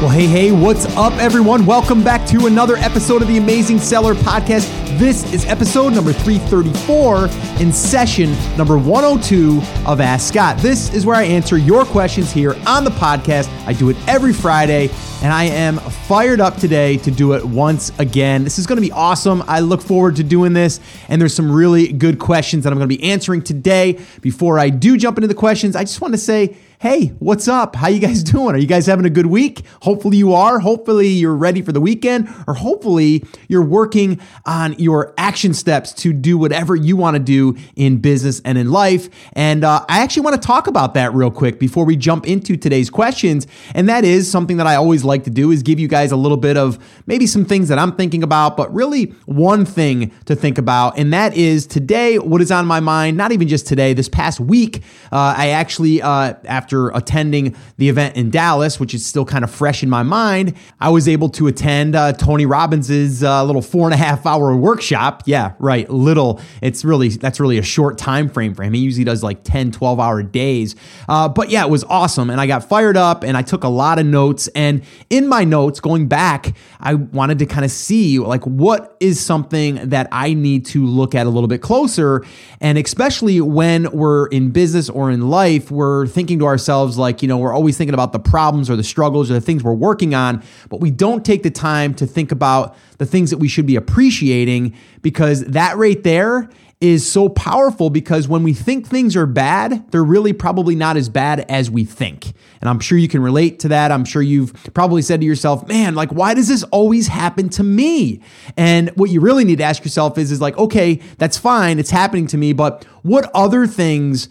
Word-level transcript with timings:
Well, 0.00 0.10
hey, 0.10 0.26
hey, 0.28 0.52
what's 0.52 0.86
up, 0.96 1.12
everyone? 1.14 1.66
Welcome 1.66 2.04
back 2.04 2.24
to 2.28 2.46
another 2.46 2.76
episode 2.76 3.20
of 3.20 3.26
the 3.26 3.36
Amazing 3.36 3.80
Seller 3.80 4.14
Podcast. 4.14 4.68
This 4.96 5.32
is 5.32 5.44
episode 5.46 5.92
number 5.92 6.12
334 6.12 7.28
in 7.60 7.72
session 7.72 8.30
number 8.56 8.78
102 8.78 9.60
of 9.88 10.00
Ask 10.00 10.28
Scott. 10.32 10.58
This 10.58 10.94
is 10.94 11.04
where 11.04 11.16
I 11.16 11.24
answer 11.24 11.58
your 11.58 11.84
questions 11.84 12.30
here 12.30 12.54
on 12.64 12.84
the 12.84 12.90
podcast. 12.90 13.48
I 13.66 13.72
do 13.72 13.88
it 13.90 13.96
every 14.06 14.32
Friday, 14.32 14.86
and 15.20 15.32
I 15.32 15.44
am 15.44 15.78
fired 15.78 16.40
up 16.40 16.56
today 16.58 16.96
to 16.98 17.10
do 17.10 17.32
it 17.32 17.44
once 17.44 17.90
again. 17.98 18.44
This 18.44 18.56
is 18.58 18.68
going 18.68 18.76
to 18.76 18.82
be 18.82 18.92
awesome. 18.92 19.42
I 19.48 19.60
look 19.60 19.82
forward 19.82 20.14
to 20.16 20.24
doing 20.24 20.52
this, 20.52 20.78
and 21.08 21.20
there's 21.20 21.34
some 21.34 21.50
really 21.50 21.92
good 21.92 22.20
questions 22.20 22.62
that 22.62 22.72
I'm 22.72 22.78
going 22.78 22.88
to 22.88 22.96
be 22.96 23.02
answering 23.02 23.42
today. 23.42 23.98
Before 24.20 24.60
I 24.60 24.70
do 24.70 24.96
jump 24.96 25.18
into 25.18 25.26
the 25.26 25.34
questions, 25.34 25.74
I 25.74 25.82
just 25.82 26.00
want 26.00 26.14
to 26.14 26.18
say, 26.18 26.56
hey, 26.80 27.08
what's 27.18 27.48
up? 27.48 27.74
How 27.74 27.88
you 27.88 27.98
guys 27.98 28.22
doing? 28.32 28.54
Are 28.54 28.58
you 28.58 28.66
guys 28.66 28.86
having 28.86 29.04
a 29.04 29.10
good 29.10 29.26
week? 29.26 29.62
Hopefully 29.82 30.16
you 30.16 30.32
are. 30.32 30.60
Hopefully 30.60 31.08
you're 31.08 31.34
ready 31.34 31.60
for 31.60 31.72
the 31.72 31.80
weekend, 31.80 32.28
or 32.46 32.54
hopefully 32.54 33.24
you're 33.48 33.64
working 33.64 34.20
on 34.46 34.74
your 34.74 35.12
action 35.18 35.52
steps 35.54 35.92
to 35.94 36.12
do 36.12 36.38
whatever 36.38 36.76
you 36.76 36.96
want 36.96 37.16
to 37.16 37.22
do 37.22 37.56
in 37.74 37.98
business 37.98 38.40
and 38.44 38.56
in 38.56 38.70
life. 38.70 39.08
And 39.32 39.64
uh, 39.64 39.84
I 39.88 40.00
actually 40.00 40.22
want 40.22 40.40
to 40.40 40.46
talk 40.46 40.68
about 40.68 40.94
that 40.94 41.12
real 41.12 41.32
quick 41.32 41.58
before 41.58 41.84
we 41.84 41.96
jump 41.96 42.28
into 42.28 42.56
today's 42.56 42.90
questions. 42.90 43.48
And 43.74 43.88
that 43.88 44.04
is 44.04 44.30
something 44.30 44.58
that 44.58 44.68
I 44.68 44.76
always 44.76 45.04
like 45.08 45.24
to 45.24 45.30
do 45.30 45.50
is 45.50 45.62
give 45.62 45.80
you 45.80 45.88
guys 45.88 46.12
a 46.12 46.16
little 46.16 46.36
bit 46.36 46.56
of 46.56 46.78
maybe 47.06 47.26
some 47.26 47.44
things 47.44 47.68
that 47.68 47.78
I'm 47.78 47.96
thinking 47.96 48.22
about, 48.22 48.56
but 48.56 48.72
really 48.72 49.06
one 49.26 49.64
thing 49.64 50.12
to 50.26 50.36
think 50.36 50.58
about. 50.58 50.96
And 50.96 51.12
that 51.12 51.36
is 51.36 51.66
today, 51.66 52.18
what 52.18 52.40
is 52.40 52.52
on 52.52 52.66
my 52.66 52.80
mind, 52.80 53.16
not 53.16 53.32
even 53.32 53.48
just 53.48 53.66
today, 53.66 53.92
this 53.92 54.08
past 54.08 54.38
week, 54.38 54.82
uh, 55.10 55.34
I 55.36 55.48
actually, 55.48 56.00
uh, 56.00 56.34
after 56.44 56.90
attending 56.90 57.56
the 57.76 57.88
event 57.88 58.16
in 58.16 58.30
Dallas, 58.30 58.78
which 58.78 58.94
is 58.94 59.04
still 59.04 59.24
kind 59.24 59.42
of 59.42 59.50
fresh 59.50 59.82
in 59.82 59.90
my 59.90 60.02
mind, 60.02 60.54
I 60.80 60.90
was 60.90 61.08
able 61.08 61.28
to 61.30 61.46
attend 61.46 61.96
uh, 61.96 62.12
Tony 62.12 62.46
Robbins's 62.46 63.24
uh, 63.24 63.44
little 63.44 63.62
four 63.62 63.86
and 63.86 63.94
a 63.94 63.96
half 63.96 64.26
hour 64.26 64.54
workshop. 64.56 65.22
Yeah, 65.26 65.54
right. 65.58 65.88
Little. 65.90 66.40
It's 66.62 66.84
really 66.84 67.08
that's 67.08 67.40
really 67.40 67.58
a 67.58 67.62
short 67.62 67.98
time 67.98 68.28
frame 68.28 68.54
for 68.54 68.62
him. 68.62 68.74
He 68.74 68.80
usually 68.80 69.04
does 69.04 69.22
like 69.22 69.42
10, 69.44 69.72
12 69.72 70.00
hour 70.00 70.22
days. 70.22 70.76
Uh, 71.08 71.28
but 71.28 71.50
yeah, 71.50 71.64
it 71.64 71.70
was 71.70 71.84
awesome, 71.84 72.30
and 72.30 72.40
I 72.40 72.46
got 72.46 72.68
fired 72.68 72.96
up, 72.96 73.24
and 73.24 73.36
I 73.36 73.42
took 73.42 73.64
a 73.64 73.68
lot 73.68 73.98
of 73.98 74.06
notes. 74.06 74.48
And 74.48 74.82
in 75.10 75.26
my 75.26 75.44
notes, 75.44 75.80
going 75.80 76.08
back, 76.08 76.54
I 76.80 76.94
wanted 76.94 77.38
to 77.40 77.46
kind 77.46 77.64
of 77.64 77.70
see 77.70 78.18
like 78.18 78.44
what 78.44 78.96
is 79.00 79.20
something 79.20 79.76
that 79.88 80.08
I 80.12 80.34
need 80.34 80.66
to 80.66 80.84
look 80.84 81.14
at 81.14 81.26
a 81.26 81.30
little 81.30 81.48
bit 81.48 81.62
closer, 81.62 82.24
and 82.60 82.78
especially 82.78 83.40
when 83.40 83.90
we're 83.90 84.26
in 84.28 84.50
business 84.50 84.88
or 84.88 85.10
in 85.10 85.28
life, 85.28 85.70
we're 85.70 86.06
thinking 86.06 86.38
to 86.40 86.46
ourselves 86.46 86.98
like, 86.98 87.22
you 87.22 87.28
know, 87.28 87.38
we're 87.38 87.54
always 87.54 87.76
thinking 87.76 87.94
about 87.94 88.12
the 88.12 88.18
problems 88.18 88.68
or 88.68 88.76
the 88.76 88.84
struggles 88.84 89.30
or 89.30 89.34
the 89.34 89.40
things 89.40 89.64
we're 89.64 89.72
working 89.72 90.14
on, 90.14 90.42
but 90.68 90.80
we 90.80 90.90
don't 90.90 91.24
take 91.24 91.42
the 91.42 91.50
time 91.50 91.94
to 91.94 92.06
think 92.06 92.32
about 92.32 92.76
the 92.98 93.06
things 93.06 93.30
that 93.30 93.38
we 93.38 93.48
should 93.48 93.66
be 93.66 93.76
appreciating 93.76 94.74
because 95.02 95.44
that 95.44 95.76
right 95.76 96.02
there 96.02 96.50
is 96.80 97.10
so 97.10 97.28
powerful 97.28 97.90
because 97.90 98.28
when 98.28 98.44
we 98.44 98.52
think 98.52 98.86
things 98.86 99.16
are 99.16 99.26
bad, 99.26 99.90
they're 99.90 100.04
really 100.04 100.32
probably 100.32 100.76
not 100.76 100.96
as 100.96 101.08
bad 101.08 101.40
as 101.48 101.68
we 101.68 101.84
think. 101.84 102.32
And 102.60 102.70
I'm 102.70 102.78
sure 102.78 102.96
you 102.96 103.08
can 103.08 103.20
relate 103.20 103.58
to 103.60 103.68
that. 103.68 103.90
I'm 103.90 104.04
sure 104.04 104.22
you've 104.22 104.52
probably 104.74 105.02
said 105.02 105.20
to 105.20 105.26
yourself, 105.26 105.66
man, 105.66 105.96
like, 105.96 106.10
why 106.10 106.34
does 106.34 106.46
this 106.46 106.62
always 106.64 107.08
happen 107.08 107.48
to 107.50 107.64
me? 107.64 108.20
And 108.56 108.90
what 108.90 109.10
you 109.10 109.20
really 109.20 109.44
need 109.44 109.58
to 109.58 109.64
ask 109.64 109.84
yourself 109.84 110.18
is, 110.18 110.30
is 110.30 110.40
like, 110.40 110.56
okay, 110.56 111.00
that's 111.18 111.36
fine. 111.36 111.80
It's 111.80 111.90
happening 111.90 112.28
to 112.28 112.36
me, 112.36 112.52
but 112.52 112.84
what 113.02 113.28
other 113.34 113.66
things 113.66 114.28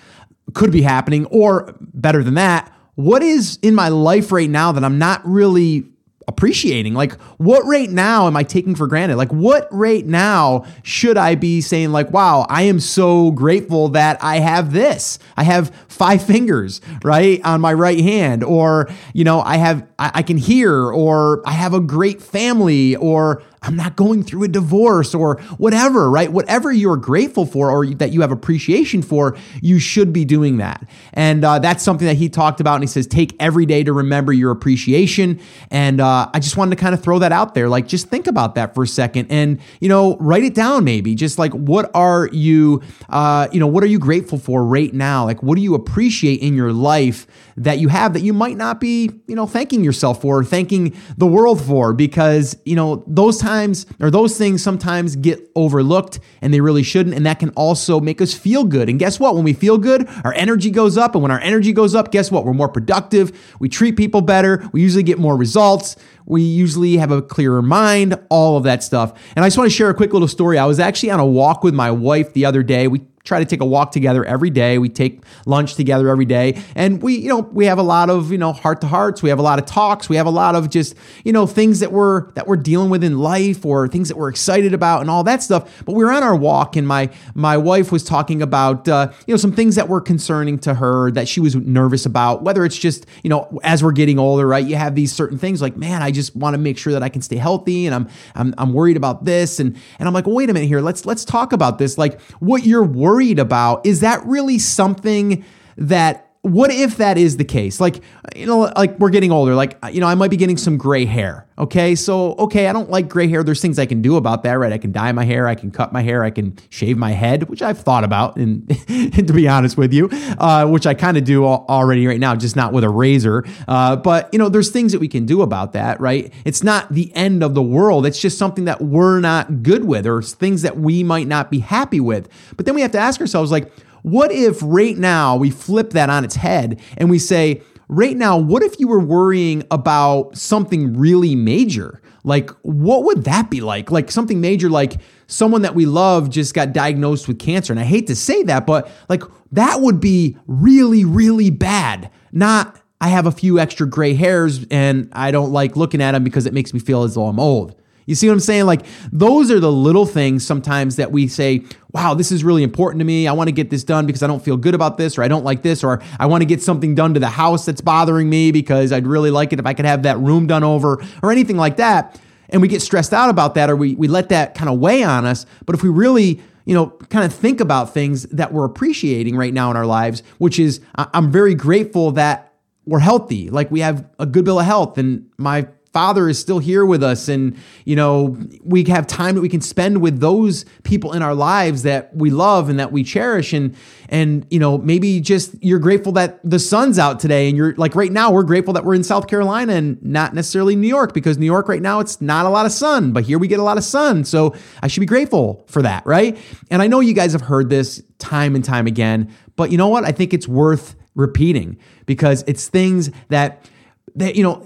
could 0.54 0.72
be 0.72 0.82
happening, 0.82 1.26
or 1.26 1.76
better 1.82 2.24
than 2.24 2.36
that, 2.36 2.74
what 2.96 3.22
is 3.22 3.60
in 3.62 3.76
my 3.76 3.90
life 3.90 4.32
right 4.32 4.50
now 4.50 4.72
that 4.72 4.86
I'm 4.86 4.98
not 4.98 5.22
really 5.26 5.86
appreciating? 6.28 6.94
Like, 6.94 7.14
what 7.38 7.66
right 7.66 7.90
now 7.90 8.28
am 8.28 8.36
I 8.36 8.44
taking 8.44 8.76
for 8.76 8.86
granted? 8.86 9.16
Like, 9.16 9.32
what 9.32 9.68
right 9.72 10.06
now 10.06 10.66
should 10.84 11.18
I 11.18 11.36
be 11.36 11.62
saying, 11.62 11.92
like, 11.92 12.12
wow, 12.12 12.46
I 12.50 12.64
am 12.64 12.80
so 12.80 13.32
grateful 13.32 13.90
that 13.90 14.22
I 14.22 14.40
have 14.40 14.74
this. 14.74 15.20
I 15.38 15.44
have 15.44 15.74
five 15.88 16.22
fingers, 16.22 16.82
right, 17.04 17.42
on 17.46 17.62
my 17.62 17.74
right 17.74 18.00
hand, 18.00 18.44
or, 18.44 18.90
you 19.14 19.24
know, 19.24 19.42
I 19.42 19.58
have, 19.58 19.88
I, 19.98 20.12
I 20.16 20.24
can 20.24 20.38
hear, 20.38 20.92
or 20.92 21.42
I 21.48 21.52
have 21.52 21.74
a 21.74 21.80
great 21.80 22.22
family, 22.22 22.96
or 22.96 23.42
I'm 23.64 23.76
not 23.76 23.96
going 23.96 24.24
through 24.24 24.44
a 24.44 24.48
divorce 24.48 25.16
or 25.16 25.40
whatever, 25.58 26.12
right? 26.12 26.32
Whatever 26.32 26.72
you're 26.72 26.98
grateful 26.98 27.46
for 27.46 27.72
or 27.72 27.88
that 27.96 28.12
you 28.12 28.22
have 28.22 28.32
appreciation 28.32 29.02
for, 29.02 29.36
you 29.62 29.80
should 29.80 30.14
be 30.14 30.26
doing 30.26 30.58
that. 30.58 30.88
And 31.14 31.44
uh, 31.44 31.60
that's 31.60 31.84
something 31.84 32.08
that 32.08 32.18
he 32.18 32.30
talked 32.30 32.62
about. 32.62 32.76
And 32.76 32.84
he 32.84 32.88
says, 32.88 33.08
take 33.08 33.36
every 33.40 33.66
day 33.66 33.84
to 33.84 33.94
remember 33.94 34.32
your 34.32 34.52
appreciation. 34.52 35.40
And 35.72 36.00
uh, 36.00 36.30
I 36.34 36.40
just 36.40 36.56
wanted 36.56 36.76
to 36.76 36.82
kind 36.82 36.94
of 36.94 37.02
throw 37.02 37.20
that 37.20 37.32
out 37.32 37.56
there. 37.56 37.68
Like, 37.68 37.88
just 37.88 38.10
think 38.10 38.28
about 38.28 38.56
that 38.56 38.76
for 38.76 38.84
a 38.84 38.88
second 38.88 39.32
and, 39.32 39.60
you 39.80 39.90
know, 39.90 40.18
write 40.18 40.44
it 40.44 40.54
down 40.54 40.84
maybe. 40.84 41.16
Just 41.16 41.40
like, 41.40 41.52
what 41.54 41.90
are 41.96 42.30
you, 42.32 42.84
uh, 43.10 43.48
you 43.52 43.60
know, 43.60 43.68
what 43.68 43.84
are 43.84 43.88
you 43.88 44.00
grateful 44.00 44.38
for 44.38 44.64
right 44.64 44.94
now? 44.94 45.26
Like, 45.26 45.42
what 45.42 45.56
do 45.56 45.62
you 45.62 45.74
appreciate 45.74 46.42
in 46.42 46.56
your 46.56 46.74
life 46.74 47.26
that 47.58 47.80
you 47.80 47.90
have 47.90 48.14
that 48.14 48.22
you 48.22 48.34
might 48.34 48.56
not 48.56 48.80
be, 48.80 49.10
you 49.28 49.36
know, 49.36 49.48
thanking 49.48 49.84
yourself 49.84 50.22
for, 50.22 50.44
thanking 50.44 50.96
the 51.18 51.26
world 51.26 51.62
for? 51.62 51.94
Because, 51.94 52.56
you 52.66 52.76
know, 52.76 53.04
those 53.08 53.40
times 53.40 53.86
or 54.00 54.10
those 54.12 54.38
things 54.38 54.64
sometimes 54.64 55.16
get 55.16 55.50
overlooked 55.56 56.20
and 56.42 56.54
they 56.54 56.62
really 56.62 56.84
shouldn't. 56.84 57.16
And 57.16 57.26
that 57.26 57.40
can 57.40 57.50
also 57.52 58.00
make 58.00 58.22
us 58.22 58.34
feel 58.34 58.64
good. 58.64 58.90
And 58.90 59.00
guess 59.00 59.20
what? 59.20 59.36
When 59.36 59.44
we 59.44 59.54
feel 59.54 59.78
good, 59.78 60.08
our 60.24 60.34
energy 60.34 60.70
goes 60.70 60.98
up. 60.98 61.16
And 61.16 61.22
when 61.22 61.32
our 61.32 61.40
energy 61.40 61.74
goes 61.74 61.96
up, 61.96 62.12
guess 62.12 62.32
what? 62.32 62.46
We're 62.46 62.54
more 62.54 62.70
productive. 62.70 63.38
We 63.60 63.70
treat 63.70 63.98
people 63.98 64.22
better. 64.22 64.68
We 64.72 64.82
usually 64.82 65.04
get 65.04 65.18
more 65.18 65.36
results. 65.36 65.96
We 66.26 66.42
usually 66.42 66.98
have 66.98 67.12
a 67.12 67.22
clearer 67.22 67.62
mind, 67.62 68.20
all 68.30 68.58
of 68.58 68.64
that 68.64 68.84
stuff. 68.84 69.14
And 69.36 69.44
I 69.44 69.48
just 69.48 69.58
want 69.58 69.72
to 69.72 69.76
share 69.76 69.90
a 69.90 69.94
quick 69.94 70.14
little 70.14 70.28
story. 70.28 70.60
I 70.60 70.66
was 70.66 70.80
actually 70.80 71.12
on 71.12 71.20
a 71.20 71.26
walk 71.26 71.64
with 71.64 71.74
my 71.74 71.90
wife 71.90 72.34
the 72.34 72.46
other 72.46 72.64
day. 72.64 72.88
We 72.88 73.02
try 73.28 73.40
to 73.40 73.46
take 73.46 73.60
a 73.60 73.66
walk 73.66 73.92
together 73.92 74.24
every 74.24 74.50
day. 74.50 74.78
We 74.78 74.88
take 74.88 75.22
lunch 75.46 75.76
together 75.76 76.08
every 76.10 76.26
day. 76.26 76.62
And 76.76 77.02
we, 77.02 77.18
you 77.18 77.28
know, 77.28 77.40
we 77.40 77.66
have 77.66 77.78
a 77.78 77.84
lot 77.84 78.10
of, 78.10 78.32
you 78.32 78.38
know, 78.38 78.54
heart 78.54 78.80
to 78.82 78.88
hearts. 78.88 79.22
We 79.22 79.30
have 79.30 79.38
a 79.38 79.42
lot 79.42 79.60
of 79.60 79.66
talks. 79.66 80.08
We 80.08 80.16
have 80.16 80.28
a 80.28 80.32
lot 80.32 80.56
of 80.56 80.70
just, 80.70 80.96
you 81.26 81.34
know, 81.34 81.46
things 81.46 81.82
that 81.82 81.92
we're 81.92 82.32
that 82.32 82.48
we're 82.48 82.56
dealing 82.56 82.90
with 82.90 83.04
in 83.04 83.20
life 83.20 83.66
or 83.66 83.88
things 83.90 84.08
that 84.08 84.18
we're 84.18 84.30
excited 84.30 84.74
about 84.74 85.02
and 85.02 85.10
all 85.10 85.26
that 85.26 85.44
stuff. 85.44 85.84
But 85.86 85.94
we 85.94 86.06
were 86.06 86.12
on 86.12 86.24
our 86.24 86.36
walk 86.36 86.78
and 86.78 86.88
my 86.88 87.10
my 87.36 87.58
wife 87.58 87.92
was 87.92 88.04
talking 88.04 88.42
about 88.42 88.88
uh, 88.88 89.12
you 89.26 89.34
know, 89.34 89.38
some 89.38 89.52
things 89.52 89.76
that 89.76 89.90
were 89.90 90.00
concerning 90.00 90.58
to 90.60 90.76
her 90.76 91.12
that 91.12 91.28
she 91.28 91.42
was 91.42 91.56
nervous 91.56 92.06
about, 92.06 92.44
whether 92.44 92.64
it's 92.64 92.78
just, 92.78 93.06
you 93.24 93.30
know, 93.30 93.60
as 93.64 93.84
we're 93.84 93.92
getting 93.92 94.20
older, 94.20 94.48
right? 94.48 94.66
You 94.66 94.78
have 94.78 94.96
these 94.96 95.12
certain 95.12 95.38
things 95.38 95.62
like, 95.62 95.76
man, 95.76 96.02
I 96.02 96.12
just 96.12 96.34
want 96.34 96.54
to 96.54 96.58
make 96.58 96.78
sure 96.78 96.94
that 96.94 97.04
I 97.04 97.10
can 97.10 97.22
stay 97.22 97.36
healthy 97.36 97.86
and 97.86 97.94
I'm 97.94 98.08
I'm 98.36 98.56
I'm 98.58 98.74
worried 98.74 98.96
about 98.96 99.26
this 99.26 99.60
and 99.60 99.76
and 100.00 100.08
I'm 100.08 100.14
like, 100.14 100.26
well, 100.26 100.36
wait 100.36 100.50
a 100.50 100.54
minute 100.54 100.68
here. 100.68 100.80
Let's 100.80 101.06
let's 101.06 101.26
talk 101.26 101.52
about 101.52 101.78
this. 101.78 101.98
Like 101.98 102.22
what 102.40 102.66
you're 102.66 102.86
worried 102.86 103.17
worried 103.18 103.40
about, 103.40 103.84
is 103.84 104.02
that 104.02 104.24
really 104.26 104.60
something 104.60 105.44
that 105.76 106.27
what 106.48 106.72
if 106.72 106.98
that 106.98 107.18
is 107.18 107.38
the 107.38 107.44
case? 107.44 107.80
Like, 107.80 108.02
you 108.36 108.46
know, 108.46 108.72
like 108.76 108.98
we're 109.00 109.10
getting 109.10 109.32
older. 109.32 109.56
Like, 109.56 109.78
you 109.92 110.00
know, 110.00 110.08
I 110.08 110.16
might 110.16 110.32
be 110.32 110.38
getting 110.38 110.58
some 110.58 110.78
gray 110.78 111.06
hair. 111.06 111.48
Okay. 111.60 111.96
So, 111.96 112.34
okay, 112.36 112.68
I 112.68 112.74
don't 112.74 112.90
like 112.90 113.10
gray 113.10 113.28
hair. 113.28 113.44
There's 113.44 113.62
things 113.62 113.80
I 113.80 113.86
can 113.86 114.02
do 114.02 114.16
about 114.16 114.44
that, 114.44 114.54
right? 114.54 114.72
I 114.72 114.78
can 114.78 114.92
dye 114.92 115.12
my 115.12 115.26
hair. 115.26 115.48
I 115.48 115.56
can 115.56 115.72
cut 115.72 115.92
my 115.92 116.02
hair. 116.02 116.24
I 116.24 116.30
can 116.30 116.58
shave 116.70 116.98
my 116.98 117.12
head, 117.12 117.50
which 117.50 117.62
I've 117.62 117.80
thought 117.80 118.04
about. 118.04 118.38
And, 118.38 118.70
and 118.88 119.28
to 119.28 119.34
be 119.34 119.48
honest 119.48 119.76
with 119.76 119.92
you, 119.92 120.10
uh, 120.38 120.68
which 120.68 120.86
I 120.86 120.94
kind 120.94 121.18
of 121.18 121.24
do 121.24 121.46
already 121.46 122.06
right 122.06 122.20
now, 122.20 122.36
just 122.36 122.56
not 122.56 122.74
with 122.74 122.84
a 122.84 122.90
razor. 122.90 123.44
Uh, 123.68 123.96
but, 123.96 124.30
you 124.32 124.40
know, 124.40 124.50
there's 124.50 124.70
things 124.70 124.92
that 124.92 125.00
we 125.00 125.08
can 125.08 125.26
do 125.26 125.42
about 125.42 125.74
that, 125.74 126.00
right? 126.00 126.32
It's 126.46 126.64
not 126.64 126.94
the 126.94 127.14
end 127.16 127.44
of 127.44 127.56
the 127.56 127.64
world. 127.64 128.06
It's 128.06 128.20
just 128.20 128.38
something 128.38 128.66
that 128.66 128.82
we're 128.82 129.20
not 129.20 129.64
good 129.64 129.86
with 129.86 130.06
or 130.06 130.22
things 130.22 130.62
that 130.62 130.78
we 130.78 131.04
might 131.04 131.28
not 131.28 131.50
be 131.50 131.60
happy 131.60 132.00
with. 132.00 132.30
But 132.56 132.66
then 132.68 132.76
we 132.76 132.82
have 132.82 132.92
to 132.92 133.00
ask 133.00 133.20
ourselves, 133.20 133.52
like, 133.52 133.72
what 134.04 134.32
if 134.32 134.60
right 134.62 134.98
now 134.98 135.36
we 135.36 135.50
flip 135.50 135.92
that 135.92 136.10
on 136.10 136.24
its 136.24 136.36
head 136.36 136.82
and 136.98 137.10
we 137.10 137.20
say, 137.20 137.62
right 137.90 138.18
now, 138.18 138.38
what 138.38 138.64
if 138.64 138.80
you 138.80 138.88
were 138.88 139.00
worrying 139.00 139.64
about 139.72 140.38
something 140.38 140.98
really 140.98 141.36
major? 141.36 142.02
Like, 142.24 142.50
what 142.62 143.06
would 143.06 143.24
that 143.24 143.50
be 143.50 143.62
like? 143.62 143.90
Like 143.90 144.12
something 144.12 144.42
major, 144.42 144.70
like 144.70 145.00
someone 145.28 145.62
that 145.62 145.76
we 145.76 145.86
love 145.86 146.30
just 146.30 146.54
got 146.54 146.74
diagnosed 146.74 147.28
with 147.28 147.40
cancer. 147.40 147.72
And 147.72 147.80
I 147.80 147.86
hate 147.86 148.08
to 148.08 148.16
say 148.16 148.44
that, 148.44 148.66
but 148.66 148.90
like 149.08 149.24
that 149.54 149.82
would 149.82 150.00
be 150.00 150.38
really, 150.46 151.06
really 151.06 151.50
bad. 151.50 152.12
Not, 152.32 152.82
I 153.00 153.08
have 153.10 153.28
a 153.28 153.32
few 153.32 153.60
extra 153.60 153.88
gray 153.88 154.14
hairs 154.14 154.66
and 154.70 155.10
I 155.14 155.32
don't 155.32 155.52
like 155.52 155.78
looking 155.78 156.02
at 156.02 156.12
them 156.12 156.24
because 156.24 156.46
it 156.46 156.54
makes 156.54 156.74
me 156.74 156.80
feel 156.80 157.04
as 157.04 157.16
though 157.16 157.28
I'm 157.28 157.40
old. 157.40 157.76
You 158.08 158.16
see 158.16 158.28
what 158.28 158.34
I'm 158.34 158.40
saying? 158.40 158.66
Like 158.66 158.86
those 159.12 159.52
are 159.52 159.60
the 159.60 159.72
little 159.72 160.08
things 160.08 160.44
sometimes 160.46 160.96
that 160.96 161.12
we 161.12 161.28
say, 161.28 161.64
wow, 161.92 162.16
this 162.16 162.32
is 162.32 162.44
really 162.44 162.64
important 162.64 163.00
to 163.02 163.06
me. 163.06 163.28
I 163.28 163.34
want 163.34 163.50
to 163.50 163.52
get 163.52 163.70
this 163.70 163.84
done 163.84 164.08
because 164.08 164.24
I 164.24 164.28
don't 164.28 164.44
feel 164.44 164.58
good 164.58 164.74
about 164.74 164.98
this, 164.98 165.18
or 165.18 165.24
I 165.24 165.28
don't 165.28 165.44
like 165.44 165.62
this, 165.62 165.84
or 165.84 166.02
I 166.20 166.26
want 166.26 166.42
to 166.42 166.46
get 166.46 166.64
something 166.64 166.96
done 166.96 167.14
to 167.14 167.20
the 167.20 167.30
house 167.30 167.66
that's 167.66 167.82
bothering 167.82 168.30
me 168.30 168.52
because 168.52 168.92
I'd 168.92 169.06
really 169.06 169.30
like 169.30 169.54
it 169.54 169.60
if 169.60 169.66
I 169.66 169.74
could 169.74 169.86
have 169.86 170.04
that 170.04 170.18
room 170.18 170.48
done 170.48 170.64
over, 170.64 171.04
or 171.22 171.32
anything 171.32 171.58
like 171.58 171.78
that. 171.78 172.20
And 172.50 172.62
we 172.62 172.70
get 172.70 172.82
stressed 172.82 173.14
out 173.14 173.30
about 173.30 173.56
that, 173.56 173.70
or 173.70 173.76
we, 173.76 173.94
we 173.96 174.08
let 174.08 174.30
that 174.30 174.56
kind 174.56 174.70
of 174.70 174.80
weigh 174.80 175.04
on 175.04 175.26
us. 175.26 175.46
But 175.66 175.76
if 175.76 175.84
we 175.84 175.90
really 175.90 176.42
you 176.64 176.74
know, 176.74 176.88
kind 177.10 177.24
of 177.24 177.34
think 177.34 177.62
about 177.62 177.94
things 177.94 178.24
that 178.24 178.52
we're 178.52 178.66
appreciating 178.66 179.38
right 179.38 179.54
now 179.54 179.72
in 179.72 179.78
our 179.78 179.86
lives, 179.86 180.22
which 180.38 180.60
is 180.60 180.82
I'm 180.96 181.32
very 181.32 181.56
grateful 181.56 182.12
that 182.12 182.56
we're 182.86 183.00
healthy, 183.00 183.50
like 183.50 183.72
we 183.72 183.80
have 183.80 184.06
a 184.20 184.26
good 184.26 184.44
bill 184.44 184.60
of 184.60 184.66
health, 184.66 184.98
and 184.98 185.30
my 185.38 185.68
father 185.98 186.30
is 186.30 186.38
still 186.38 186.60
here 186.60 186.86
with 186.86 187.02
us 187.02 187.28
and 187.28 187.58
you 187.84 187.96
know 187.96 188.38
we 188.64 188.84
have 188.84 189.08
time 189.08 189.34
that 189.34 189.42
we 189.42 189.50
can 189.50 189.62
spend 189.62 190.00
with 190.00 190.20
those 190.20 190.64
people 190.84 191.12
in 191.12 191.24
our 191.24 191.34
lives 191.34 191.82
that 191.82 192.16
we 192.16 192.30
love 192.30 192.70
and 192.70 192.80
that 192.80 192.92
we 192.92 193.04
cherish 193.04 193.52
and 193.52 193.76
and 194.10 194.46
you 194.52 194.60
know 194.60 194.78
maybe 194.78 195.20
just 195.20 195.56
you're 195.60 195.80
grateful 195.80 196.12
that 196.12 196.40
the 196.48 196.60
sun's 196.60 197.00
out 197.00 197.20
today 197.20 197.50
and 197.50 197.58
you're 197.58 197.74
like 197.78 197.96
right 197.96 198.12
now 198.12 198.30
we're 198.30 198.44
grateful 198.44 198.76
that 198.76 198.86
we're 198.86 198.94
in 198.94 199.04
South 199.04 199.28
Carolina 199.28 199.74
and 199.74 200.00
not 200.04 200.36
necessarily 200.36 200.76
New 200.76 200.88
York 200.88 201.16
because 201.16 201.40
New 201.40 201.48
York 201.48 201.68
right 201.68 201.82
now 201.82 202.00
it's 202.00 202.22
not 202.22 202.46
a 202.46 202.50
lot 202.50 202.68
of 202.68 202.72
sun 202.72 203.12
but 203.12 203.24
here 203.24 203.40
we 203.40 203.48
get 203.48 203.60
a 203.60 203.64
lot 203.64 203.80
of 203.80 203.84
sun 203.84 204.24
so 204.24 204.54
I 204.84 204.88
should 204.88 205.00
be 205.00 205.08
grateful 205.08 205.66
for 205.68 205.82
that 205.82 206.06
right? 206.06 206.38
And 206.70 206.80
I 206.80 206.86
know 206.86 207.00
you 207.00 207.16
guys 207.16 207.32
have 207.32 207.42
heard 207.42 207.72
this 207.72 208.04
time 208.20 208.54
and 208.54 208.64
time 208.64 208.86
again 208.86 209.34
but 209.56 209.72
you 209.72 209.80
know 209.80 209.88
what? 209.88 210.06
I 210.06 210.12
think 210.12 210.32
it's 210.32 210.48
worth 210.48 210.96
repeating 211.16 211.80
because 212.06 212.44
it's 212.46 212.68
things 212.68 213.10
that 213.30 213.68
that 214.16 214.36
you 214.36 214.44
know 214.44 214.64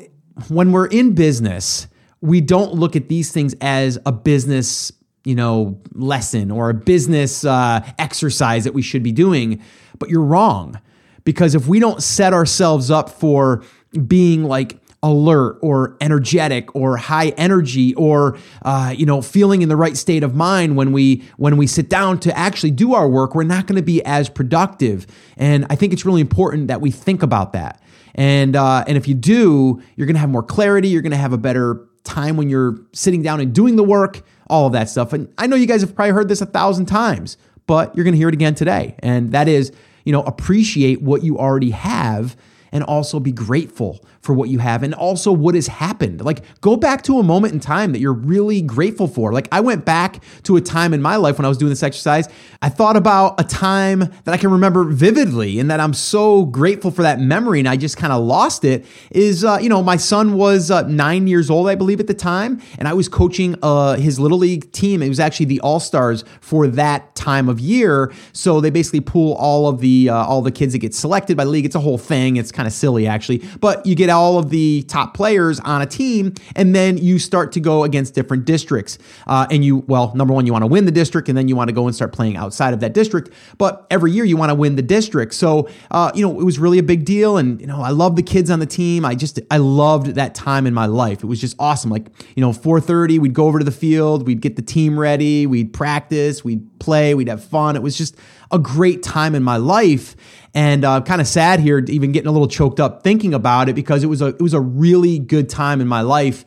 when 0.47 0.71
we're 0.71 0.87
in 0.87 1.13
business, 1.13 1.87
we 2.21 2.41
don't 2.41 2.73
look 2.73 2.95
at 2.95 3.09
these 3.09 3.31
things 3.31 3.55
as 3.61 3.97
a 4.05 4.11
business, 4.11 4.91
you 5.23 5.35
know, 5.35 5.79
lesson 5.93 6.51
or 6.51 6.69
a 6.69 6.73
business 6.73 7.43
uh, 7.45 7.85
exercise 7.97 8.63
that 8.63 8.73
we 8.73 8.81
should 8.81 9.03
be 9.03 9.11
doing. 9.11 9.61
But 9.99 10.09
you're 10.09 10.23
wrong 10.23 10.79
because 11.23 11.55
if 11.55 11.67
we 11.67 11.79
don't 11.79 12.01
set 12.01 12.33
ourselves 12.33 12.89
up 12.89 13.09
for 13.09 13.63
being 14.07 14.43
like 14.43 14.81
alert 15.03 15.57
or 15.61 15.97
energetic 15.99 16.75
or 16.75 16.95
high 16.95 17.29
energy 17.29 17.95
or 17.95 18.37
uh, 18.61 18.93
you 18.95 19.05
know 19.05 19.21
feeling 19.21 19.63
in 19.63 19.69
the 19.69 19.75
right 19.75 19.97
state 19.97 20.21
of 20.21 20.35
mind 20.35 20.75
when 20.75 20.91
we 20.91 21.23
when 21.37 21.57
we 21.57 21.65
sit 21.65 21.89
down 21.89 22.19
to 22.19 22.35
actually 22.37 22.69
do 22.69 22.93
our 22.93 23.09
work 23.09 23.33
we're 23.33 23.43
not 23.43 23.65
going 23.65 23.75
to 23.75 23.81
be 23.81 24.03
as 24.05 24.29
productive 24.29 25.07
and 25.37 25.65
i 25.71 25.75
think 25.75 25.91
it's 25.91 26.05
really 26.05 26.21
important 26.21 26.67
that 26.67 26.81
we 26.81 26.91
think 26.91 27.23
about 27.23 27.53
that 27.53 27.81
and 28.15 28.55
uh, 28.55 28.83
and 28.87 28.97
if 28.97 29.07
you 29.07 29.15
do, 29.15 29.81
you're 29.95 30.07
going 30.07 30.15
to 30.15 30.19
have 30.19 30.29
more 30.29 30.43
clarity. 30.43 30.89
You're 30.89 31.01
going 31.01 31.11
to 31.11 31.17
have 31.17 31.33
a 31.33 31.37
better 31.37 31.87
time 32.03 32.37
when 32.37 32.49
you're 32.49 32.79
sitting 32.93 33.21
down 33.21 33.39
and 33.39 33.53
doing 33.53 33.75
the 33.75 33.83
work, 33.83 34.21
all 34.47 34.67
of 34.67 34.73
that 34.73 34.89
stuff. 34.89 35.13
And 35.13 35.31
I 35.37 35.47
know 35.47 35.55
you 35.55 35.67
guys 35.67 35.81
have 35.81 35.95
probably 35.95 36.13
heard 36.13 36.27
this 36.27 36.41
a 36.41 36.45
thousand 36.45 36.87
times, 36.87 37.37
but 37.67 37.95
you're 37.95 38.03
going 38.03 38.13
to 38.13 38.17
hear 38.17 38.29
it 38.29 38.33
again 38.33 38.55
today. 38.55 38.95
And 38.99 39.31
that 39.31 39.47
is, 39.47 39.71
you 40.03 40.11
know, 40.11 40.23
appreciate 40.23 41.01
what 41.01 41.23
you 41.23 41.37
already 41.37 41.71
have 41.71 42.35
and 42.71 42.83
also 42.83 43.19
be 43.19 43.31
grateful 43.31 44.03
for 44.21 44.33
what 44.33 44.49
you 44.49 44.59
have 44.59 44.83
and 44.83 44.93
also 44.93 45.31
what 45.31 45.55
has 45.55 45.67
happened. 45.67 46.23
Like, 46.23 46.43
go 46.61 46.75
back 46.75 47.01
to 47.03 47.19
a 47.19 47.23
moment 47.23 47.53
in 47.53 47.59
time 47.59 47.91
that 47.91 47.99
you're 47.99 48.13
really 48.13 48.61
grateful 48.61 49.07
for. 49.07 49.33
Like, 49.33 49.47
I 49.51 49.59
went 49.61 49.83
back 49.83 50.23
to 50.43 50.55
a 50.55 50.61
time 50.61 50.93
in 50.93 51.01
my 51.01 51.15
life 51.15 51.37
when 51.37 51.45
I 51.45 51.49
was 51.49 51.57
doing 51.57 51.69
this 51.69 51.83
exercise. 51.83 52.29
I 52.61 52.69
thought 52.69 52.95
about 52.95 53.39
a 53.39 53.43
time 53.43 53.99
that 53.99 54.27
I 54.27 54.37
can 54.37 54.51
remember 54.51 54.83
vividly 54.83 55.59
and 55.59 55.71
that 55.71 55.79
I'm 55.79 55.93
so 55.93 56.45
grateful 56.45 56.91
for 56.91 57.01
that 57.01 57.19
memory 57.19 57.59
and 57.59 57.67
I 57.67 57.77
just 57.77 57.97
kind 57.97 58.13
of 58.13 58.23
lost 58.23 58.63
it. 58.63 58.85
Is, 59.09 59.43
uh, 59.43 59.57
you 59.59 59.69
know, 59.69 59.81
my 59.81 59.97
son 59.97 60.33
was 60.35 60.69
uh, 60.69 60.83
nine 60.83 61.25
years 61.25 61.49
old, 61.49 61.67
I 61.67 61.75
believe, 61.75 61.99
at 61.99 62.07
the 62.07 62.13
time, 62.13 62.61
and 62.77 62.87
I 62.87 62.93
was 62.93 63.09
coaching 63.09 63.55
uh, 63.63 63.95
his 63.95 64.19
little 64.19 64.37
league 64.37 64.71
team. 64.71 65.01
It 65.01 65.09
was 65.09 65.19
actually 65.19 65.47
the 65.47 65.59
All 65.61 65.79
Stars 65.79 66.23
for 66.41 66.67
that 66.67 67.15
time 67.15 67.49
of 67.49 67.59
year. 67.59 68.13
So 68.33 68.61
they 68.61 68.69
basically 68.69 69.01
pool 69.01 69.33
all 69.33 69.67
of 69.67 69.79
the 69.79 70.09
uh, 70.09 70.15
all 70.15 70.43
the 70.43 70.51
kids 70.51 70.73
that 70.73 70.79
get 70.79 70.93
selected 70.93 71.35
by 71.35 71.45
the 71.45 71.49
league. 71.49 71.65
It's 71.65 71.75
a 71.75 71.79
whole 71.79 71.97
thing. 71.97 72.35
It's 72.35 72.51
kind 72.51 72.67
of 72.67 72.73
silly 72.73 73.07
actually, 73.07 73.39
but 73.59 73.83
you 73.85 73.95
get 73.95 74.10
all 74.11 74.37
of 74.37 74.49
the 74.49 74.83
top 74.83 75.13
players 75.13 75.59
on 75.61 75.81
a 75.81 75.85
team, 75.85 76.33
and 76.55 76.75
then 76.75 76.97
you 76.97 77.19
start 77.19 77.51
to 77.53 77.59
go 77.59 77.83
against 77.83 78.13
different 78.13 78.45
districts. 78.45 78.97
Uh, 79.27 79.47
and 79.49 79.65
you, 79.65 79.77
well, 79.87 80.13
number 80.15 80.33
one, 80.33 80.45
you 80.45 80.51
want 80.51 80.63
to 80.63 80.67
win 80.67 80.85
the 80.85 80.91
district, 80.91 81.29
and 81.29 81.37
then 81.37 81.47
you 81.47 81.55
want 81.55 81.69
to 81.69 81.73
go 81.73 81.87
and 81.87 81.95
start 81.95 82.13
playing 82.13 82.37
outside 82.37 82.73
of 82.73 82.79
that 82.81 82.93
district. 82.93 83.31
But 83.57 83.87
every 83.89 84.11
year 84.11 84.25
you 84.25 84.37
want 84.37 84.49
to 84.49 84.55
win 84.55 84.75
the 84.75 84.81
district. 84.81 85.33
So, 85.33 85.69
uh, 85.89 86.11
you 86.13 86.21
know, 86.21 86.39
it 86.39 86.43
was 86.43 86.59
really 86.59 86.79
a 86.79 86.83
big 86.83 87.05
deal. 87.05 87.37
And, 87.37 87.59
you 87.59 87.67
know, 87.67 87.81
I 87.81 87.89
love 87.89 88.15
the 88.15 88.23
kids 88.23 88.51
on 88.51 88.59
the 88.59 88.65
team. 88.65 89.05
I 89.05 89.15
just, 89.15 89.39
I 89.49 89.57
loved 89.57 90.15
that 90.15 90.35
time 90.35 90.67
in 90.67 90.73
my 90.73 90.85
life. 90.85 91.23
It 91.23 91.27
was 91.27 91.41
just 91.41 91.55
awesome. 91.59 91.89
Like, 91.89 92.07
you 92.35 92.41
know, 92.41 92.51
4.30, 92.51 93.19
we'd 93.19 93.33
go 93.33 93.47
over 93.47 93.59
to 93.59 93.65
the 93.65 93.71
field, 93.71 94.27
we'd 94.27 94.41
get 94.41 94.55
the 94.55 94.61
team 94.61 94.99
ready, 94.99 95.47
we'd 95.47 95.73
practice, 95.73 96.43
we'd 96.43 96.70
play, 96.81 97.13
we'd 97.13 97.29
have 97.29 97.43
fun. 97.43 97.75
It 97.75 97.81
was 97.81 97.97
just 97.97 98.17
a 98.51 98.59
great 98.59 99.01
time 99.03 99.35
in 99.35 99.43
my 99.43 99.57
life 99.57 100.15
and 100.53 100.83
uh, 100.83 101.01
kind 101.01 101.21
of 101.21 101.27
sad 101.27 101.61
here, 101.61 101.79
even 101.87 102.11
getting 102.11 102.27
a 102.27 102.31
little 102.31 102.47
choked 102.47 102.79
up 102.81 103.03
thinking 103.03 103.33
about 103.33 103.69
it 103.69 103.73
because 103.73 104.03
it 104.03 104.07
was 104.07 104.21
a 104.21 104.27
it 104.27 104.41
was 104.41 104.53
a 104.53 104.59
really 104.59 105.19
good 105.19 105.49
time 105.49 105.79
in 105.79 105.87
my 105.87 106.01
life, 106.01 106.43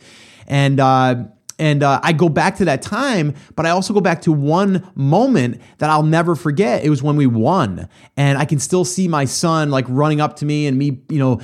and. 0.47 0.79
Uh, 0.81 1.25
and 1.59 1.83
uh, 1.83 2.01
I 2.03 2.12
go 2.12 2.29
back 2.29 2.56
to 2.56 2.65
that 2.65 2.83
time, 2.83 3.35
but 3.55 3.67
I 3.67 3.71
also 3.71 3.95
go 3.95 4.01
back 4.01 4.23
to 4.23 4.33
one 4.33 4.91
moment 4.95 5.61
that 5.79 5.91
I'll 5.91 6.03
never 6.03 6.35
forget. 6.35 6.85
It 6.85 6.91
was 6.91 7.03
when 7.03 7.17
we 7.17 7.27
won, 7.27 7.89
and 8.17 8.39
I 8.39 8.45
can 8.45 8.59
still 8.59 8.85
see 8.85 9.09
my 9.09 9.25
son 9.25 9.71
like 9.71 9.85
running 9.89 10.21
up 10.21 10.37
to 10.37 10.45
me 10.45 10.67
and 10.67 10.79
me, 10.79 10.99
you 11.09 11.19
know, 11.19 11.41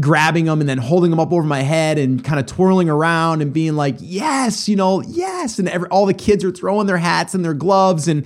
grabbing 0.00 0.46
him 0.46 0.60
and 0.60 0.68
then 0.68 0.78
holding 0.78 1.12
him 1.12 1.20
up 1.20 1.32
over 1.32 1.46
my 1.46 1.60
head 1.60 1.98
and 1.98 2.24
kind 2.24 2.40
of 2.40 2.46
twirling 2.46 2.88
around 2.88 3.42
and 3.42 3.52
being 3.52 3.76
like, 3.76 3.96
"Yes, 4.00 4.68
you 4.68 4.76
know, 4.76 5.02
yes!" 5.02 5.58
And 5.58 5.68
every, 5.68 5.88
all 5.88 6.06
the 6.06 6.14
kids 6.14 6.44
are 6.44 6.50
throwing 6.50 6.86
their 6.86 6.98
hats 6.98 7.34
and 7.34 7.44
their 7.44 7.54
gloves, 7.54 8.08
and 8.08 8.24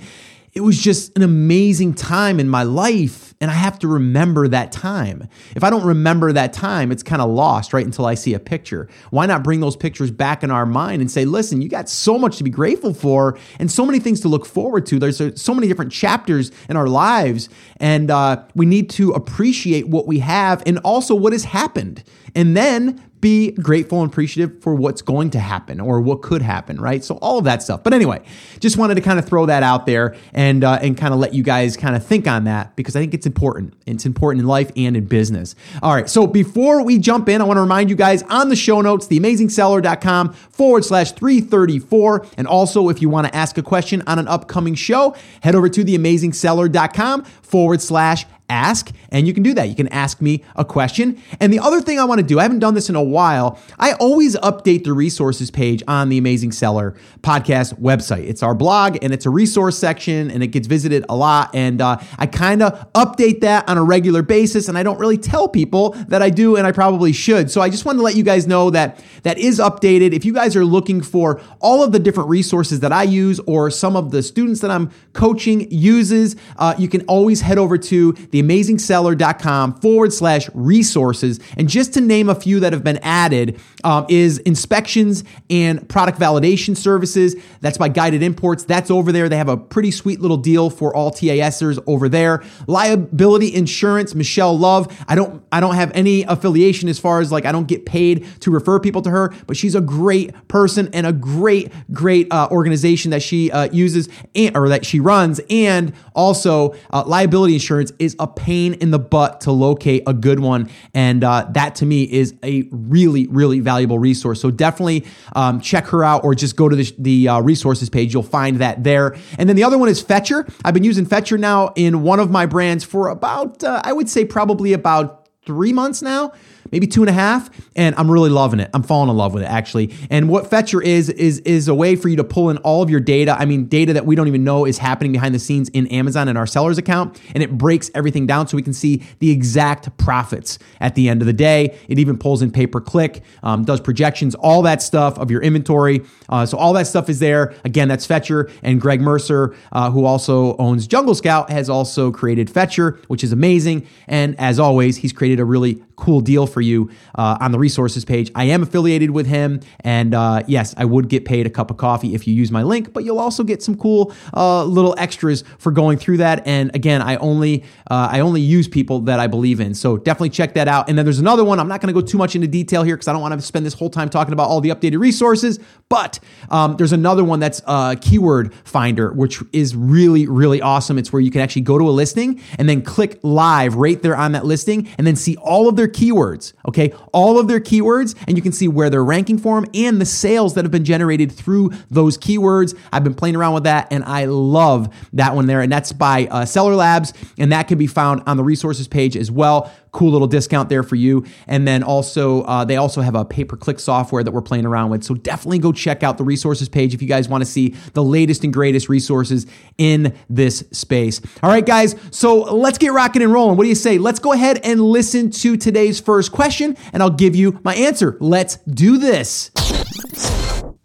it 0.53 0.61
was 0.61 0.81
just 0.81 1.15
an 1.15 1.21
amazing 1.21 1.93
time 1.93 2.39
in 2.39 2.49
my 2.49 2.63
life 2.63 3.28
and 3.41 3.49
I 3.49 3.53
have 3.53 3.79
to 3.79 3.87
remember 3.87 4.49
that 4.49 4.71
time. 4.71 5.29
If 5.55 5.63
I 5.63 5.69
don't 5.69 5.85
remember 5.85 6.33
that 6.33 6.51
time, 6.51 6.91
it's 6.91 7.03
kind 7.03 7.21
of 7.21 7.29
lost 7.29 7.71
right 7.71 7.85
until 7.85 8.05
I 8.05 8.15
see 8.15 8.33
a 8.33 8.39
picture. 8.39 8.89
Why 9.11 9.25
not 9.25 9.43
bring 9.43 9.61
those 9.61 9.77
pictures 9.77 10.11
back 10.11 10.43
in 10.43 10.51
our 10.51 10.65
mind 10.65 11.01
and 11.01 11.09
say, 11.09 11.23
listen, 11.23 11.61
you 11.61 11.69
got 11.69 11.87
so 11.87 12.17
much 12.17 12.37
to 12.37 12.43
be 12.43 12.49
grateful 12.49 12.93
for 12.93 13.37
and 13.57 13.71
so 13.71 13.85
many 13.85 13.99
things 13.99 14.19
to 14.21 14.27
look 14.27 14.45
forward 14.45 14.85
to. 14.87 14.99
There's 14.99 15.41
so 15.41 15.53
many 15.53 15.67
different 15.67 15.93
chapters 15.93 16.51
in 16.67 16.75
our 16.75 16.87
lives, 16.87 17.47
and 17.77 18.11
uh, 18.11 18.43
we 18.55 18.65
need 18.65 18.89
to 18.91 19.11
appreciate 19.11 19.87
what 19.87 20.05
we 20.05 20.19
have 20.19 20.61
and 20.65 20.77
also 20.79 21.15
what 21.15 21.31
has 21.31 21.45
happened. 21.45 22.03
And 22.35 22.57
then 22.57 23.08
be 23.21 23.51
grateful 23.51 24.01
and 24.01 24.11
appreciative 24.11 24.61
for 24.61 24.73
what's 24.73 25.01
going 25.01 25.29
to 25.31 25.39
happen 25.39 25.79
or 25.79 25.99
what 25.99 26.21
could 26.21 26.41
happen, 26.41 26.79
right? 26.79 27.03
So 27.03 27.15
all 27.15 27.37
of 27.37 27.43
that 27.45 27.61
stuff. 27.61 27.83
But 27.83 27.93
anyway, 27.93 28.21
just 28.59 28.77
wanted 28.77 28.95
to 28.95 29.01
kind 29.01 29.19
of 29.19 29.25
throw 29.25 29.45
that 29.47 29.63
out 29.63 29.85
there 29.85 30.15
and 30.33 30.63
uh, 30.63 30.79
and 30.81 30.97
kind 30.97 31.13
of 31.13 31.19
let 31.19 31.33
you 31.33 31.43
guys 31.43 31.75
kind 31.75 31.95
of 31.95 32.05
think 32.05 32.27
on 32.27 32.45
that 32.45 32.75
because 32.75 32.95
I 32.95 32.99
think 32.99 33.13
it's 33.13 33.25
important. 33.25 33.73
It's 33.85 34.05
important 34.05 34.41
in 34.41 34.47
life 34.47 34.71
and 34.75 34.95
in 34.95 35.05
business. 35.05 35.55
All 35.81 35.93
right. 35.93 36.09
So 36.09 36.27
before 36.27 36.83
we 36.83 36.97
jump 36.97 37.27
in, 37.29 37.41
I 37.41 37.43
want 37.43 37.57
to 37.57 37.61
remind 37.61 37.89
you 37.89 37.95
guys 37.95 38.23
on 38.23 38.49
the 38.49 38.55
show 38.55 38.81
notes, 38.81 39.07
theamazingseller.com 39.07 40.33
forward 40.33 40.85
slash 40.85 41.11
334. 41.11 42.25
And 42.37 42.47
also, 42.47 42.89
if 42.89 43.01
you 43.01 43.09
want 43.09 43.27
to 43.27 43.35
ask 43.35 43.57
a 43.57 43.63
question 43.63 44.01
on 44.07 44.19
an 44.19 44.27
upcoming 44.27 44.75
show, 44.75 45.15
head 45.41 45.55
over 45.55 45.69
to 45.69 45.83
theamazingseller.com 45.83 47.23
forward 47.23 47.81
slash 47.81 48.25
ask, 48.49 48.91
and 49.09 49.27
you 49.27 49.33
can 49.33 49.43
do 49.43 49.53
that. 49.53 49.69
You 49.69 49.75
can 49.75 49.87
ask 49.89 50.21
me 50.21 50.43
a 50.55 50.65
question. 50.65 51.21
And 51.39 51.53
the 51.53 51.59
other 51.59 51.81
thing 51.81 51.99
I 51.99 52.05
want 52.05 52.19
to 52.19 52.25
do, 52.25 52.39
I 52.39 52.43
haven't 52.43 52.59
done 52.59 52.73
this 52.73 52.89
in 52.89 52.95
a 52.95 53.03
while, 53.03 53.59
I 53.77 53.93
always 53.93 54.35
update 54.37 54.83
the 54.83 54.93
resources 54.93 55.51
page 55.51 55.83
on 55.87 56.09
the 56.09 56.17
Amazing 56.17 56.51
Seller 56.51 56.95
podcast 57.21 57.79
website. 57.79 58.27
It's 58.27 58.43
our 58.43 58.55
blog 58.55 58.97
and 59.01 59.13
it's 59.13 59.25
a 59.25 59.29
resource 59.29 59.77
section 59.77 60.31
and 60.31 60.43
it 60.43 60.47
gets 60.47 60.67
visited 60.67 61.05
a 61.09 61.15
lot. 61.15 61.55
And 61.55 61.81
uh, 61.81 61.97
I 62.17 62.25
kind 62.25 62.61
of 62.61 62.91
update 62.93 63.41
that 63.41 63.67
on 63.69 63.77
a 63.77 63.83
regular 63.83 64.21
basis. 64.21 64.67
And 64.67 64.77
I 64.77 64.83
don't 64.83 64.99
really 64.99 65.17
tell 65.17 65.47
people 65.47 65.91
that 66.07 66.21
I 66.21 66.29
do, 66.29 66.55
and 66.55 66.65
I 66.65 66.71
probably 66.71 67.13
should. 67.13 67.51
So 67.51 67.61
I 67.61 67.69
just 67.69 67.85
wanted 67.85 67.97
to 67.97 68.03
let 68.03 68.15
you 68.15 68.23
guys 68.23 68.47
know 68.47 68.69
that 68.71 69.03
that 69.23 69.37
is 69.37 69.59
updated. 69.59 70.13
If 70.13 70.25
you 70.25 70.33
guys 70.33 70.55
are 70.55 70.65
looking 70.65 71.01
for 71.01 71.41
all 71.59 71.83
of 71.83 71.91
the 71.91 71.99
different 71.99 72.29
resources 72.29 72.79
that 72.81 72.91
I 72.91 73.03
use 73.03 73.39
or 73.41 73.69
some 73.69 73.95
of 73.95 74.11
the 74.11 74.23
students 74.23 74.61
that 74.61 74.71
I'm 74.71 74.91
coaching 75.13 75.69
uses, 75.71 76.35
uh, 76.57 76.75
you 76.77 76.87
can 76.87 77.01
always 77.05 77.41
head 77.41 77.57
over 77.57 77.77
to 77.77 78.13
the 78.13 78.38
theamazingseller.com 78.41 79.79
forward 79.81 80.13
slash 80.13 80.49
resources. 80.53 81.39
And 81.57 81.69
just 81.69 81.93
to 81.93 82.01
name 82.01 82.29
a 82.29 82.35
few 82.35 82.59
that 82.61 82.73
have 82.73 82.83
been 82.83 82.99
added 83.01 83.59
um, 83.83 84.05
is 84.09 84.39
inspections 84.39 85.23
and 85.49 85.87
product 85.89 86.19
validation 86.19 86.75
services. 86.75 87.35
That's 87.61 87.77
by 87.77 87.89
Guided 87.89 88.23
Imports. 88.23 88.63
That's 88.63 88.91
over 88.91 89.11
there. 89.11 89.29
They 89.29 89.37
have 89.37 89.49
a 89.49 89.57
pretty 89.57 89.91
sweet 89.91 90.19
little 90.19 90.37
deal 90.37 90.69
for 90.69 90.95
all 90.95 91.11
TASers 91.11 91.81
over 91.87 92.09
there. 92.09 92.43
Liability 92.67 93.53
insurance, 93.53 94.15
Michelle 94.15 94.57
Love. 94.57 94.95
I 95.07 95.15
don't 95.15 95.43
I 95.51 95.59
don't 95.59 95.75
have 95.75 95.91
any 95.93 96.23
affiliation 96.23 96.89
as 96.89 96.99
far 96.99 97.19
as 97.21 97.31
like 97.31 97.45
I 97.45 97.51
don't 97.51 97.67
get 97.67 97.85
paid 97.85 98.27
to 98.41 98.51
refer 98.51 98.79
people 98.79 99.01
to 99.03 99.09
her, 99.09 99.33
but 99.47 99.57
she's 99.57 99.75
a 99.75 99.81
great 99.81 100.33
person 100.47 100.89
and 100.93 101.05
a 101.05 101.13
great 101.13 101.71
great 101.91 102.31
uh, 102.31 102.47
organization 102.51 103.11
that 103.11 103.21
she 103.21 103.51
uh, 103.51 103.69
uses 103.71 104.09
and, 104.35 104.55
or 104.55 104.69
that 104.69 104.85
she 104.85 104.99
runs. 104.99 105.39
And 105.49 105.93
also, 106.13 106.75
uh, 106.91 107.03
liability 107.05 107.53
insurance 107.53 107.91
is 107.99 108.15
a 108.19 108.27
pain 108.35 108.73
in 108.75 108.91
the 108.91 108.99
butt 108.99 109.41
to 109.41 109.51
locate 109.51 110.03
a 110.07 110.13
good 110.13 110.39
one. 110.39 110.69
And 110.93 111.23
uh, 111.23 111.47
that 111.51 111.75
to 111.75 111.85
me 111.85 112.03
is 112.03 112.33
a 112.43 112.67
really, 112.71 113.27
really 113.27 113.59
valuable 113.59 113.99
resource. 113.99 114.41
So 114.41 114.51
definitely 114.51 115.05
um, 115.35 115.61
check 115.61 115.87
her 115.87 116.03
out 116.03 116.23
or 116.23 116.35
just 116.35 116.55
go 116.55 116.69
to 116.69 116.75
the, 116.75 116.93
the 116.97 117.27
uh, 117.27 117.39
resources 117.41 117.89
page. 117.89 118.13
You'll 118.13 118.23
find 118.23 118.57
that 118.57 118.83
there. 118.83 119.15
And 119.37 119.47
then 119.47 119.55
the 119.55 119.63
other 119.63 119.77
one 119.77 119.89
is 119.89 120.01
Fetcher. 120.01 120.47
I've 120.63 120.73
been 120.73 120.83
using 120.83 121.05
Fetcher 121.05 121.37
now 121.37 121.73
in 121.75 122.03
one 122.03 122.19
of 122.19 122.31
my 122.31 122.45
brands 122.45 122.83
for 122.83 123.09
about, 123.09 123.63
uh, 123.63 123.81
I 123.83 123.93
would 123.93 124.09
say, 124.09 124.25
probably 124.25 124.73
about 124.73 125.29
three 125.45 125.73
months 125.73 126.01
now 126.01 126.31
maybe 126.71 126.87
two 126.87 127.01
and 127.01 127.09
a 127.09 127.13
half, 127.13 127.49
and 127.75 127.95
I'm 127.95 128.09
really 128.09 128.29
loving 128.29 128.59
it. 128.59 128.69
I'm 128.73 128.83
falling 128.83 129.09
in 129.09 129.17
love 129.17 129.33
with 129.33 129.43
it 129.43 129.47
actually. 129.47 129.93
And 130.09 130.29
what 130.29 130.49
Fetcher 130.49 130.81
is 130.81 131.09
is 131.09 131.39
is 131.39 131.67
a 131.67 131.75
way 131.75 131.95
for 131.95 132.09
you 132.09 132.15
to 132.17 132.23
pull 132.23 132.49
in 132.49 132.57
all 132.57 132.81
of 132.81 132.89
your 132.89 132.99
data. 132.99 133.35
I 133.37 133.45
mean, 133.45 133.65
data 133.65 133.93
that 133.93 134.05
we 134.05 134.15
don't 134.15 134.27
even 134.27 134.43
know 134.43 134.65
is 134.65 134.77
happening 134.77 135.11
behind 135.11 135.35
the 135.35 135.39
scenes 135.39 135.69
in 135.69 135.87
Amazon 135.87 136.27
and 136.27 136.37
our 136.37 136.47
sellers 136.47 136.77
account, 136.77 137.19
and 137.33 137.43
it 137.43 137.57
breaks 137.57 137.89
everything 137.93 138.27
down 138.27 138.47
so 138.47 138.55
we 138.55 138.63
can 138.63 138.73
see 138.73 139.03
the 139.19 139.31
exact 139.31 139.95
profits 139.97 140.59
at 140.79 140.95
the 140.95 141.09
end 141.09 141.21
of 141.21 141.25
the 141.27 141.33
day. 141.33 141.77
It 141.87 141.99
even 141.99 142.17
pulls 142.17 142.41
in 142.41 142.51
pay 142.51 142.67
per 142.67 142.81
click, 142.81 143.23
um, 143.43 143.63
does 143.65 143.79
projections, 143.79 144.35
all 144.35 144.61
that 144.63 144.81
stuff 144.81 145.17
of 145.17 145.31
your 145.31 145.41
inventory. 145.41 146.01
Uh, 146.29 146.45
so 146.45 146.57
all 146.57 146.73
that 146.73 146.87
stuff 146.87 147.09
is 147.09 147.19
there. 147.19 147.53
Again, 147.63 147.87
that's 147.87 148.05
Fetcher 148.05 148.49
and 148.63 148.79
Greg 148.79 149.01
Mercer, 149.01 149.55
uh, 149.71 149.91
who 149.91 150.05
also 150.05 150.55
owns 150.57 150.87
Jungle 150.87 151.15
Scout, 151.15 151.49
has 151.49 151.69
also 151.69 152.11
created 152.11 152.49
Fetcher, 152.49 152.99
which 153.07 153.23
is 153.23 153.31
amazing. 153.31 153.87
And 154.07 154.39
as 154.39 154.59
always, 154.59 154.97
he's 154.97 155.13
created 155.13 155.39
a 155.39 155.45
really 155.45 155.83
cool 155.99 156.21
deal 156.21 156.47
for 156.47 156.61
you 156.61 156.89
uh, 157.15 157.37
on 157.39 157.51
the 157.51 157.59
resources 157.59 158.05
page. 158.05 158.31
I 158.33 158.45
am 158.45 158.63
affiliated 158.63 159.11
with 159.11 159.27
him, 159.27 159.59
and 159.81 160.15
uh, 160.15 160.43
yes, 160.47 160.73
I 160.77 160.85
would 160.85 161.09
get 161.09 161.25
paid 161.25 161.45
a 161.45 161.49
cup 161.49 161.69
of 161.69 161.77
coffee 161.77 162.15
if 162.15 162.27
you 162.27 162.33
use 162.33 162.51
my 162.51 162.63
link, 162.63 162.93
but 162.93 163.03
you'll 163.03 163.19
also 163.19 163.43
get 163.43 163.61
some 163.61 163.75
cool 163.75 164.13
uh, 164.33 164.63
little 164.63 164.95
extras 164.97 165.43
for 165.57 165.71
going 165.71 165.97
through 165.97 166.17
that. 166.17 166.47
And 166.47 166.73
again, 166.73 167.01
I 167.01 167.17
only 167.17 167.63
uh, 167.91 168.09
I 168.11 168.21
only 168.21 168.41
use 168.41 168.67
people 168.67 169.01
that 169.01 169.19
I 169.19 169.27
believe 169.27 169.59
in, 169.59 169.73
so 169.73 169.97
definitely 169.97 170.29
check 170.29 170.53
that 170.53 170.67
out. 170.67 170.89
And 170.89 170.97
then 170.97 171.05
there's 171.05 171.19
another 171.19 171.43
one. 171.43 171.59
I'm 171.59 171.67
not 171.67 171.81
going 171.81 171.93
to 171.93 172.01
go 172.01 172.05
too 172.05 172.17
much 172.17 172.35
into 172.35 172.47
detail 172.47 172.83
here 172.83 172.95
because 172.95 173.07
I 173.07 173.13
don't 173.13 173.21
want 173.21 173.33
to 173.33 173.41
spend 173.41 173.65
this 173.65 173.73
whole 173.73 173.89
time 173.89 174.09
talking 174.09 174.33
about 174.33 174.47
all 174.47 174.61
the 174.61 174.69
updated 174.69 174.99
resources. 174.99 175.59
But 175.89 176.19
um, 176.49 176.77
there's 176.77 176.93
another 176.93 177.23
one 177.23 177.39
that's 177.39 177.61
a 177.67 177.97
keyword 177.99 178.53
finder, 178.63 179.11
which 179.11 179.41
is 179.51 179.75
really 179.75 180.27
really 180.27 180.61
awesome. 180.61 180.97
It's 180.97 181.11
where 181.11 181.21
you 181.21 181.31
can 181.31 181.41
actually 181.41 181.63
go 181.63 181.77
to 181.77 181.89
a 181.89 181.91
listing 181.91 182.41
and 182.57 182.69
then 182.69 182.81
click 182.81 183.19
live 183.23 183.75
right 183.75 184.01
there 184.01 184.15
on 184.15 184.31
that 184.31 184.45
listing, 184.45 184.87
and 184.97 185.05
then 185.05 185.15
see 185.17 185.35
all 185.37 185.67
of 185.67 185.75
their 185.75 185.88
keywords, 185.89 186.53
okay? 186.67 186.93
All 187.13 187.39
of 187.39 187.47
their 187.47 187.59
keywords, 187.59 188.15
and 188.27 188.37
you 188.37 188.43
can 188.43 188.51
see 188.51 188.67
where 188.67 188.89
they're 188.89 189.03
ranking 189.03 189.37
for 189.37 189.59
them 189.59 189.69
and 189.73 189.99
the 189.99 190.05
sales 190.05 190.53
that 190.55 190.63
have 190.63 190.71
been 190.71 190.85
generated 190.85 191.31
through 191.31 191.71
those 191.89 192.17
keywords. 192.17 192.77
I've 192.91 193.03
been 193.03 193.15
playing 193.15 193.35
around 193.35 193.53
with 193.55 193.63
that 193.63 193.87
and 193.91 194.03
I 194.03 194.25
love 194.25 194.93
that 195.13 195.35
one 195.35 195.47
there. 195.47 195.61
And 195.61 195.71
that's 195.71 195.91
by 195.91 196.27
uh, 196.27 196.45
Seller 196.45 196.75
Labs, 196.75 197.13
and 197.37 197.51
that 197.51 197.67
can 197.67 197.77
be 197.77 197.87
found 197.87 198.23
on 198.27 198.37
the 198.37 198.43
resources 198.43 198.87
page 198.87 199.17
as 199.17 199.31
well 199.31 199.71
cool 199.91 200.11
little 200.11 200.27
discount 200.27 200.69
there 200.69 200.83
for 200.83 200.95
you. 200.95 201.25
And 201.47 201.67
then 201.67 201.83
also, 201.83 202.43
uh, 202.43 202.65
they 202.65 202.77
also 202.77 203.01
have 203.01 203.15
a 203.15 203.25
pay 203.25 203.43
per 203.43 203.57
click 203.57 203.79
software 203.79 204.23
that 204.23 204.31
we're 204.31 204.41
playing 204.41 204.65
around 204.65 204.89
with. 204.89 205.03
So 205.03 205.15
definitely 205.15 205.59
go 205.59 205.71
check 205.71 206.03
out 206.03 206.17
the 206.17 206.23
resources 206.23 206.69
page 206.69 206.93
if 206.93 207.01
you 207.01 207.07
guys 207.07 207.27
want 207.27 207.41
to 207.41 207.45
see 207.45 207.69
the 207.93 208.03
latest 208.03 208.43
and 208.43 208.53
greatest 208.53 208.89
resources 208.89 209.47
in 209.77 210.15
this 210.29 210.63
space. 210.71 211.21
All 211.41 211.49
right, 211.49 211.65
guys. 211.65 211.95
So 212.11 212.39
let's 212.39 212.77
get 212.77 212.93
rocking 212.93 213.21
and 213.21 213.33
rolling. 213.33 213.57
What 213.57 213.63
do 213.63 213.69
you 213.69 213.75
say? 213.75 213.97
Let's 213.97 214.19
go 214.19 214.33
ahead 214.33 214.59
and 214.63 214.81
listen 214.81 215.31
to 215.31 215.57
today's 215.79 216.01
first 216.01 216.33
question, 216.33 216.75
and 216.91 217.01
I'll 217.01 217.09
give 217.09 217.37
you 217.37 217.57
my 217.63 217.73
answer. 217.73 218.17
Let's 218.19 218.57
do 218.57 218.97
this. 218.97 219.49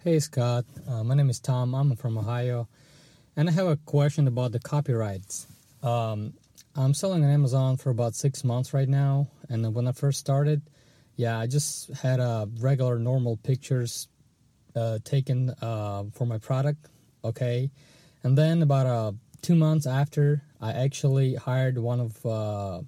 Hey, 0.04 0.20
Scott. 0.20 0.64
Uh, 0.88 1.02
my 1.02 1.14
name 1.16 1.28
is 1.30 1.40
Tom. 1.40 1.74
I'm 1.74 1.96
from 1.96 2.16
Ohio. 2.16 2.68
And 3.34 3.48
I 3.48 3.52
have 3.52 3.66
a 3.66 3.76
question 3.76 4.28
about 4.28 4.52
the 4.52 4.60
copyrights. 4.60 5.48
Um, 5.82 6.34
I'm 6.76 6.94
selling 6.94 7.24
on 7.24 7.30
Amazon 7.30 7.76
for 7.76 7.90
about 7.90 8.14
six 8.14 8.44
months 8.44 8.72
right 8.72 8.88
now, 8.88 9.26
and 9.48 9.74
when 9.74 9.88
I 9.88 9.92
first 9.92 10.20
started, 10.20 10.62
yeah, 11.16 11.40
I 11.40 11.48
just 11.48 11.90
had 11.94 12.20
uh, 12.20 12.46
regular 12.60 12.96
normal 13.00 13.36
pictures 13.38 14.06
uh, 14.76 14.98
taken 15.02 15.50
uh, 15.60 16.04
for 16.12 16.24
my 16.24 16.38
product, 16.38 16.88
okay, 17.24 17.68
and 18.22 18.38
then 18.38 18.62
about 18.62 18.86
uh, 18.86 19.12
two 19.42 19.56
months 19.56 19.86
after, 19.88 20.42
I 20.60 20.72
actually 20.72 21.34
hired 21.34 21.78
one 21.78 22.00
of 22.00 22.26
uh, 22.26 22.82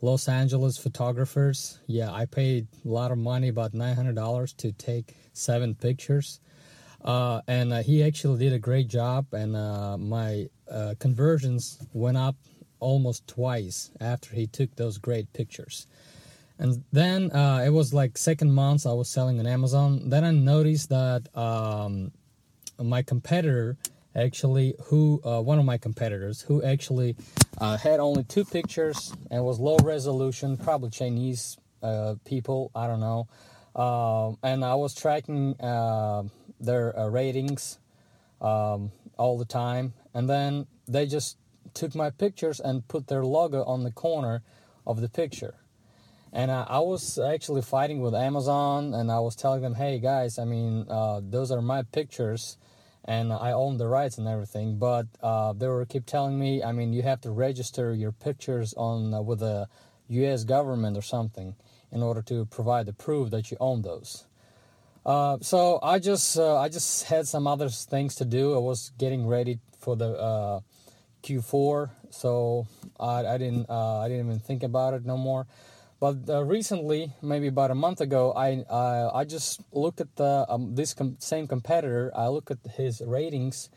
Los 0.00 0.28
Angeles 0.28 0.78
photographers. 0.78 1.78
Yeah, 1.86 2.12
I 2.12 2.26
paid 2.26 2.68
a 2.84 2.88
lot 2.88 3.10
of 3.10 3.18
money, 3.18 3.48
about 3.48 3.74
nine 3.74 3.96
hundred 3.96 4.14
dollars, 4.14 4.52
to 4.54 4.72
take 4.72 5.14
seven 5.32 5.74
pictures. 5.74 6.40
Uh, 7.04 7.40
and 7.46 7.72
uh, 7.72 7.82
he 7.82 8.02
actually 8.02 8.38
did 8.38 8.52
a 8.52 8.58
great 8.58 8.88
job, 8.88 9.26
and 9.32 9.56
uh, 9.56 9.96
my 9.96 10.48
uh, 10.70 10.94
conversions 10.98 11.78
went 11.92 12.16
up 12.16 12.36
almost 12.80 13.26
twice 13.26 13.90
after 14.00 14.34
he 14.34 14.46
took 14.46 14.74
those 14.76 14.98
great 14.98 15.32
pictures. 15.32 15.86
And 16.58 16.84
then 16.92 17.30
uh, 17.30 17.62
it 17.64 17.70
was 17.70 17.94
like 17.94 18.18
second 18.18 18.52
month 18.52 18.86
I 18.86 18.92
was 18.92 19.08
selling 19.08 19.38
on 19.38 19.46
Amazon. 19.46 20.08
Then 20.10 20.24
I 20.24 20.32
noticed 20.32 20.88
that 20.88 21.28
um, 21.36 22.10
my 22.80 23.02
competitor 23.02 23.76
actually, 24.18 24.74
who 24.86 25.20
uh, 25.24 25.40
one 25.40 25.58
of 25.58 25.64
my 25.64 25.78
competitors, 25.78 26.42
who 26.42 26.62
actually 26.62 27.16
uh, 27.58 27.76
had 27.76 28.00
only 28.00 28.24
two 28.24 28.44
pictures 28.44 29.12
and 29.30 29.44
was 29.44 29.58
low 29.60 29.76
resolution, 29.78 30.56
probably 30.56 30.90
Chinese 30.90 31.56
uh, 31.82 32.14
people, 32.24 32.70
I 32.74 32.86
don't 32.86 33.00
know. 33.00 33.28
Um, 33.74 34.38
and 34.42 34.64
I 34.64 34.74
was 34.74 34.94
tracking 34.94 35.58
uh, 35.60 36.24
their 36.58 36.98
uh, 36.98 37.08
ratings 37.08 37.78
um, 38.40 38.90
all 39.16 39.38
the 39.38 39.44
time, 39.44 39.94
and 40.14 40.28
then 40.28 40.66
they 40.86 41.06
just 41.06 41.36
took 41.74 41.94
my 41.94 42.10
pictures 42.10 42.60
and 42.60 42.86
put 42.88 43.06
their 43.06 43.24
logo 43.24 43.62
on 43.64 43.84
the 43.84 43.92
corner 43.92 44.42
of 44.86 45.00
the 45.00 45.08
picture. 45.08 45.54
And 46.32 46.50
I, 46.50 46.66
I 46.68 46.78
was 46.80 47.18
actually 47.18 47.62
fighting 47.62 48.00
with 48.00 48.14
Amazon, 48.14 48.94
and 48.94 49.10
I 49.10 49.20
was 49.20 49.36
telling 49.36 49.62
them, 49.62 49.74
"Hey 49.74 49.98
guys, 49.98 50.38
I 50.38 50.44
mean, 50.44 50.86
uh, 50.90 51.20
those 51.22 51.50
are 51.50 51.62
my 51.62 51.82
pictures, 51.82 52.58
and 53.08 53.32
I 53.32 53.50
own 53.52 53.78
the 53.78 53.88
rights 53.88 54.18
and 54.18 54.28
everything." 54.28 54.78
But 54.78 55.06
uh, 55.20 55.54
they 55.54 55.66
were 55.66 55.84
keep 55.84 56.06
telling 56.06 56.38
me, 56.38 56.62
"I 56.62 56.70
mean, 56.72 56.92
you 56.92 57.02
have 57.02 57.20
to 57.22 57.32
register 57.32 57.92
your 57.92 58.12
pictures 58.12 58.74
on 58.74 59.12
uh, 59.12 59.22
with 59.22 59.40
the 59.40 59.66
U.S. 60.10 60.44
government 60.44 60.96
or 60.96 61.02
something 61.02 61.56
in 61.90 62.02
order 62.02 62.22
to 62.22 62.44
provide 62.44 62.86
the 62.86 62.92
proof 62.92 63.30
that 63.30 63.50
you 63.50 63.56
own 63.58 63.82
those." 63.82 64.28
Uh, 65.06 65.38
so 65.40 65.78
I 65.82 65.98
just 65.98 66.38
uh, 66.38 66.58
I 66.58 66.68
just 66.68 67.04
had 67.04 67.26
some 67.26 67.46
other 67.46 67.70
things 67.70 68.14
to 68.16 68.26
do. 68.26 68.54
I 68.54 68.58
was 68.58 68.92
getting 68.98 69.26
ready 69.26 69.58
for 69.80 69.96
the 69.96 70.10
uh, 70.18 70.60
Q4, 71.22 71.90
so 72.10 72.66
I, 73.00 73.24
I 73.26 73.38
didn't 73.38 73.70
uh, 73.70 74.00
I 74.00 74.08
didn't 74.08 74.26
even 74.26 74.38
think 74.38 74.62
about 74.62 74.92
it 74.92 75.06
no 75.06 75.16
more. 75.16 75.46
But 76.00 76.28
uh, 76.28 76.44
recently, 76.44 77.12
maybe 77.20 77.48
about 77.48 77.70
a 77.70 77.74
month 77.74 78.00
ago, 78.00 78.32
I 78.32 78.64
uh, 78.70 79.10
I 79.12 79.24
just 79.24 79.60
looked 79.72 80.00
at 80.00 80.14
the 80.16 80.46
um, 80.48 80.74
this 80.76 80.94
com- 80.94 81.16
same 81.18 81.48
competitor. 81.48 82.12
I 82.14 82.28
look 82.28 82.50
at 82.50 82.58
his 82.76 83.02
ratings, 83.04 83.68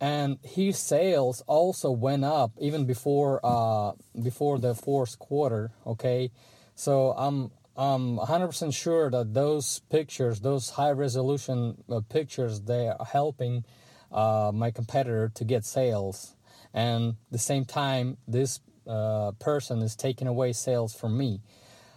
and 0.00 0.38
his 0.42 0.76
sales 0.78 1.42
also 1.46 1.92
went 1.92 2.24
up 2.24 2.50
even 2.58 2.84
before 2.84 3.40
uh, 3.44 3.92
before 4.20 4.58
the 4.58 4.74
fourth 4.74 5.20
quarter. 5.20 5.70
Okay, 5.86 6.32
so 6.74 7.12
I'm 7.16 7.52
I'm 7.76 8.18
100% 8.18 8.74
sure 8.74 9.10
that 9.10 9.32
those 9.32 9.80
pictures, 9.88 10.40
those 10.40 10.70
high 10.70 10.90
resolution 10.90 11.82
uh, 11.88 12.00
pictures, 12.00 12.62
they 12.62 12.88
are 12.88 13.04
helping 13.04 13.64
uh, 14.10 14.50
my 14.52 14.70
competitor 14.70 15.30
to 15.36 15.44
get 15.44 15.64
sales 15.64 16.34
and 16.74 17.16
the 17.30 17.38
same 17.38 17.64
time 17.64 18.16
this 18.26 18.60
uh, 18.86 19.32
person 19.38 19.82
is 19.82 19.96
taking 19.96 20.28
away 20.28 20.52
sales 20.52 20.94
from 20.94 21.16
me 21.16 21.40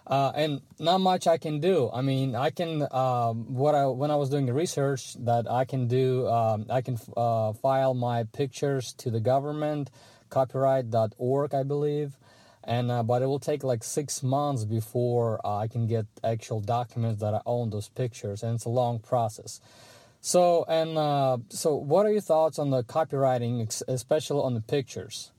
uh, 0.08 0.32
and 0.36 0.62
not 0.80 1.00
much 1.00 1.28
I 1.28 1.38
can 1.38 1.60
do. 1.60 1.90
I 1.92 2.02
mean, 2.02 2.36
I 2.36 2.52
can 2.52 2.88
um, 2.92 3.56
what 3.56 3.74
I 3.74 3.88
when 3.88 4.12
I 4.12 4.16
was 4.16 4.30
doing 4.30 4.46
the 4.46 4.54
research 4.54 5.16
that 5.26 5.50
I 5.50 5.66
can 5.66 5.88
do. 5.88 6.28
Um, 6.28 6.66
I 6.70 6.82
can 6.82 7.00
uh, 7.18 7.54
file 7.54 7.94
my 7.94 8.24
pictures 8.26 8.94
to 9.00 9.10
the 9.10 9.20
government, 9.20 9.90
copyright.org, 10.30 11.56
I 11.56 11.64
believe, 11.64 12.18
and 12.64 12.92
uh, 12.92 13.02
but 13.02 13.24
it 13.24 13.26
will 13.26 13.40
take 13.40 13.64
like 13.64 13.84
six 13.84 14.22
months 14.22 14.64
before 14.64 15.42
uh, 15.44 15.58
I 15.58 15.68
can 15.68 15.88
get 15.88 16.06
actual 16.24 16.62
documents 16.62 17.22
that 17.22 17.34
I 17.34 17.42
own 17.46 17.72
those 17.72 17.90
pictures, 17.90 18.44
and 18.44 18.56
it's 18.56 18.66
a 18.66 18.70
long 18.70 19.00
process. 19.00 19.60
So 20.22 20.66
and 20.68 20.98
uh, 21.00 21.38
so, 21.50 21.76
what 21.76 22.06
are 22.06 22.12
your 22.12 22.22
thoughts 22.22 22.60
on 22.60 22.70
the 22.70 22.84
copywriting, 22.84 23.84
especially 23.88 24.42
on 24.42 24.54
the 24.54 24.62
pictures? 24.62 25.32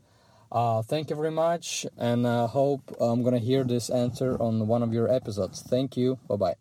Uh, 0.56 0.80
thank 0.80 1.10
you 1.10 1.16
very 1.16 1.30
much, 1.30 1.84
and 1.98 2.24
uh, 2.24 2.46
hope 2.46 2.80
I'm 2.98 3.22
gonna 3.22 3.38
hear 3.38 3.62
this 3.62 3.90
answer 3.90 4.40
on 4.40 4.66
one 4.66 4.82
of 4.82 4.90
your 4.90 5.06
episodes. 5.12 5.60
Thank 5.60 5.98
you. 5.98 6.18
Bye 6.28 6.36
bye. 6.36 6.54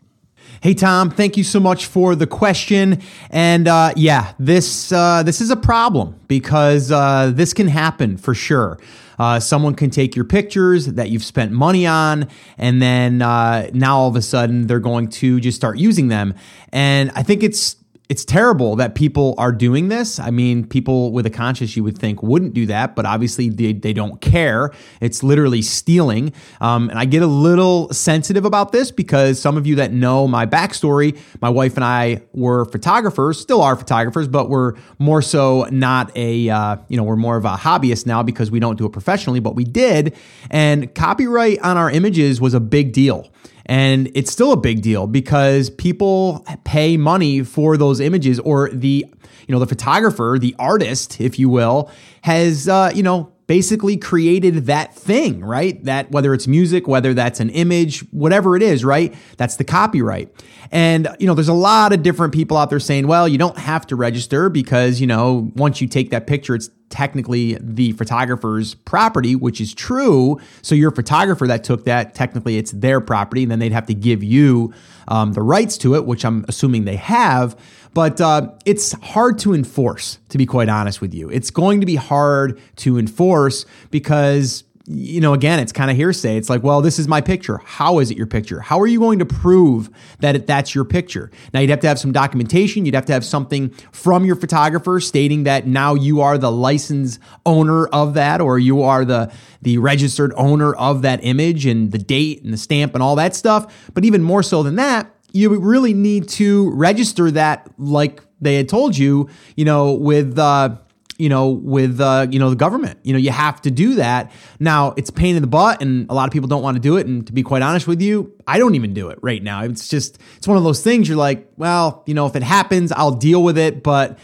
Hey 0.60 0.74
Tom, 0.74 1.10
thank 1.10 1.38
you 1.38 1.46
so 1.46 1.62
much 1.62 1.86
for 1.86 2.14
the 2.14 2.28
question. 2.28 3.02
And 3.30 3.70
uh, 3.70 3.94
yeah, 3.96 4.34
this 4.38 4.92
uh, 4.92 5.24
this 5.24 5.40
is 5.40 5.50
a 5.50 5.56
problem 5.56 6.20
because 6.28 6.92
uh, 6.92 7.32
this 7.34 7.54
can 7.54 7.70
happen 7.70 8.18
for 8.18 8.36
sure. 8.36 8.78
Uh, 9.18 9.40
someone 9.40 9.76
can 9.76 9.92
take 9.92 10.14
your 10.14 10.26
pictures 10.26 10.88
that 10.88 11.10
you've 11.10 11.24
spent 11.24 11.54
money 11.54 11.88
on, 11.88 12.28
and 12.58 12.82
then 12.82 13.22
uh, 13.22 13.70
now 13.74 13.98
all 13.98 14.10
of 14.10 14.18
a 14.18 14.22
sudden 14.22 14.68
they're 14.68 14.82
going 14.82 15.08
to 15.08 15.40
just 15.40 15.56
start 15.56 15.78
using 15.78 16.10
them. 16.10 16.34
And 16.74 17.12
I 17.16 17.24
think 17.24 17.44
it's 17.44 17.78
it's 18.08 18.24
terrible 18.24 18.76
that 18.76 18.94
people 18.94 19.34
are 19.38 19.52
doing 19.52 19.88
this. 19.88 20.20
I 20.20 20.30
mean, 20.30 20.66
people 20.66 21.12
with 21.12 21.26
a 21.26 21.30
conscience 21.30 21.76
you 21.76 21.84
would 21.84 21.98
think 21.98 22.22
wouldn't 22.22 22.54
do 22.54 22.68
that, 22.68 22.96
but 22.96 23.06
obviously 23.06 23.50
they, 23.50 23.74
they 23.74 23.94
don't 23.94 24.22
care. 24.22 24.72
It's 25.02 25.24
literally 25.24 25.62
stealing. 25.62 26.32
Um, 26.62 26.90
and 26.90 27.00
I 27.00 27.06
get 27.06 27.24
a 27.24 27.28
little 27.28 27.92
sensitive 27.92 28.46
about 28.46 28.72
this 28.72 28.92
because 28.92 29.40
some 29.42 29.58
of 29.58 29.66
you 29.66 29.76
that 29.76 29.92
know 29.92 30.28
my 30.28 30.46
backstory, 30.46 31.18
my 31.42 31.50
wife 31.50 31.76
and 31.76 31.84
I 31.84 32.22
were 32.34 32.66
photographers, 32.66 33.40
still 33.40 33.62
are 33.62 33.76
photographers, 33.76 34.28
but 34.28 34.50
we're 34.50 34.74
more 35.00 35.22
so 35.22 35.68
not 35.72 36.16
a, 36.16 36.50
uh, 36.50 36.78
you 36.90 36.98
know, 36.98 37.04
we're 37.04 37.16
more 37.16 37.38
of 37.38 37.46
a 37.46 37.56
hobbyist 37.56 38.06
now 38.06 38.22
because 38.22 38.52
we 38.52 38.60
don't 38.60 38.78
do 38.78 38.86
it 38.86 38.92
professionally, 38.92 39.40
but 39.40 39.56
we 39.56 39.64
did. 39.64 40.16
And 40.52 40.94
copyright 40.94 41.60
on 41.62 41.78
our 41.78 41.90
images 41.90 42.40
was 42.40 42.54
a 42.54 42.60
big 42.60 42.94
deal. 42.94 43.32
And 43.66 44.12
it's 44.14 44.32
still 44.32 44.52
a 44.52 44.58
big 44.58 44.82
deal 44.82 45.08
because 45.08 45.70
people 45.72 46.46
pay 46.64 46.98
money 46.98 47.44
for 47.44 47.78
those 47.78 48.00
images 48.00 48.40
or 48.40 48.70
the 48.70 49.06
you 49.48 49.54
know 49.54 49.60
the 49.60 49.68
photographer, 49.68 50.38
the 50.40 50.56
artist, 50.58 51.22
if 51.22 51.38
you 51.38 51.50
will, 51.50 51.92
has 52.22 52.68
uh, 52.68 52.92
you 52.94 53.04
know 53.04 53.32
basically 53.48 53.96
created 53.98 54.66
that 54.66 54.94
thing, 54.96 55.44
right? 55.44 55.84
That 55.84 56.12
whether 56.12 56.34
it's 56.34 56.48
music, 56.48 56.88
whether 56.88 57.14
that's 57.14 57.40
an 57.40 57.50
image, 57.52 58.00
whatever 58.12 58.56
it 58.56 58.64
is, 58.64 58.84
right? 58.84 59.14
That's 59.38 59.58
the 59.58 59.64
copyright. 59.64 60.30
And, 60.72 61.08
you 61.20 61.28
know, 61.28 61.36
there's 61.36 61.48
a 61.48 61.54
lot 61.54 61.94
of 61.94 62.02
different 62.02 62.34
people 62.34 62.58
out 62.58 62.70
there 62.70 62.80
saying, 62.80 63.08
well, 63.08 63.28
you 63.28 63.38
don't 63.38 63.58
have 63.58 63.86
to 63.88 63.96
register 63.96 64.50
because, 64.50 65.00
you 65.00 65.08
know, 65.08 65.52
once 65.56 65.80
you 65.80 65.88
take 65.88 66.10
that 66.10 66.26
picture, 66.26 66.56
it's 66.56 66.70
technically 66.90 67.58
the 67.60 67.92
photographer's 67.94 68.76
property, 68.76 69.36
which 69.36 69.60
is 69.60 69.74
true. 69.74 70.40
So 70.62 70.76
your 70.76 70.92
photographer 70.92 71.48
that 71.48 71.64
took 71.64 71.86
that, 71.86 72.16
technically 72.16 72.58
it's 72.58 72.72
their 72.72 73.02
property, 73.02 73.44
and 73.44 73.52
then 73.52 73.60
they'd 73.60 73.72
have 73.72 73.88
to 73.88 73.94
give 73.94 74.24
you 74.24 74.74
um, 75.08 75.34
the 75.34 75.42
rights 75.42 75.78
to 75.80 75.96
it, 75.96 76.06
which 76.06 76.24
I'm 76.24 76.46
assuming 76.48 76.86
they 76.86 76.96
have. 76.96 77.58
But 77.94 78.20
uh, 78.20 78.52
it's 78.66 78.92
hard 79.04 79.40
to 79.40 79.54
enforce, 79.54 80.20
to 80.30 80.38
be 80.38 80.46
quite 80.46 80.70
honest 80.70 81.02
with 81.02 81.14
you. 81.14 81.30
It's 81.30 81.50
going 81.50 81.80
to 81.80 81.86
be 81.86 81.96
hard 81.96 82.60
to 82.78 82.98
enforce 82.98 83.66
because 83.90 84.64
you 84.88 85.20
know, 85.20 85.34
again, 85.34 85.60
it's 85.60 85.72
kind 85.72 85.90
of 85.90 85.98
hearsay. 85.98 86.38
It's 86.38 86.50
like, 86.50 86.62
well, 86.62 86.82
this 86.82 87.00
is 87.00 87.08
my 87.08 87.20
picture. 87.20 87.58
How 87.58 87.98
is 88.00 88.12
it 88.12 88.18
your 88.18 88.28
picture? 88.28 88.60
How 88.60 88.80
are 88.80 88.86
you 88.86 89.00
going 89.00 89.18
to 89.20 89.26
prove 89.26 89.90
that 90.20 90.36
it, 90.36 90.46
that's 90.46 90.76
your 90.76 90.86
picture? 90.86 91.32
Now, 91.54 91.60
you'd 91.60 91.72
have 91.72 91.80
to 91.80 91.88
have 91.88 91.98
some 91.98 92.12
documentation. 92.12 92.86
You'd 92.86 92.94
have 92.94 93.06
to 93.06 93.14
have 93.14 93.26
something 93.26 93.70
from 93.92 94.26
your 94.26 94.36
photographer 94.36 95.00
stating 95.00 95.44
that 95.44 95.66
now 95.66 95.96
you 95.96 96.22
are 96.22 96.38
the 96.38 96.52
license 96.52 97.20
owner 97.46 97.88
of 97.88 98.14
that, 98.14 98.42
or 98.42 98.60
you 98.60 98.84
are 98.84 99.06
the 99.06 99.32
the 99.64 99.80
registered 99.80 100.32
owner 100.38 100.76
of 100.76 101.02
that 101.02 101.20
image 101.24 101.66
and 101.66 101.92
the 101.92 101.98
date 101.98 102.44
and 102.44 102.54
the 102.54 102.58
stamp 102.58 102.94
and 102.94 103.02
all 103.02 103.16
that 103.16 103.34
stuff. 103.34 103.92
But 103.96 104.06
even 104.06 104.22
more 104.22 104.44
so 104.44 104.62
than 104.62 104.76
that, 104.76 105.12
you 105.34 105.60
really 105.60 105.94
need 105.96 106.30
to 106.30 106.70
register 106.72 107.32
that 107.32 107.68
like 107.80 108.22
they 108.40 108.56
had 108.56 108.70
told 108.70 108.96
you, 108.96 109.30
you 109.56 109.66
know, 109.66 109.94
with 109.94 110.38
uh, 110.38 110.78
you 111.18 111.30
know, 111.30 111.50
with 111.50 112.00
uh, 112.02 112.28
you 112.30 112.40
know 112.40 112.50
the 112.50 112.56
government. 112.56 113.00
You 113.04 113.14
know, 113.14 113.20
you 113.20 113.32
have 113.32 113.62
to 113.62 113.72
do 113.72 113.96
that. 113.96 114.32
Now, 114.60 114.94
it's 114.98 115.10
pain 115.10 115.36
in 115.36 115.42
the 115.42 115.48
butt, 115.48 115.82
and 115.82 116.10
a 116.10 116.14
lot 116.14 116.28
of 116.28 116.34
people 116.34 116.48
don't 116.48 116.64
want 116.64 116.76
to 116.76 116.82
do 116.82 116.98
it. 116.98 117.08
And 117.08 117.26
to 117.28 117.34
be 117.34 117.44
quite 117.44 117.62
honest 117.62 117.88
with 117.88 118.02
you, 118.02 118.34
I 118.48 118.60
don't 118.60 118.76
even 118.76 118.94
do 118.94 119.10
it 119.10 119.20
right 119.22 119.42
now. 119.42 119.64
It's 119.64 119.88
just 119.88 120.20
it's 120.38 120.48
one 120.48 120.58
of 120.58 120.64
those 120.64 120.82
things. 120.82 121.08
You're 121.08 121.18
like, 121.18 121.50
well, 121.58 122.04
you 122.06 122.14
know, 122.14 122.26
if 122.26 122.36
it 122.36 122.44
happens, 122.44 122.92
I'll 122.92 123.12
deal 123.16 123.44
with 123.44 123.58
it. 123.58 123.84
But 123.84 124.20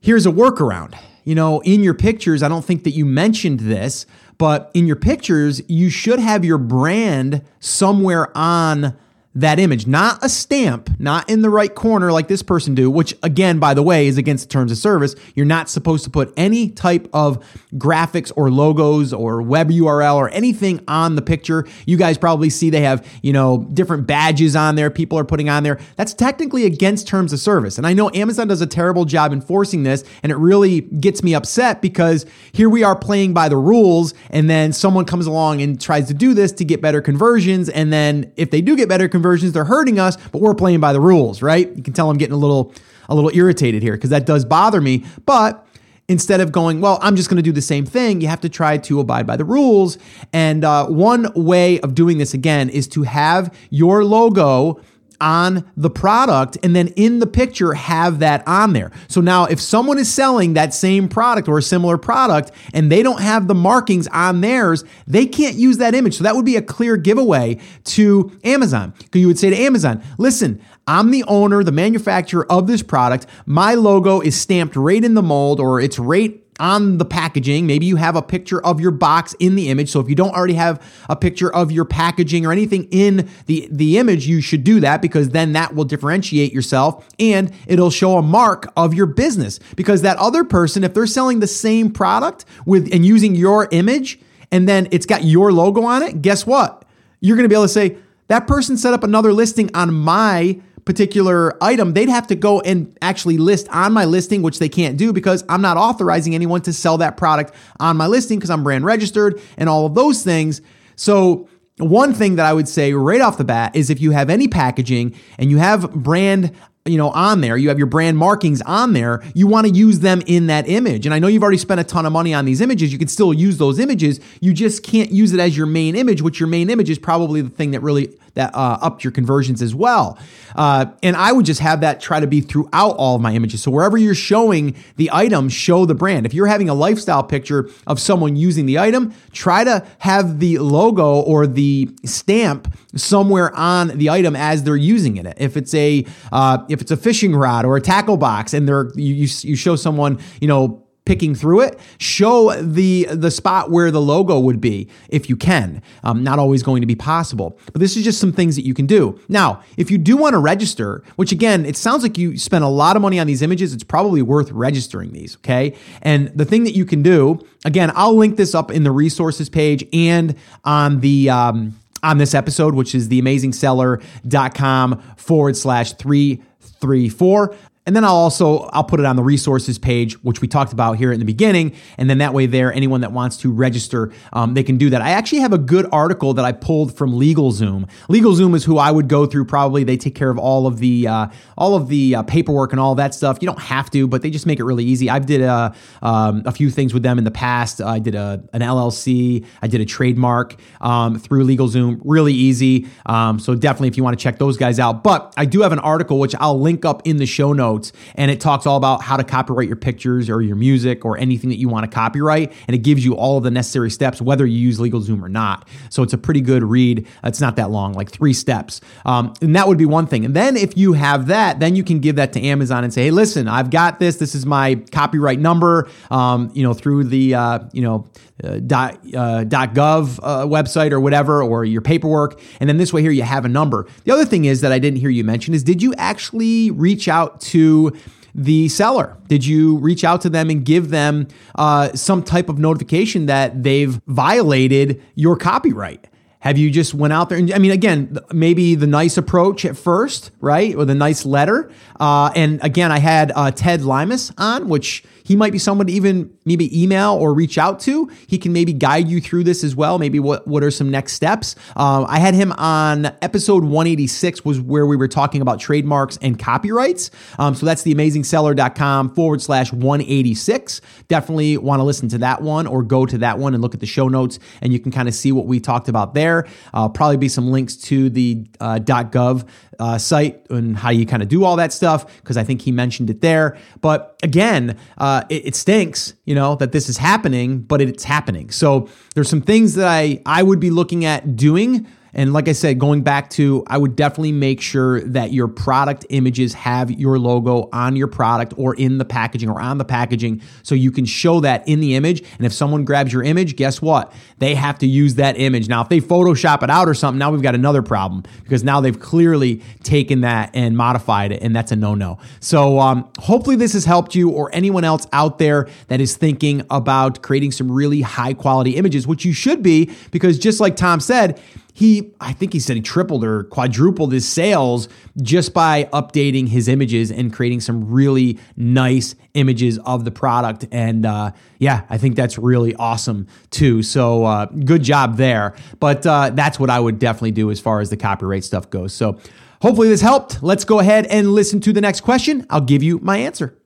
here's 0.00 0.26
a 0.26 0.30
workaround. 0.30 0.94
You 1.24 1.34
know, 1.34 1.60
in 1.60 1.82
your 1.82 1.94
pictures, 1.94 2.42
I 2.42 2.48
don't 2.48 2.64
think 2.64 2.84
that 2.84 2.92
you 2.92 3.04
mentioned 3.04 3.60
this, 3.60 4.06
but 4.38 4.70
in 4.72 4.86
your 4.86 4.96
pictures, 4.96 5.60
you 5.68 5.90
should 5.90 6.18
have 6.18 6.44
your 6.44 6.58
brand 6.58 7.42
somewhere 7.60 8.36
on 8.36 8.96
that 9.34 9.60
image, 9.60 9.86
not 9.86 10.18
a 10.24 10.28
stamp, 10.28 10.90
not 10.98 11.30
in 11.30 11.40
the 11.42 11.50
right 11.50 11.72
corner 11.72 12.10
like 12.10 12.26
this 12.26 12.42
person 12.42 12.74
do, 12.74 12.90
which 12.90 13.14
again, 13.22 13.60
by 13.60 13.74
the 13.74 13.82
way, 13.82 14.08
is 14.08 14.18
against 14.18 14.48
the 14.48 14.52
terms 14.52 14.72
of 14.72 14.78
service. 14.78 15.14
You're 15.36 15.46
not 15.46 15.68
supposed 15.68 16.02
to 16.02 16.10
put 16.10 16.34
any 16.36 16.68
type 16.68 17.08
of 17.12 17.38
graphics 17.74 18.32
or 18.34 18.50
logos 18.50 19.12
or 19.12 19.40
web 19.40 19.70
URL 19.70 20.16
or 20.16 20.30
anything 20.30 20.82
on 20.88 21.14
the 21.14 21.22
picture. 21.22 21.64
You 21.86 21.96
guys 21.96 22.18
probably 22.18 22.50
see 22.50 22.70
they 22.70 22.80
have, 22.80 23.06
you 23.22 23.32
know, 23.32 23.68
different 23.72 24.08
badges 24.08 24.56
on 24.56 24.74
there 24.74 24.90
people 24.90 25.16
are 25.16 25.24
putting 25.24 25.48
on 25.48 25.62
there. 25.62 25.78
That's 25.94 26.12
technically 26.12 26.64
against 26.64 27.06
terms 27.06 27.32
of 27.32 27.38
service. 27.38 27.78
And 27.78 27.86
I 27.86 27.92
know 27.92 28.10
Amazon 28.12 28.48
does 28.48 28.60
a 28.60 28.66
terrible 28.66 29.04
job 29.04 29.32
enforcing 29.32 29.84
this, 29.84 30.02
and 30.24 30.32
it 30.32 30.36
really 30.36 30.80
gets 30.80 31.22
me 31.22 31.36
upset 31.36 31.80
because 31.80 32.26
here 32.50 32.68
we 32.68 32.82
are 32.82 32.96
playing 32.96 33.32
by 33.32 33.48
the 33.48 33.56
rules, 33.56 34.12
and 34.30 34.50
then 34.50 34.72
someone 34.72 35.04
comes 35.04 35.26
along 35.26 35.62
and 35.62 35.80
tries 35.80 36.08
to 36.08 36.14
do 36.14 36.34
this 36.34 36.50
to 36.52 36.64
get 36.64 36.80
better 36.80 37.00
conversions. 37.00 37.68
And 37.68 37.92
then 37.92 38.32
if 38.34 38.50
they 38.50 38.60
do 38.60 38.74
get 38.74 38.88
better 38.88 39.06
conversions, 39.06 39.19
conversions. 39.20 39.52
They're 39.52 39.64
hurting 39.64 39.98
us, 39.98 40.16
but 40.32 40.40
we're 40.40 40.54
playing 40.54 40.80
by 40.80 40.92
the 40.92 41.00
rules, 41.00 41.42
right? 41.42 41.68
You 41.76 41.82
can 41.82 41.92
tell 41.92 42.10
I'm 42.10 42.16
getting 42.18 42.34
a 42.34 42.38
little 42.38 42.72
a 43.08 43.14
little 43.14 43.30
irritated 43.34 43.82
here 43.82 43.94
because 43.94 44.10
that 44.10 44.24
does 44.24 44.44
bother 44.44 44.80
me. 44.80 45.04
But 45.26 45.66
instead 46.08 46.40
of 46.40 46.52
going, 46.52 46.80
well, 46.80 46.98
I'm 47.02 47.16
just 47.16 47.28
going 47.28 47.36
to 47.36 47.42
do 47.42 47.52
the 47.52 47.62
same 47.62 47.84
thing, 47.84 48.20
you 48.20 48.28
have 48.28 48.40
to 48.40 48.48
try 48.48 48.78
to 48.78 49.00
abide 49.00 49.26
by 49.26 49.36
the 49.36 49.44
rules. 49.44 49.98
And 50.32 50.64
uh, 50.64 50.86
one 50.86 51.30
way 51.34 51.80
of 51.80 51.94
doing 51.94 52.18
this 52.18 52.34
again 52.34 52.68
is 52.68 52.88
to 52.88 53.02
have 53.02 53.54
your 53.70 54.04
logo 54.04 54.80
on 55.20 55.70
the 55.76 55.90
product 55.90 56.58
and 56.62 56.74
then 56.74 56.88
in 56.88 57.18
the 57.18 57.26
picture 57.26 57.74
have 57.74 58.20
that 58.20 58.46
on 58.46 58.72
there. 58.72 58.90
So 59.08 59.20
now 59.20 59.44
if 59.44 59.60
someone 59.60 59.98
is 59.98 60.12
selling 60.12 60.54
that 60.54 60.74
same 60.74 61.08
product 61.08 61.48
or 61.48 61.58
a 61.58 61.62
similar 61.62 61.98
product 61.98 62.52
and 62.72 62.90
they 62.90 63.02
don't 63.02 63.20
have 63.20 63.48
the 63.48 63.54
markings 63.54 64.06
on 64.08 64.40
theirs, 64.40 64.84
they 65.06 65.26
can't 65.26 65.56
use 65.56 65.78
that 65.78 65.94
image. 65.94 66.16
So 66.16 66.24
that 66.24 66.36
would 66.36 66.44
be 66.44 66.56
a 66.56 66.62
clear 66.62 66.96
giveaway 66.96 67.58
to 67.84 68.32
Amazon. 68.44 68.94
Because 68.98 69.20
You 69.20 69.26
would 69.26 69.38
say 69.38 69.50
to 69.50 69.56
Amazon, 69.56 70.02
listen, 70.18 70.60
I'm 70.86 71.10
the 71.10 71.24
owner, 71.24 71.62
the 71.62 71.72
manufacturer 71.72 72.50
of 72.50 72.66
this 72.66 72.82
product. 72.82 73.26
My 73.46 73.74
logo 73.74 74.20
is 74.20 74.40
stamped 74.40 74.76
right 74.76 75.04
in 75.04 75.14
the 75.14 75.22
mold 75.22 75.60
or 75.60 75.80
it's 75.80 75.98
right 75.98 76.39
on 76.60 76.98
the 76.98 77.04
packaging. 77.04 77.66
Maybe 77.66 77.86
you 77.86 77.96
have 77.96 78.14
a 78.14 78.22
picture 78.22 78.64
of 78.64 78.80
your 78.80 78.90
box 78.90 79.34
in 79.38 79.56
the 79.56 79.68
image. 79.68 79.90
So 79.90 79.98
if 79.98 80.08
you 80.08 80.14
don't 80.14 80.34
already 80.34 80.54
have 80.54 80.80
a 81.08 81.16
picture 81.16 81.52
of 81.52 81.72
your 81.72 81.84
packaging 81.84 82.46
or 82.46 82.52
anything 82.52 82.86
in 82.90 83.28
the, 83.46 83.68
the 83.70 83.98
image, 83.98 84.26
you 84.26 84.40
should 84.40 84.62
do 84.62 84.80
that 84.80 85.02
because 85.02 85.30
then 85.30 85.54
that 85.54 85.74
will 85.74 85.84
differentiate 85.84 86.52
yourself 86.52 87.08
and 87.18 87.52
it'll 87.66 87.90
show 87.90 88.18
a 88.18 88.22
mark 88.22 88.70
of 88.76 88.94
your 88.94 89.06
business. 89.06 89.58
Because 89.74 90.02
that 90.02 90.16
other 90.18 90.44
person, 90.44 90.84
if 90.84 90.94
they're 90.94 91.06
selling 91.06 91.40
the 91.40 91.46
same 91.46 91.90
product 91.90 92.44
with 92.66 92.88
and 92.92 93.04
using 93.04 93.34
your 93.34 93.66
image 93.72 94.20
and 94.52 94.68
then 94.68 94.88
it's 94.90 95.06
got 95.06 95.24
your 95.24 95.52
logo 95.52 95.82
on 95.82 96.02
it, 96.02 96.22
guess 96.22 96.46
what? 96.46 96.84
You're 97.20 97.36
to 97.36 97.48
be 97.48 97.54
able 97.54 97.64
to 97.64 97.68
say, 97.68 97.96
that 98.28 98.46
person 98.46 98.76
set 98.76 98.94
up 98.94 99.02
another 99.02 99.32
listing 99.32 99.70
on 99.74 99.92
my 99.92 100.60
particular 100.90 101.56
item, 101.62 101.92
they'd 101.92 102.08
have 102.08 102.26
to 102.26 102.34
go 102.34 102.60
and 102.62 102.98
actually 103.00 103.38
list 103.38 103.68
on 103.68 103.92
my 103.92 104.04
listing, 104.04 104.42
which 104.42 104.58
they 104.58 104.68
can't 104.68 104.96
do 104.96 105.12
because 105.12 105.44
I'm 105.48 105.62
not 105.62 105.76
authorizing 105.76 106.34
anyone 106.34 106.62
to 106.62 106.72
sell 106.72 106.98
that 106.98 107.16
product 107.16 107.54
on 107.78 107.96
my 107.96 108.08
listing 108.08 108.40
because 108.40 108.50
I'm 108.50 108.64
brand 108.64 108.84
registered 108.84 109.40
and 109.56 109.68
all 109.68 109.86
of 109.86 109.94
those 109.94 110.24
things. 110.24 110.60
So, 110.96 111.48
one 111.76 112.12
thing 112.12 112.36
that 112.36 112.44
I 112.44 112.52
would 112.52 112.68
say 112.68 112.92
right 112.92 113.20
off 113.20 113.38
the 113.38 113.44
bat 113.44 113.76
is 113.76 113.88
if 113.88 114.00
you 114.00 114.10
have 114.10 114.28
any 114.30 114.48
packaging 114.48 115.14
and 115.38 115.48
you 115.48 115.58
have 115.58 115.92
brand 115.92 116.54
you 116.84 116.98
know 116.98 117.10
on 117.10 117.40
there 117.40 117.56
you 117.56 117.68
have 117.68 117.78
your 117.78 117.86
brand 117.86 118.16
markings 118.16 118.60
on 118.62 118.94
there 118.94 119.22
you 119.34 119.46
want 119.46 119.66
to 119.66 119.72
use 119.72 120.00
them 120.00 120.22
in 120.26 120.46
that 120.46 120.66
image 120.66 121.04
and 121.04 121.14
i 121.14 121.18
know 121.18 121.26
you've 121.26 121.42
already 121.42 121.58
spent 121.58 121.78
a 121.78 121.84
ton 121.84 122.06
of 122.06 122.12
money 122.12 122.32
on 122.32 122.46
these 122.46 122.62
images 122.62 122.90
you 122.90 122.98
can 122.98 123.06
still 123.06 123.34
use 123.34 123.58
those 123.58 123.78
images 123.78 124.18
you 124.40 124.54
just 124.54 124.82
can't 124.82 125.10
use 125.10 125.34
it 125.34 125.40
as 125.40 125.56
your 125.56 125.66
main 125.66 125.94
image 125.94 126.22
which 126.22 126.40
your 126.40 126.46
main 126.46 126.70
image 126.70 126.88
is 126.88 126.98
probably 126.98 127.42
the 127.42 127.50
thing 127.50 127.72
that 127.72 127.80
really 127.80 128.06
that 128.34 128.54
uh, 128.54 128.78
upped 128.80 129.04
your 129.04 129.10
conversions 129.10 129.62
as 129.62 129.74
well. 129.74 130.18
Uh, 130.54 130.86
and 131.02 131.16
I 131.16 131.32
would 131.32 131.46
just 131.46 131.60
have 131.60 131.80
that 131.80 132.00
try 132.00 132.20
to 132.20 132.26
be 132.26 132.40
throughout 132.40 132.96
all 132.96 133.16
of 133.16 133.22
my 133.22 133.32
images. 133.34 133.62
So 133.62 133.70
wherever 133.70 133.96
you're 133.96 134.14
showing 134.14 134.76
the 134.96 135.10
item, 135.12 135.48
show 135.48 135.86
the 135.86 135.94
brand. 135.94 136.26
If 136.26 136.34
you're 136.34 136.46
having 136.46 136.68
a 136.68 136.74
lifestyle 136.74 137.22
picture 137.22 137.70
of 137.86 138.00
someone 138.00 138.36
using 138.36 138.66
the 138.66 138.78
item, 138.78 139.14
try 139.32 139.64
to 139.64 139.86
have 139.98 140.40
the 140.40 140.58
logo 140.58 141.20
or 141.20 141.46
the 141.46 141.90
stamp 142.04 142.72
somewhere 142.96 143.54
on 143.56 143.88
the 143.98 144.10
item 144.10 144.34
as 144.36 144.62
they're 144.64 144.76
using 144.76 145.16
it. 145.16 145.34
If 145.36 145.56
it's 145.56 145.74
a 145.74 146.04
uh, 146.32 146.58
if 146.68 146.80
it's 146.80 146.90
a 146.90 146.96
fishing 146.96 147.34
rod 147.34 147.64
or 147.64 147.76
a 147.76 147.80
tackle 147.80 148.16
box, 148.16 148.54
and 148.54 148.68
they're 148.68 148.90
you 148.94 149.28
you 149.42 149.56
show 149.56 149.76
someone 149.76 150.18
you 150.40 150.48
know 150.48 150.79
picking 151.10 151.34
through 151.34 151.58
it, 151.58 151.76
show 151.98 152.54
the 152.62 153.04
the 153.10 153.32
spot 153.32 153.68
where 153.68 153.90
the 153.90 154.00
logo 154.00 154.38
would 154.38 154.60
be 154.60 154.88
if 155.08 155.28
you 155.28 155.36
can. 155.36 155.82
Um, 156.04 156.22
not 156.22 156.38
always 156.38 156.62
going 156.62 156.82
to 156.82 156.86
be 156.86 156.94
possible, 156.94 157.58
but 157.72 157.80
this 157.80 157.96
is 157.96 158.04
just 158.04 158.20
some 158.20 158.32
things 158.32 158.54
that 158.54 158.64
you 158.64 158.74
can 158.74 158.86
do. 158.86 159.18
Now, 159.28 159.60
if 159.76 159.90
you 159.90 159.98
do 159.98 160.16
want 160.16 160.34
to 160.34 160.38
register, 160.38 161.02
which 161.16 161.32
again, 161.32 161.66
it 161.66 161.76
sounds 161.76 162.04
like 162.04 162.16
you 162.16 162.38
spent 162.38 162.62
a 162.62 162.68
lot 162.68 162.94
of 162.94 163.02
money 163.02 163.18
on 163.18 163.26
these 163.26 163.42
images, 163.42 163.74
it's 163.74 163.82
probably 163.82 164.22
worth 164.22 164.52
registering 164.52 165.10
these. 165.10 165.34
Okay, 165.38 165.74
and 166.02 166.28
the 166.28 166.44
thing 166.44 166.62
that 166.62 166.76
you 166.76 166.84
can 166.84 167.02
do, 167.02 167.44
again, 167.64 167.90
I'll 167.96 168.14
link 168.14 168.36
this 168.36 168.54
up 168.54 168.70
in 168.70 168.84
the 168.84 168.92
resources 168.92 169.48
page 169.48 169.84
and 169.92 170.36
on 170.64 171.00
the. 171.00 171.28
Um, 171.28 171.76
on 172.02 172.16
this 172.16 172.34
episode, 172.34 172.74
which 172.74 172.94
is 172.94 173.10
theamazingseller.com 173.10 175.02
forward 175.18 175.54
slash 175.54 175.92
334. 175.92 177.54
And 177.90 177.96
then 177.96 178.04
I'll 178.04 178.14
also 178.14 178.68
I'll 178.72 178.84
put 178.84 179.00
it 179.00 179.06
on 179.06 179.16
the 179.16 179.24
resources 179.24 179.76
page, 179.76 180.14
which 180.22 180.40
we 180.40 180.46
talked 180.46 180.72
about 180.72 180.96
here 180.96 181.10
in 181.10 181.18
the 181.18 181.24
beginning. 181.24 181.74
And 181.98 182.08
then 182.08 182.18
that 182.18 182.32
way, 182.32 182.46
there 182.46 182.72
anyone 182.72 183.00
that 183.00 183.10
wants 183.10 183.36
to 183.38 183.50
register, 183.50 184.12
um, 184.32 184.54
they 184.54 184.62
can 184.62 184.76
do 184.76 184.90
that. 184.90 185.02
I 185.02 185.10
actually 185.10 185.40
have 185.40 185.52
a 185.52 185.58
good 185.58 185.88
article 185.90 186.32
that 186.34 186.44
I 186.44 186.52
pulled 186.52 186.96
from 186.96 187.10
LegalZoom. 187.10 187.90
LegalZoom 188.08 188.54
is 188.54 188.64
who 188.64 188.78
I 188.78 188.92
would 188.92 189.08
go 189.08 189.26
through. 189.26 189.46
Probably 189.46 189.82
they 189.82 189.96
take 189.96 190.14
care 190.14 190.30
of 190.30 190.38
all 190.38 190.68
of 190.68 190.78
the 190.78 191.08
uh, 191.08 191.26
all 191.58 191.74
of 191.74 191.88
the 191.88 192.14
uh, 192.14 192.22
paperwork 192.22 192.70
and 192.70 192.78
all 192.78 192.94
that 192.94 193.12
stuff. 193.12 193.38
You 193.40 193.46
don't 193.46 193.58
have 193.58 193.90
to, 193.90 194.06
but 194.06 194.22
they 194.22 194.30
just 194.30 194.46
make 194.46 194.60
it 194.60 194.64
really 194.64 194.84
easy. 194.84 195.10
I've 195.10 195.26
did 195.26 195.40
a 195.40 195.74
um, 196.00 196.44
a 196.46 196.52
few 196.52 196.70
things 196.70 196.94
with 196.94 197.02
them 197.02 197.18
in 197.18 197.24
the 197.24 197.32
past. 197.32 197.80
I 197.80 197.98
did 197.98 198.14
a 198.14 198.40
an 198.52 198.60
LLC. 198.60 199.44
I 199.62 199.66
did 199.66 199.80
a 199.80 199.84
trademark 199.84 200.54
um, 200.80 201.18
through 201.18 201.44
LegalZoom. 201.44 202.02
Really 202.04 202.34
easy. 202.34 202.86
Um, 203.06 203.40
so 203.40 203.56
definitely, 203.56 203.88
if 203.88 203.96
you 203.96 204.04
want 204.04 204.16
to 204.16 204.22
check 204.22 204.38
those 204.38 204.56
guys 204.56 204.78
out. 204.78 205.02
But 205.02 205.34
I 205.36 205.44
do 205.44 205.62
have 205.62 205.72
an 205.72 205.80
article 205.80 206.20
which 206.20 206.36
I'll 206.38 206.60
link 206.60 206.84
up 206.84 207.02
in 207.04 207.16
the 207.16 207.26
show 207.26 207.52
notes 207.52 207.79
notes, 207.80 207.92
and 208.14 208.30
it 208.30 208.40
talks 208.40 208.66
all 208.66 208.76
about 208.76 209.02
how 209.02 209.16
to 209.16 209.24
copyright 209.24 209.66
your 209.66 209.76
pictures 209.76 210.28
or 210.28 210.42
your 210.42 210.56
music 210.56 211.04
or 211.04 211.18
anything 211.18 211.50
that 211.50 211.58
you 211.58 211.68
want 211.68 211.90
to 211.90 211.94
copyright, 211.94 212.52
and 212.68 212.74
it 212.74 212.78
gives 212.78 213.04
you 213.04 213.14
all 213.14 213.38
of 213.38 213.44
the 213.44 213.50
necessary 213.50 213.90
steps, 213.90 214.20
whether 214.20 214.46
you 214.46 214.58
use 214.58 214.78
LegalZoom 214.78 215.22
or 215.22 215.28
not. 215.28 215.66
So 215.88 216.02
it's 216.02 216.12
a 216.12 216.18
pretty 216.18 216.40
good 216.40 216.62
read. 216.62 217.06
It's 217.24 217.40
not 217.40 217.56
that 217.56 217.70
long, 217.70 217.92
like 217.94 218.10
three 218.10 218.32
steps, 218.32 218.80
um, 219.04 219.34
and 219.40 219.56
that 219.56 219.68
would 219.68 219.78
be 219.78 219.86
one 219.86 220.06
thing. 220.06 220.24
And 220.24 220.34
then 220.34 220.56
if 220.56 220.76
you 220.76 220.92
have 220.92 221.26
that, 221.26 221.60
then 221.60 221.76
you 221.76 221.84
can 221.84 222.00
give 222.00 222.16
that 222.16 222.32
to 222.34 222.40
Amazon 222.40 222.84
and 222.84 222.92
say, 222.92 223.04
hey, 223.04 223.10
listen, 223.10 223.48
I've 223.48 223.70
got 223.70 223.98
this. 223.98 224.16
This 224.16 224.34
is 224.34 224.46
my 224.46 224.76
copyright 224.92 225.38
number. 225.38 225.88
Um, 226.10 226.50
you 226.54 226.62
know, 226.62 226.74
through 226.74 227.04
the 227.04 227.34
uh, 227.34 227.60
you 227.72 227.82
know 227.82 228.08
uh, 228.42 228.58
dot, 228.66 228.94
uh, 229.14 229.44
.gov 229.44 230.18
uh, 230.22 230.46
website 230.46 230.92
or 230.92 231.00
whatever, 231.00 231.42
or 231.42 231.64
your 231.64 231.82
paperwork. 231.82 232.40
And 232.58 232.68
then 232.68 232.78
this 232.78 232.92
way 232.92 233.02
here, 233.02 233.10
you 233.10 233.22
have 233.22 233.44
a 233.44 233.48
number. 233.48 233.86
The 234.04 234.12
other 234.12 234.24
thing 234.24 234.46
is 234.46 234.60
that 234.62 234.72
I 234.72 234.78
didn't 234.78 234.98
hear 234.98 235.10
you 235.10 235.24
mention 235.24 235.54
is 235.54 235.62
did 235.62 235.82
you 235.82 235.94
actually 235.98 236.70
reach 236.70 237.08
out 237.08 237.40
to 237.60 237.96
the 238.34 238.68
seller? 238.68 239.16
Did 239.28 239.44
you 239.44 239.76
reach 239.78 240.04
out 240.04 240.20
to 240.22 240.30
them 240.30 240.50
and 240.50 240.64
give 240.64 240.90
them 240.90 241.28
uh, 241.54 241.92
some 241.94 242.22
type 242.22 242.48
of 242.48 242.58
notification 242.58 243.26
that 243.26 243.62
they've 243.62 244.00
violated 244.06 245.02
your 245.14 245.36
copyright? 245.36 246.06
Have 246.40 246.56
you 246.56 246.70
just 246.70 246.94
went 246.94 247.12
out 247.12 247.28
there 247.28 247.36
and 247.36 247.52
I 247.52 247.58
mean, 247.58 247.70
again, 247.70 248.16
maybe 248.32 248.74
the 248.74 248.86
nice 248.86 249.18
approach 249.18 249.66
at 249.66 249.76
first, 249.76 250.30
right, 250.40 250.74
With 250.76 250.88
a 250.88 250.94
nice 250.94 251.26
letter. 251.26 251.70
Uh, 251.98 252.30
and 252.34 252.60
again, 252.62 252.90
I 252.90 252.98
had 252.98 253.30
uh, 253.36 253.50
Ted 253.50 253.82
Limas 253.82 254.32
on, 254.38 254.68
which 254.68 255.04
he 255.22 255.36
might 255.36 255.52
be 255.52 255.58
someone 255.58 255.86
to 255.88 255.92
even 255.92 256.30
maybe 256.44 256.82
email 256.82 257.14
or 257.14 257.34
reach 257.34 257.58
out 257.58 257.80
to. 257.80 258.10
He 258.26 258.38
can 258.38 258.52
maybe 258.52 258.72
guide 258.72 259.08
you 259.08 259.20
through 259.20 259.44
this 259.44 259.62
as 259.62 259.76
well. 259.76 259.98
Maybe 259.98 260.18
what, 260.18 260.46
what 260.46 260.62
are 260.62 260.70
some 260.70 260.90
next 260.90 261.12
steps? 261.14 261.56
Um, 261.76 262.06
I 262.08 262.18
had 262.18 262.34
him 262.34 262.52
on 262.52 263.06
episode 263.22 263.64
186 263.64 264.44
was 264.44 264.60
where 264.60 264.86
we 264.86 264.96
were 264.96 265.08
talking 265.08 265.42
about 265.42 265.60
trademarks 265.60 266.18
and 266.22 266.38
copyrights. 266.38 267.10
Um, 267.38 267.54
so 267.54 267.66
that's 267.66 267.82
theamazingseller.com 267.82 269.14
forward 269.14 269.42
slash 269.42 269.72
186. 269.72 270.80
Definitely 271.08 271.56
want 271.58 271.80
to 271.80 271.84
listen 271.84 272.08
to 272.10 272.18
that 272.18 272.42
one 272.42 272.66
or 272.66 272.82
go 272.82 273.06
to 273.06 273.18
that 273.18 273.38
one 273.38 273.54
and 273.54 273.62
look 273.62 273.74
at 273.74 273.80
the 273.80 273.86
show 273.86 274.08
notes 274.08 274.38
and 274.60 274.72
you 274.72 274.80
can 274.80 274.92
kind 274.92 275.08
of 275.08 275.14
see 275.14 275.32
what 275.32 275.46
we 275.46 275.60
talked 275.60 275.88
about 275.88 276.14
there. 276.14 276.46
Uh, 276.72 276.88
probably 276.88 277.16
be 277.16 277.28
some 277.28 277.50
links 277.50 277.76
to 277.76 278.08
the 278.10 278.46
uh, 278.60 278.78
.gov 278.78 279.46
uh, 279.80 279.96
site 279.98 280.46
and 280.50 280.76
how 280.76 280.90
you 280.90 281.06
kind 281.06 281.22
of 281.22 281.28
do 281.28 281.42
all 281.42 281.56
that 281.56 281.72
stuff 281.72 282.20
because 282.20 282.36
I 282.36 282.44
think 282.44 282.62
he 282.62 282.70
mentioned 282.70 283.08
it 283.08 283.22
there. 283.22 283.56
But 283.80 284.18
again, 284.22 284.78
uh, 284.98 285.24
it, 285.28 285.46
it, 285.46 285.54
stinks, 285.54 286.14
you 286.26 286.34
know, 286.34 286.39
that 286.56 286.72
this 286.72 286.88
is 286.88 286.98
happening, 286.98 287.60
but 287.60 287.80
it's 287.80 288.04
happening. 288.04 288.50
So 288.50 288.88
there's 289.14 289.28
some 289.28 289.42
things 289.42 289.74
that 289.74 289.86
I 289.86 290.20
I 290.26 290.42
would 290.42 290.60
be 290.60 290.70
looking 290.70 291.04
at 291.04 291.36
doing 291.36 291.86
and 292.12 292.32
like 292.32 292.48
I 292.48 292.52
said, 292.52 292.78
going 292.78 293.02
back 293.02 293.30
to, 293.30 293.64
I 293.66 293.78
would 293.78 293.96
definitely 293.96 294.32
make 294.32 294.60
sure 294.60 295.00
that 295.02 295.32
your 295.32 295.48
product 295.48 296.06
images 296.10 296.54
have 296.54 296.90
your 296.90 297.18
logo 297.18 297.68
on 297.72 297.96
your 297.96 298.08
product 298.08 298.54
or 298.56 298.74
in 298.74 298.98
the 298.98 299.04
packaging 299.04 299.48
or 299.48 299.60
on 299.60 299.78
the 299.78 299.84
packaging 299.84 300.42
so 300.62 300.74
you 300.74 300.90
can 300.90 301.04
show 301.04 301.40
that 301.40 301.66
in 301.68 301.80
the 301.80 301.94
image. 301.94 302.22
And 302.38 302.46
if 302.46 302.52
someone 302.52 302.84
grabs 302.84 303.12
your 303.12 303.22
image, 303.22 303.56
guess 303.56 303.80
what? 303.80 304.12
They 304.38 304.54
have 304.54 304.78
to 304.80 304.86
use 304.86 305.16
that 305.16 305.38
image. 305.38 305.68
Now, 305.68 305.82
if 305.82 305.88
they 305.88 306.00
Photoshop 306.00 306.62
it 306.62 306.70
out 306.70 306.88
or 306.88 306.94
something, 306.94 307.18
now 307.18 307.30
we've 307.30 307.42
got 307.42 307.54
another 307.54 307.82
problem 307.82 308.24
because 308.42 308.64
now 308.64 308.80
they've 308.80 308.98
clearly 308.98 309.62
taken 309.82 310.22
that 310.22 310.50
and 310.54 310.76
modified 310.76 311.32
it, 311.32 311.42
and 311.42 311.54
that's 311.54 311.72
a 311.72 311.76
no 311.76 311.94
no. 311.94 312.18
So 312.40 312.80
um, 312.80 313.08
hopefully, 313.18 313.56
this 313.56 313.74
has 313.74 313.84
helped 313.84 314.14
you 314.14 314.30
or 314.30 314.50
anyone 314.52 314.84
else 314.84 315.06
out 315.12 315.38
there 315.38 315.68
that 315.88 316.00
is 316.00 316.16
thinking 316.16 316.62
about 316.70 317.22
creating 317.22 317.52
some 317.52 317.70
really 317.70 318.00
high 318.00 318.34
quality 318.34 318.76
images, 318.76 319.06
which 319.06 319.24
you 319.24 319.32
should 319.32 319.62
be 319.62 319.90
because 320.10 320.38
just 320.38 320.60
like 320.60 320.76
Tom 320.76 321.00
said, 321.00 321.40
he 321.80 322.12
i 322.20 322.30
think 322.30 322.52
he 322.52 322.60
said 322.60 322.76
he 322.76 322.82
tripled 322.82 323.24
or 323.24 323.44
quadrupled 323.44 324.12
his 324.12 324.28
sales 324.28 324.86
just 325.22 325.54
by 325.54 325.84
updating 325.94 326.46
his 326.46 326.68
images 326.68 327.10
and 327.10 327.32
creating 327.32 327.58
some 327.58 327.90
really 327.90 328.38
nice 328.54 329.14
images 329.32 329.78
of 329.78 330.04
the 330.04 330.10
product. 330.10 330.66
And 330.70 331.06
uh, 331.06 331.32
yeah 331.58 331.84
i 331.88 331.96
think 331.96 332.16
that's 332.16 332.36
really 332.36 332.74
awesome 332.74 333.26
too. 333.50 333.82
So 333.82 334.26
uh, 334.26 334.44
good 334.44 334.82
job 334.82 335.16
there. 335.16 335.56
But 335.80 336.06
uh, 336.06 336.30
that's 336.30 336.60
what 336.60 336.68
i 336.68 336.78
would 336.78 336.98
definitely 336.98 337.30
do 337.30 337.50
as 337.50 337.60
far 337.60 337.80
as 337.80 337.88
the 337.88 337.96
copyright 337.96 338.44
stuff 338.44 338.68
goes. 338.68 338.92
So 338.92 339.18
hopefully 339.62 339.88
this 339.88 340.02
helped. 340.02 340.42
Let's 340.42 340.66
go 340.66 340.80
ahead 340.80 341.06
and 341.06 341.32
listen 341.32 341.60
to 341.62 341.72
the 341.72 341.80
next 341.80 342.02
question. 342.02 342.46
I'll 342.50 342.60
give 342.60 342.82
you 342.82 342.98
my 342.98 343.16
answer. 343.16 343.56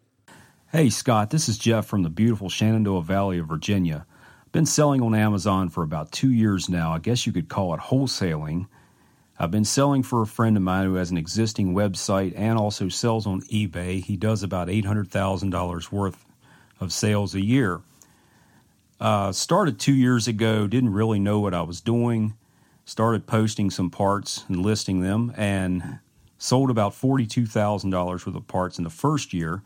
Hey 0.71 0.89
scott 0.89 1.31
this 1.31 1.49
is 1.49 1.59
jeff 1.59 1.87
from 1.87 2.05
the 2.05 2.11
beautiful 2.11 2.49
shenandoah 2.49 3.03
valley 3.03 3.39
of 3.39 3.49
virginia 3.49 4.07
been 4.55 4.65
selling 4.65 5.03
on 5.03 5.17
Amazon 5.17 5.69
for 5.69 5.83
about 5.83 6.13
two 6.13 6.31
years 6.31 6.69
now. 6.69 6.93
I 6.93 7.01
guess 7.01 7.27
you 7.27 7.33
could 7.33 7.49
call 7.49 7.75
it 7.75 7.81
wholesaling. 7.81 8.69
I've 9.37 9.51
been 9.51 9.65
selling 9.65 10.05
for 10.05 10.23
a 10.23 10.29
friend 10.29 10.57
of 10.57 10.63
mine 10.63 10.87
who 10.87 10.95
has 10.95 11.11
an 11.11 11.19
existing 11.19 11.75
website 11.75 12.35
and 12.37 12.57
also 12.57 12.89
sells 12.89 13.27
on 13.27 13.41
eBay. 13.43 14.01
He 14.01 14.17
does 14.17 14.45
about 14.45 14.69
$800,000 14.69 15.91
worth 15.91 16.25
of 16.79 16.93
sales 16.93 17.35
a 17.35 17.45
year. 17.45 17.81
Uh, 19.01 19.33
started 19.33 19.81
two 19.81 19.93
years 19.93 20.29
ago, 20.29 20.69
didn't 20.69 20.93
really 20.93 21.19
know 21.19 21.41
what 21.41 21.53
I 21.53 21.63
was 21.63 21.81
doing. 21.81 22.35
Started 22.85 23.27
posting 23.27 23.73
some 23.73 23.91
parts 23.91 24.45
and 24.47 24.65
listing 24.65 25.01
them, 25.01 25.35
and 25.37 25.99
sold 26.39 26.71
about 26.71 26.93
$42,000 26.93 27.93
worth 27.93 28.27
of 28.29 28.47
parts 28.47 28.79
in 28.79 28.85
the 28.85 28.91
first 28.91 29.33
year. 29.33 29.65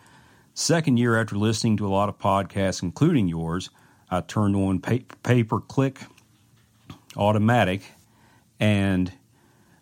Second 0.55 0.97
year, 0.97 1.21
after 1.21 1.37
listening 1.37 1.77
to 1.77 1.87
a 1.87 1.91
lot 1.93 2.09
of 2.09 2.19
podcasts, 2.19 2.83
including 2.83 3.29
yours, 3.29 3.69
I 4.11 4.23
turned 4.23 4.57
on 4.57 4.81
pay, 4.81 5.05
pay 5.23 5.45
per 5.45 5.61
click 5.61 6.01
automatic, 7.17 7.83
and 8.61 9.13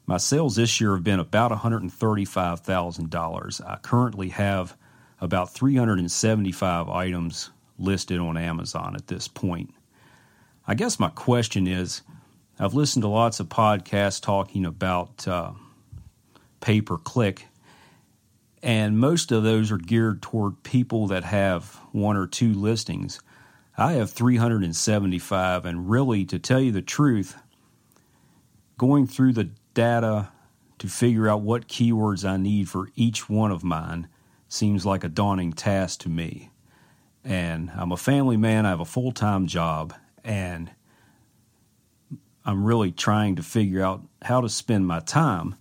my 0.07 0.17
sales 0.17 0.57
this 0.57 0.81
year 0.81 0.95
have 0.95 1.05
been 1.05 1.21
about 1.21 1.53
$135,000. 1.53 3.67
I 3.67 3.77
currently 3.77 4.31
have 4.31 4.77
about 5.21 5.53
375 5.53 6.89
items 6.89 7.51
listed 7.79 8.19
on 8.19 8.37
Amazon 8.37 8.97
at 8.97 9.07
this 9.09 9.29
point. 9.29 9.75
I 10.67 10.75
guess 10.75 10.99
my 10.99 11.11
question 11.11 11.67
is 11.67 12.03
I've 12.59 12.75
listened 12.75 13.03
to 13.03 13.09
lots 13.09 13.39
of 13.39 13.49
podcasts 13.49 14.21
talking 14.21 14.65
about 14.65 15.29
uh, 15.29 15.53
pay 16.61 16.81
per 16.81 16.97
click, 16.97 17.47
and 18.63 18.99
most 18.99 19.31
of 19.31 19.43
those 19.43 19.71
are 19.71 19.79
geared 19.79 20.23
toward 20.23 20.63
people 20.63 21.07
that 21.09 21.25
have 21.25 21.81
one 21.93 22.17
or 22.17 22.27
two 22.27 22.55
listings. 22.55 23.21
I 23.79 23.93
have 23.95 24.11
375, 24.11 25.67
and 25.67 25.91
really, 25.91 26.25
to 26.27 26.39
tell 26.39 26.61
you 26.61 26.73
the 26.73 26.81
truth, 26.81 27.37
going 28.79 29.07
through 29.07 29.35
the 29.35 29.51
data 29.75 30.31
to 30.79 30.89
figure 30.89 31.29
out 31.29 31.43
what 31.43 31.69
keywords 31.69 32.27
I 32.27 32.39
need 32.39 32.71
for 32.71 32.89
each 32.97 33.29
one 33.29 33.51
of 33.51 33.63
mine 33.63 34.09
seems 34.49 34.87
like 34.87 35.05
a 35.05 35.09
daunting 35.09 35.53
task 35.53 36.01
to 36.01 36.09
me. 36.09 36.51
And 37.23 37.71
I'm 37.77 37.93
a 37.93 37.97
family 37.97 38.37
man, 38.37 38.65
I 38.65 38.71
have 38.71 38.81
a 38.81 38.87
full 38.87 39.13
time 39.13 39.47
job, 39.47 39.93
and 40.25 40.71
I'm 42.47 42.65
really 42.65 42.93
trying 42.93 43.37
to 43.37 43.43
figure 43.43 43.83
out 43.83 44.03
how 44.23 44.41
to 44.41 44.49
spend 44.49 44.87
my 44.87 45.01
time. 45.01 45.57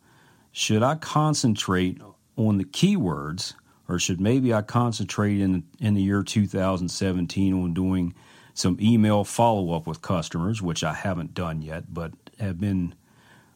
Should 0.54 0.84
I 0.84 0.96
concentrate 0.96 2.00
on 2.38 2.58
the 2.60 2.64
keywords? 2.64 3.56
Or 3.88 4.00
should 4.00 4.20
maybe 4.20 4.54
I 4.54 4.62
concentrate 4.62 5.40
in 5.40 5.64
in 5.80 5.94
the 5.94 6.02
year 6.02 6.24
2017 6.24 7.54
on 7.54 7.74
doing 7.74 8.14
some 8.54 8.78
email 8.82 9.24
follow 9.24 9.74
up 9.74 9.86
with 9.86 10.02
customers, 10.02 10.62
which 10.62 10.84
I 10.84 10.94
haven't 10.94 11.34
done 11.34 11.62
yet, 11.62 11.94
but 11.94 12.14
have 12.40 12.60
been 12.60 12.96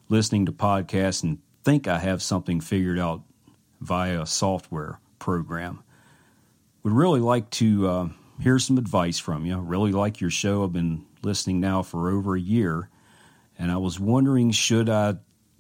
listening 0.10 0.46
to 0.46 0.52
podcasts 0.52 1.24
and 1.24 1.40
think 1.64 1.88
I 1.88 2.00
have 2.00 2.22
something 2.22 2.60
figured 2.60 3.00
out 3.00 3.22
via 3.80 4.22
a 4.22 4.26
software 4.26 5.00
program. 5.18 5.84
Would 6.84 6.94
really 6.94 7.20
like 7.20 7.50
to 7.52 7.88
uh, 7.88 8.10
hear 8.42 8.60
some 8.60 8.78
advice 8.78 9.20
from 9.20 9.46
you. 9.46 9.58
Really 9.58 9.92
like 9.92 10.22
your 10.22 10.30
show. 10.30 10.64
I've 10.64 10.74
been 10.74 11.06
listening 11.22 11.60
now 11.60 11.82
for 11.82 12.10
over 12.10 12.36
a 12.36 12.42
year, 12.42 12.90
and 13.58 13.72
I 13.72 13.78
was 13.78 14.00
wondering 14.00 14.52
should 14.52 14.90
I 14.90 15.16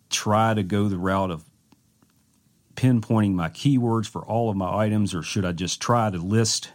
try 0.10 0.53
to 0.53 0.63
go 0.63 0.88
the 0.88 0.97
route 0.97 1.32
of 1.32 1.45
pinpointing 2.79 3.33
my 3.33 3.49
keywords 3.49 4.07
for 4.07 4.21
all 4.21 4.49
of 4.49 4.55
my 4.55 4.73
items, 4.73 5.13
or 5.13 5.21
should 5.21 5.43
I 5.43 5.51
just 5.51 5.81
try 5.81 6.09
to 6.09 6.17
list 6.17 6.71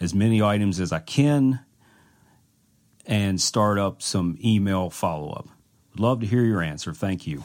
as 0.00 0.14
many 0.14 0.40
items 0.42 0.80
as 0.80 0.90
I 0.90 1.00
can 1.00 1.60
and 3.04 3.38
start 3.38 3.78
up 3.78 4.00
some 4.00 4.38
email 4.42 4.88
follow 4.88 5.32
up? 5.32 5.48
Would 5.92 6.00
love 6.00 6.20
to 6.20 6.26
hear 6.26 6.44
your 6.44 6.62
answer. 6.62 6.94
Thank 6.94 7.26
you. 7.26 7.42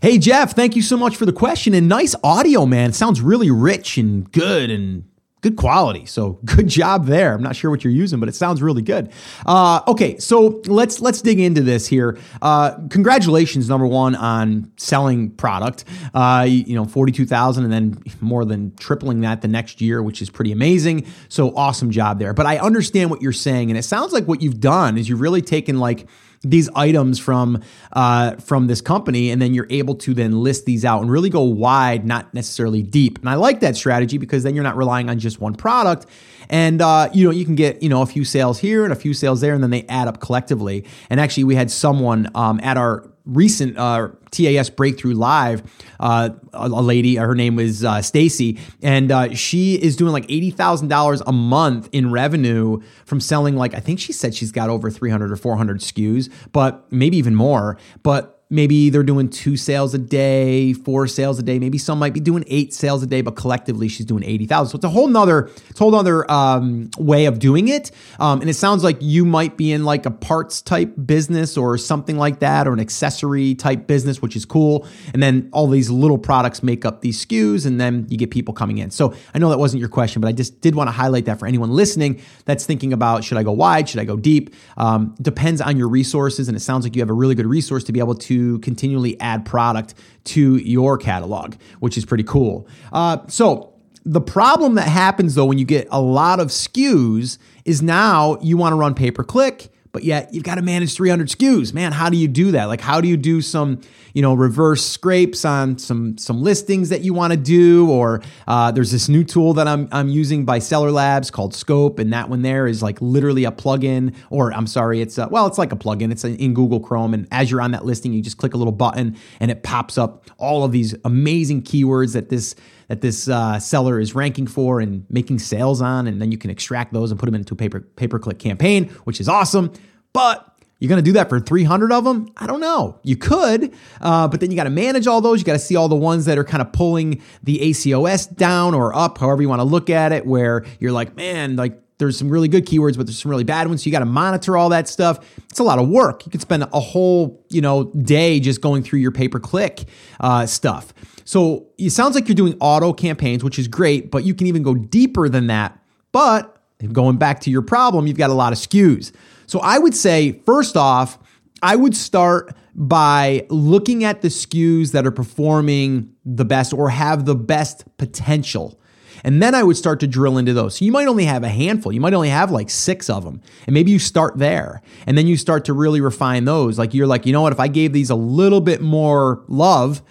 Hey, 0.00 0.18
Jeff, 0.18 0.54
thank 0.54 0.76
you 0.76 0.82
so 0.82 0.96
much 0.96 1.16
for 1.16 1.26
the 1.26 1.32
question 1.32 1.74
and 1.74 1.88
nice 1.88 2.14
audio, 2.22 2.64
man. 2.64 2.90
It 2.90 2.94
sounds 2.94 3.20
really 3.20 3.50
rich 3.50 3.98
and 3.98 4.30
good 4.30 4.70
and 4.70 5.04
good 5.46 5.56
quality. 5.56 6.04
So 6.06 6.38
good 6.44 6.66
job 6.66 7.06
there. 7.06 7.34
I'm 7.34 7.42
not 7.42 7.54
sure 7.54 7.70
what 7.70 7.84
you're 7.84 7.92
using, 7.92 8.18
but 8.18 8.28
it 8.28 8.34
sounds 8.34 8.60
really 8.60 8.82
good. 8.82 9.12
Uh, 9.46 9.80
okay, 9.86 10.18
so 10.18 10.60
let's 10.66 11.00
let's 11.00 11.22
dig 11.22 11.38
into 11.38 11.62
this 11.62 11.86
here. 11.86 12.18
Uh, 12.42 12.72
congratulations, 12.90 13.68
number 13.68 13.86
one, 13.86 14.14
on 14.16 14.72
selling 14.76 15.30
product. 15.30 15.84
Uh, 16.14 16.44
you 16.48 16.74
know, 16.74 16.84
forty 16.84 17.12
two 17.12 17.26
thousand, 17.26 17.64
and 17.64 17.72
then 17.72 18.02
more 18.20 18.44
than 18.44 18.74
tripling 18.76 19.20
that 19.20 19.42
the 19.42 19.48
next 19.48 19.80
year, 19.80 20.02
which 20.02 20.20
is 20.20 20.30
pretty 20.30 20.52
amazing. 20.52 21.06
So 21.28 21.54
awesome 21.56 21.90
job 21.90 22.18
there. 22.18 22.34
But 22.34 22.46
I 22.46 22.58
understand 22.58 23.10
what 23.10 23.22
you're 23.22 23.32
saying, 23.32 23.70
and 23.70 23.78
it 23.78 23.84
sounds 23.84 24.12
like 24.12 24.26
what 24.26 24.42
you've 24.42 24.60
done 24.60 24.98
is 24.98 25.08
you've 25.08 25.20
really 25.20 25.42
taken 25.42 25.78
like 25.78 26.06
these 26.42 26.68
items 26.74 27.18
from 27.18 27.62
uh, 27.92 28.36
from 28.36 28.66
this 28.66 28.80
company, 28.80 29.30
and 29.30 29.40
then 29.40 29.54
you're 29.54 29.66
able 29.70 29.94
to 29.96 30.14
then 30.14 30.42
list 30.42 30.64
these 30.64 30.84
out 30.84 31.02
and 31.02 31.10
really 31.10 31.30
go 31.30 31.42
wide, 31.42 32.06
not 32.06 32.32
necessarily 32.34 32.82
deep. 32.82 33.18
And 33.18 33.28
I 33.28 33.34
like 33.34 33.60
that 33.60 33.76
strategy 33.76 34.18
because 34.18 34.42
then 34.42 34.54
you're 34.54 34.64
not 34.64 34.76
relying 34.76 35.10
on 35.10 35.18
just 35.18 35.40
one 35.40 35.54
product. 35.54 36.06
And 36.48 36.80
uh, 36.80 37.10
you 37.12 37.24
know 37.24 37.30
you 37.30 37.44
can 37.44 37.54
get 37.54 37.82
you 37.82 37.88
know 37.88 38.02
a 38.02 38.06
few 38.06 38.24
sales 38.24 38.58
here 38.58 38.84
and 38.84 38.92
a 38.92 38.96
few 38.96 39.14
sales 39.14 39.40
there, 39.40 39.54
and 39.54 39.62
then 39.62 39.70
they 39.70 39.84
add 39.88 40.08
up 40.08 40.20
collectively. 40.20 40.84
And 41.10 41.20
actually, 41.20 41.44
we 41.44 41.54
had 41.54 41.70
someone 41.70 42.30
um, 42.34 42.60
at 42.62 42.76
our 42.76 43.08
recent 43.26 43.76
uh, 43.76 44.08
TAS 44.30 44.70
Breakthrough 44.70 45.14
Live, 45.14 45.62
uh, 45.98 46.30
a, 46.52 46.68
lady, 46.68 47.16
her 47.16 47.34
name 47.34 47.56
was 47.56 47.84
uh, 47.84 48.00
Stacy, 48.00 48.58
and 48.82 49.10
uh, 49.10 49.34
she 49.34 49.74
is 49.74 49.96
doing 49.96 50.12
like 50.12 50.24
eighty 50.30 50.50
thousand 50.50 50.88
dollars 50.88 51.22
a 51.26 51.32
month 51.32 51.88
in 51.92 52.10
revenue 52.10 52.80
from 53.04 53.20
selling. 53.20 53.56
Like 53.56 53.74
I 53.74 53.80
think 53.80 54.00
she 54.00 54.12
said 54.12 54.34
she's 54.34 54.52
got 54.52 54.70
over 54.70 54.90
three 54.90 55.10
hundred 55.10 55.32
or 55.32 55.36
four 55.36 55.56
hundred 55.56 55.80
SKUs, 55.80 56.30
but 56.52 56.90
maybe 56.92 57.16
even 57.16 57.34
more. 57.34 57.76
But 58.02 58.35
maybe 58.48 58.90
they're 58.90 59.02
doing 59.02 59.28
two 59.28 59.56
sales 59.56 59.92
a 59.92 59.98
day, 59.98 60.72
four 60.72 61.08
sales 61.08 61.38
a 61.38 61.42
day. 61.42 61.58
Maybe 61.58 61.78
some 61.78 61.98
might 61.98 62.12
be 62.12 62.20
doing 62.20 62.44
eight 62.46 62.72
sales 62.72 63.02
a 63.02 63.06
day, 63.06 63.20
but 63.20 63.34
collectively 63.34 63.88
she's 63.88 64.06
doing 64.06 64.22
80,000. 64.22 64.70
So 64.70 64.76
it's 64.76 64.84
a 64.84 64.88
whole 64.88 65.08
nother, 65.08 65.50
it's 65.68 65.80
a 65.80 65.82
whole 65.82 65.90
nother 65.90 66.30
um, 66.30 66.90
way 66.96 67.26
of 67.26 67.40
doing 67.40 67.66
it. 67.66 67.90
Um, 68.20 68.40
and 68.40 68.48
it 68.48 68.54
sounds 68.54 68.84
like 68.84 68.98
you 69.00 69.24
might 69.24 69.56
be 69.56 69.72
in 69.72 69.84
like 69.84 70.06
a 70.06 70.12
parts 70.12 70.62
type 70.62 70.94
business 71.06 71.56
or 71.56 71.76
something 71.76 72.18
like 72.18 72.38
that, 72.38 72.68
or 72.68 72.72
an 72.72 72.78
accessory 72.78 73.56
type 73.56 73.88
business, 73.88 74.22
which 74.22 74.36
is 74.36 74.44
cool. 74.44 74.86
And 75.12 75.20
then 75.20 75.48
all 75.52 75.66
these 75.66 75.90
little 75.90 76.18
products 76.18 76.62
make 76.62 76.84
up 76.84 77.00
these 77.00 77.24
SKUs 77.26 77.66
and 77.66 77.80
then 77.80 78.06
you 78.08 78.16
get 78.16 78.30
people 78.30 78.54
coming 78.54 78.78
in. 78.78 78.92
So 78.92 79.12
I 79.34 79.38
know 79.38 79.48
that 79.48 79.58
wasn't 79.58 79.80
your 79.80 79.88
question, 79.88 80.22
but 80.22 80.28
I 80.28 80.32
just 80.32 80.60
did 80.60 80.76
want 80.76 80.86
to 80.86 80.92
highlight 80.92 81.24
that 81.24 81.40
for 81.40 81.46
anyone 81.46 81.72
listening 81.72 82.22
that's 82.44 82.64
thinking 82.64 82.92
about, 82.92 83.24
should 83.24 83.38
I 83.38 83.42
go 83.42 83.52
wide? 83.52 83.88
Should 83.88 83.98
I 83.98 84.04
go 84.04 84.16
deep? 84.16 84.54
Um, 84.76 85.16
depends 85.20 85.60
on 85.60 85.76
your 85.76 85.88
resources. 85.88 86.46
And 86.46 86.56
it 86.56 86.60
sounds 86.60 86.84
like 86.84 86.94
you 86.94 87.02
have 87.02 87.10
a 87.10 87.14
really 87.14 87.34
good 87.34 87.46
resource 87.46 87.82
to 87.84 87.92
be 87.92 87.98
able 87.98 88.14
to 88.14 88.35
continually 88.60 89.18
add 89.20 89.44
product 89.44 89.94
to 90.24 90.56
your 90.56 90.98
catalog, 90.98 91.54
which 91.80 91.96
is 91.96 92.04
pretty 92.04 92.24
cool. 92.24 92.68
Uh, 92.92 93.18
so, 93.28 93.72
the 94.04 94.20
problem 94.20 94.76
that 94.76 94.86
happens 94.86 95.34
though 95.34 95.46
when 95.46 95.58
you 95.58 95.64
get 95.64 95.88
a 95.90 96.00
lot 96.00 96.38
of 96.38 96.48
SKUs 96.48 97.38
is 97.64 97.82
now 97.82 98.38
you 98.40 98.56
want 98.56 98.72
to 98.72 98.76
run 98.76 98.94
pay 98.94 99.10
per 99.10 99.24
click 99.24 99.72
but 99.96 100.04
yet 100.04 100.34
you've 100.34 100.44
got 100.44 100.56
to 100.56 100.62
manage 100.62 100.94
300 100.94 101.26
SKUs. 101.26 101.72
Man, 101.72 101.90
how 101.90 102.10
do 102.10 102.18
you 102.18 102.28
do 102.28 102.50
that? 102.50 102.66
Like, 102.66 102.82
how 102.82 103.00
do 103.00 103.08
you 103.08 103.16
do 103.16 103.40
some, 103.40 103.80
you 104.16 104.22
know, 104.22 104.32
reverse 104.32 104.82
scrapes 104.82 105.44
on 105.44 105.76
some 105.76 106.16
some 106.16 106.40
listings 106.40 106.88
that 106.88 107.02
you 107.02 107.12
want 107.12 107.34
to 107.34 107.36
do? 107.36 107.90
Or 107.90 108.22
uh, 108.48 108.70
there's 108.70 108.90
this 108.90 109.10
new 109.10 109.22
tool 109.22 109.52
that 109.52 109.68
I'm 109.68 109.90
I'm 109.92 110.08
using 110.08 110.46
by 110.46 110.58
Seller 110.58 110.90
Labs 110.90 111.30
called 111.30 111.54
Scope, 111.54 111.98
and 111.98 112.10
that 112.14 112.30
one 112.30 112.40
there 112.40 112.66
is 112.66 112.82
like 112.82 112.98
literally 113.02 113.44
a 113.44 113.52
plugin, 113.52 114.14
or 114.30 114.54
I'm 114.54 114.66
sorry, 114.66 115.02
it's 115.02 115.18
a, 115.18 115.28
well, 115.28 115.46
it's 115.46 115.58
like 115.58 115.70
a 115.70 115.76
plugin. 115.76 116.10
It's 116.10 116.24
in 116.24 116.54
Google 116.54 116.80
Chrome, 116.80 117.12
and 117.12 117.28
as 117.30 117.50
you're 117.50 117.60
on 117.60 117.72
that 117.72 117.84
listing, 117.84 118.14
you 118.14 118.22
just 118.22 118.38
click 118.38 118.54
a 118.54 118.56
little 118.56 118.72
button, 118.72 119.18
and 119.38 119.50
it 119.50 119.62
pops 119.62 119.98
up 119.98 120.24
all 120.38 120.64
of 120.64 120.72
these 120.72 120.94
amazing 121.04 121.60
keywords 121.60 122.14
that 122.14 122.30
this 122.30 122.54
that 122.88 123.02
this 123.02 123.28
uh, 123.28 123.58
seller 123.58 124.00
is 124.00 124.14
ranking 124.14 124.46
for 124.46 124.80
and 124.80 125.04
making 125.10 125.40
sales 125.40 125.82
on, 125.82 126.06
and 126.06 126.22
then 126.22 126.32
you 126.32 126.38
can 126.38 126.48
extract 126.48 126.94
those 126.94 127.10
and 127.10 127.20
put 127.20 127.26
them 127.26 127.34
into 127.34 127.52
a 127.52 127.56
paper 127.58 127.80
pay 127.80 128.08
per 128.08 128.18
click 128.18 128.38
campaign, 128.38 128.88
which 129.04 129.20
is 129.20 129.28
awesome. 129.28 129.70
But 130.14 130.55
you're 130.78 130.88
going 130.88 131.02
to 131.02 131.08
do 131.08 131.12
that 131.12 131.28
for 131.28 131.40
300 131.40 131.90
of 131.90 132.04
them? 132.04 132.28
I 132.36 132.46
don't 132.46 132.60
know. 132.60 133.00
You 133.02 133.16
could, 133.16 133.72
uh, 134.00 134.28
but 134.28 134.40
then 134.40 134.50
you 134.50 134.56
got 134.56 134.64
to 134.64 134.70
manage 134.70 135.06
all 135.06 135.20
those. 135.20 135.40
You 135.40 135.46
got 135.46 135.54
to 135.54 135.58
see 135.58 135.76
all 135.76 135.88
the 135.88 135.96
ones 135.96 136.26
that 136.26 136.36
are 136.36 136.44
kind 136.44 136.60
of 136.60 136.72
pulling 136.72 137.22
the 137.42 137.58
ACOS 137.58 138.34
down 138.36 138.74
or 138.74 138.94
up, 138.94 139.18
however 139.18 139.40
you 139.40 139.48
want 139.48 139.60
to 139.60 139.64
look 139.64 139.88
at 139.88 140.12
it, 140.12 140.26
where 140.26 140.64
you're 140.78 140.92
like, 140.92 141.16
man, 141.16 141.56
like 141.56 141.80
there's 141.98 142.18
some 142.18 142.28
really 142.28 142.48
good 142.48 142.66
keywords, 142.66 142.96
but 142.96 143.06
there's 143.06 143.18
some 143.18 143.30
really 143.30 143.44
bad 143.44 143.68
ones. 143.68 143.82
So 143.82 143.86
you 143.86 143.92
got 143.92 144.00
to 144.00 144.04
monitor 144.04 144.56
all 144.56 144.68
that 144.68 144.86
stuff. 144.86 145.18
It's 145.48 145.58
a 145.58 145.64
lot 145.64 145.78
of 145.78 145.88
work. 145.88 146.26
You 146.26 146.30
could 146.30 146.42
spend 146.42 146.62
a 146.62 146.80
whole, 146.80 147.42
you 147.48 147.62
know, 147.62 147.84
day 147.84 148.38
just 148.38 148.60
going 148.60 148.82
through 148.82 148.98
your 148.98 149.12
pay 149.12 149.28
per 149.28 149.40
click 149.40 149.84
uh, 150.20 150.44
stuff. 150.44 150.92
So 151.24 151.68
it 151.78 151.90
sounds 151.90 152.14
like 152.14 152.28
you're 152.28 152.34
doing 152.34 152.56
auto 152.60 152.92
campaigns, 152.92 153.42
which 153.42 153.58
is 153.58 153.66
great, 153.66 154.10
but 154.10 154.24
you 154.24 154.34
can 154.34 154.46
even 154.46 154.62
go 154.62 154.74
deeper 154.74 155.28
than 155.28 155.46
that. 155.46 155.78
But 156.12 156.52
going 156.92 157.16
back 157.16 157.40
to 157.40 157.50
your 157.50 157.62
problem, 157.62 158.06
you've 158.06 158.18
got 158.18 158.30
a 158.30 158.34
lot 158.34 158.52
of 158.52 158.58
SKUs. 158.58 159.12
So 159.46 159.60
I 159.60 159.78
would 159.78 159.94
say, 159.94 160.32
first 160.44 160.76
off, 160.76 161.18
I 161.62 161.76
would 161.76 161.96
start 161.96 162.54
by 162.74 163.46
looking 163.48 164.04
at 164.04 164.20
the 164.20 164.28
SKUs 164.28 164.92
that 164.92 165.06
are 165.06 165.10
performing 165.10 166.12
the 166.24 166.44
best 166.44 166.72
or 166.74 166.90
have 166.90 167.24
the 167.24 167.34
best 167.34 167.84
potential. 167.96 168.78
And 169.24 169.42
then 169.42 169.54
I 169.54 169.62
would 169.62 169.76
start 169.76 170.00
to 170.00 170.06
drill 170.06 170.36
into 170.38 170.52
those. 170.52 170.76
So 170.76 170.84
you 170.84 170.92
might 170.92 171.08
only 171.08 171.24
have 171.24 171.42
a 171.42 171.48
handful. 171.48 171.90
You 171.90 172.00
might 172.00 172.12
only 172.12 172.28
have 172.28 172.50
like 172.50 172.68
six 172.68 173.08
of 173.08 173.24
them. 173.24 173.40
And 173.66 173.72
maybe 173.72 173.90
you 173.90 173.98
start 173.98 174.36
there. 174.36 174.82
And 175.06 175.16
then 175.16 175.26
you 175.26 175.36
start 175.36 175.64
to 175.64 175.72
really 175.72 176.00
refine 176.00 176.44
those. 176.44 176.78
Like 176.78 176.92
you're 176.92 177.06
like, 177.06 177.24
you 177.24 177.32
know 177.32 177.40
what? 177.40 177.52
If 177.52 177.60
I 177.60 177.68
gave 177.68 177.92
these 177.92 178.10
a 178.10 178.14
little 178.14 178.60
bit 178.60 178.82
more 178.82 179.42
love, 179.48 180.02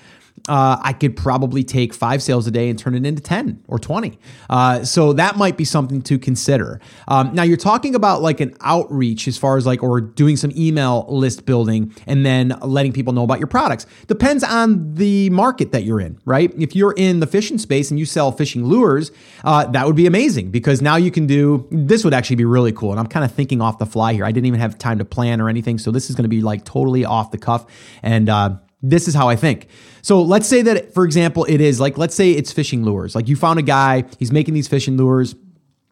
uh, 0.47 0.77
I 0.81 0.93
could 0.93 1.15
probably 1.17 1.63
take 1.63 1.93
five 1.93 2.21
sales 2.21 2.45
a 2.45 2.51
day 2.51 2.69
and 2.69 2.77
turn 2.77 2.95
it 2.95 3.05
into 3.05 3.21
10 3.21 3.63
or 3.67 3.79
20. 3.79 4.17
Uh, 4.49 4.83
so 4.83 5.13
that 5.13 5.37
might 5.37 5.57
be 5.57 5.65
something 5.65 6.01
to 6.03 6.19
consider. 6.19 6.79
Um, 7.07 7.33
now, 7.33 7.43
you're 7.43 7.57
talking 7.57 7.95
about 7.95 8.21
like 8.21 8.39
an 8.39 8.55
outreach 8.61 9.27
as 9.27 9.37
far 9.37 9.57
as 9.57 9.65
like, 9.65 9.81
or 9.81 10.01
doing 10.01 10.37
some 10.37 10.51
email 10.55 11.05
list 11.09 11.45
building 11.45 11.93
and 12.05 12.25
then 12.25 12.49
letting 12.61 12.93
people 12.93 13.13
know 13.13 13.23
about 13.23 13.39
your 13.39 13.47
products. 13.47 13.87
Depends 14.07 14.43
on 14.43 14.93
the 14.93 15.29
market 15.31 15.71
that 15.71 15.83
you're 15.83 15.99
in, 15.99 16.19
right? 16.25 16.53
If 16.57 16.75
you're 16.75 16.93
in 16.95 17.19
the 17.19 17.27
fishing 17.27 17.57
space 17.57 17.89
and 17.89 17.99
you 17.99 18.05
sell 18.05 18.31
fishing 18.31 18.65
lures, 18.65 19.11
uh, 19.43 19.65
that 19.67 19.87
would 19.87 19.95
be 19.95 20.05
amazing 20.05 20.51
because 20.51 20.81
now 20.81 20.95
you 20.95 21.09
can 21.11 21.25
do 21.25 21.67
this, 21.71 22.03
would 22.03 22.13
actually 22.13 22.35
be 22.35 22.45
really 22.45 22.71
cool. 22.71 22.91
And 22.91 22.99
I'm 22.99 23.07
kind 23.07 23.25
of 23.25 23.31
thinking 23.31 23.61
off 23.61 23.79
the 23.79 23.85
fly 23.87 24.13
here. 24.13 24.25
I 24.25 24.31
didn't 24.31 24.45
even 24.45 24.59
have 24.59 24.77
time 24.77 24.99
to 24.99 25.05
plan 25.05 25.41
or 25.41 25.49
anything. 25.49 25.79
So 25.79 25.89
this 25.89 26.09
is 26.09 26.15
going 26.15 26.23
to 26.23 26.29
be 26.29 26.41
like 26.41 26.65
totally 26.65 27.03
off 27.03 27.31
the 27.31 27.39
cuff. 27.39 27.65
And, 28.03 28.29
uh, 28.29 28.57
this 28.89 29.07
is 29.07 29.13
how 29.13 29.29
I 29.29 29.35
think. 29.35 29.67
So 30.01 30.21
let's 30.21 30.47
say 30.47 30.61
that, 30.63 30.93
for 30.93 31.05
example, 31.05 31.45
it 31.45 31.61
is 31.61 31.79
like, 31.79 31.97
let's 31.97 32.15
say 32.15 32.31
it's 32.31 32.51
fishing 32.51 32.83
lures. 32.83 33.15
Like 33.15 33.27
you 33.27 33.35
found 33.35 33.59
a 33.59 33.63
guy, 33.63 34.05
he's 34.19 34.31
making 34.31 34.53
these 34.53 34.67
fishing 34.67 34.97
lures 34.97 35.35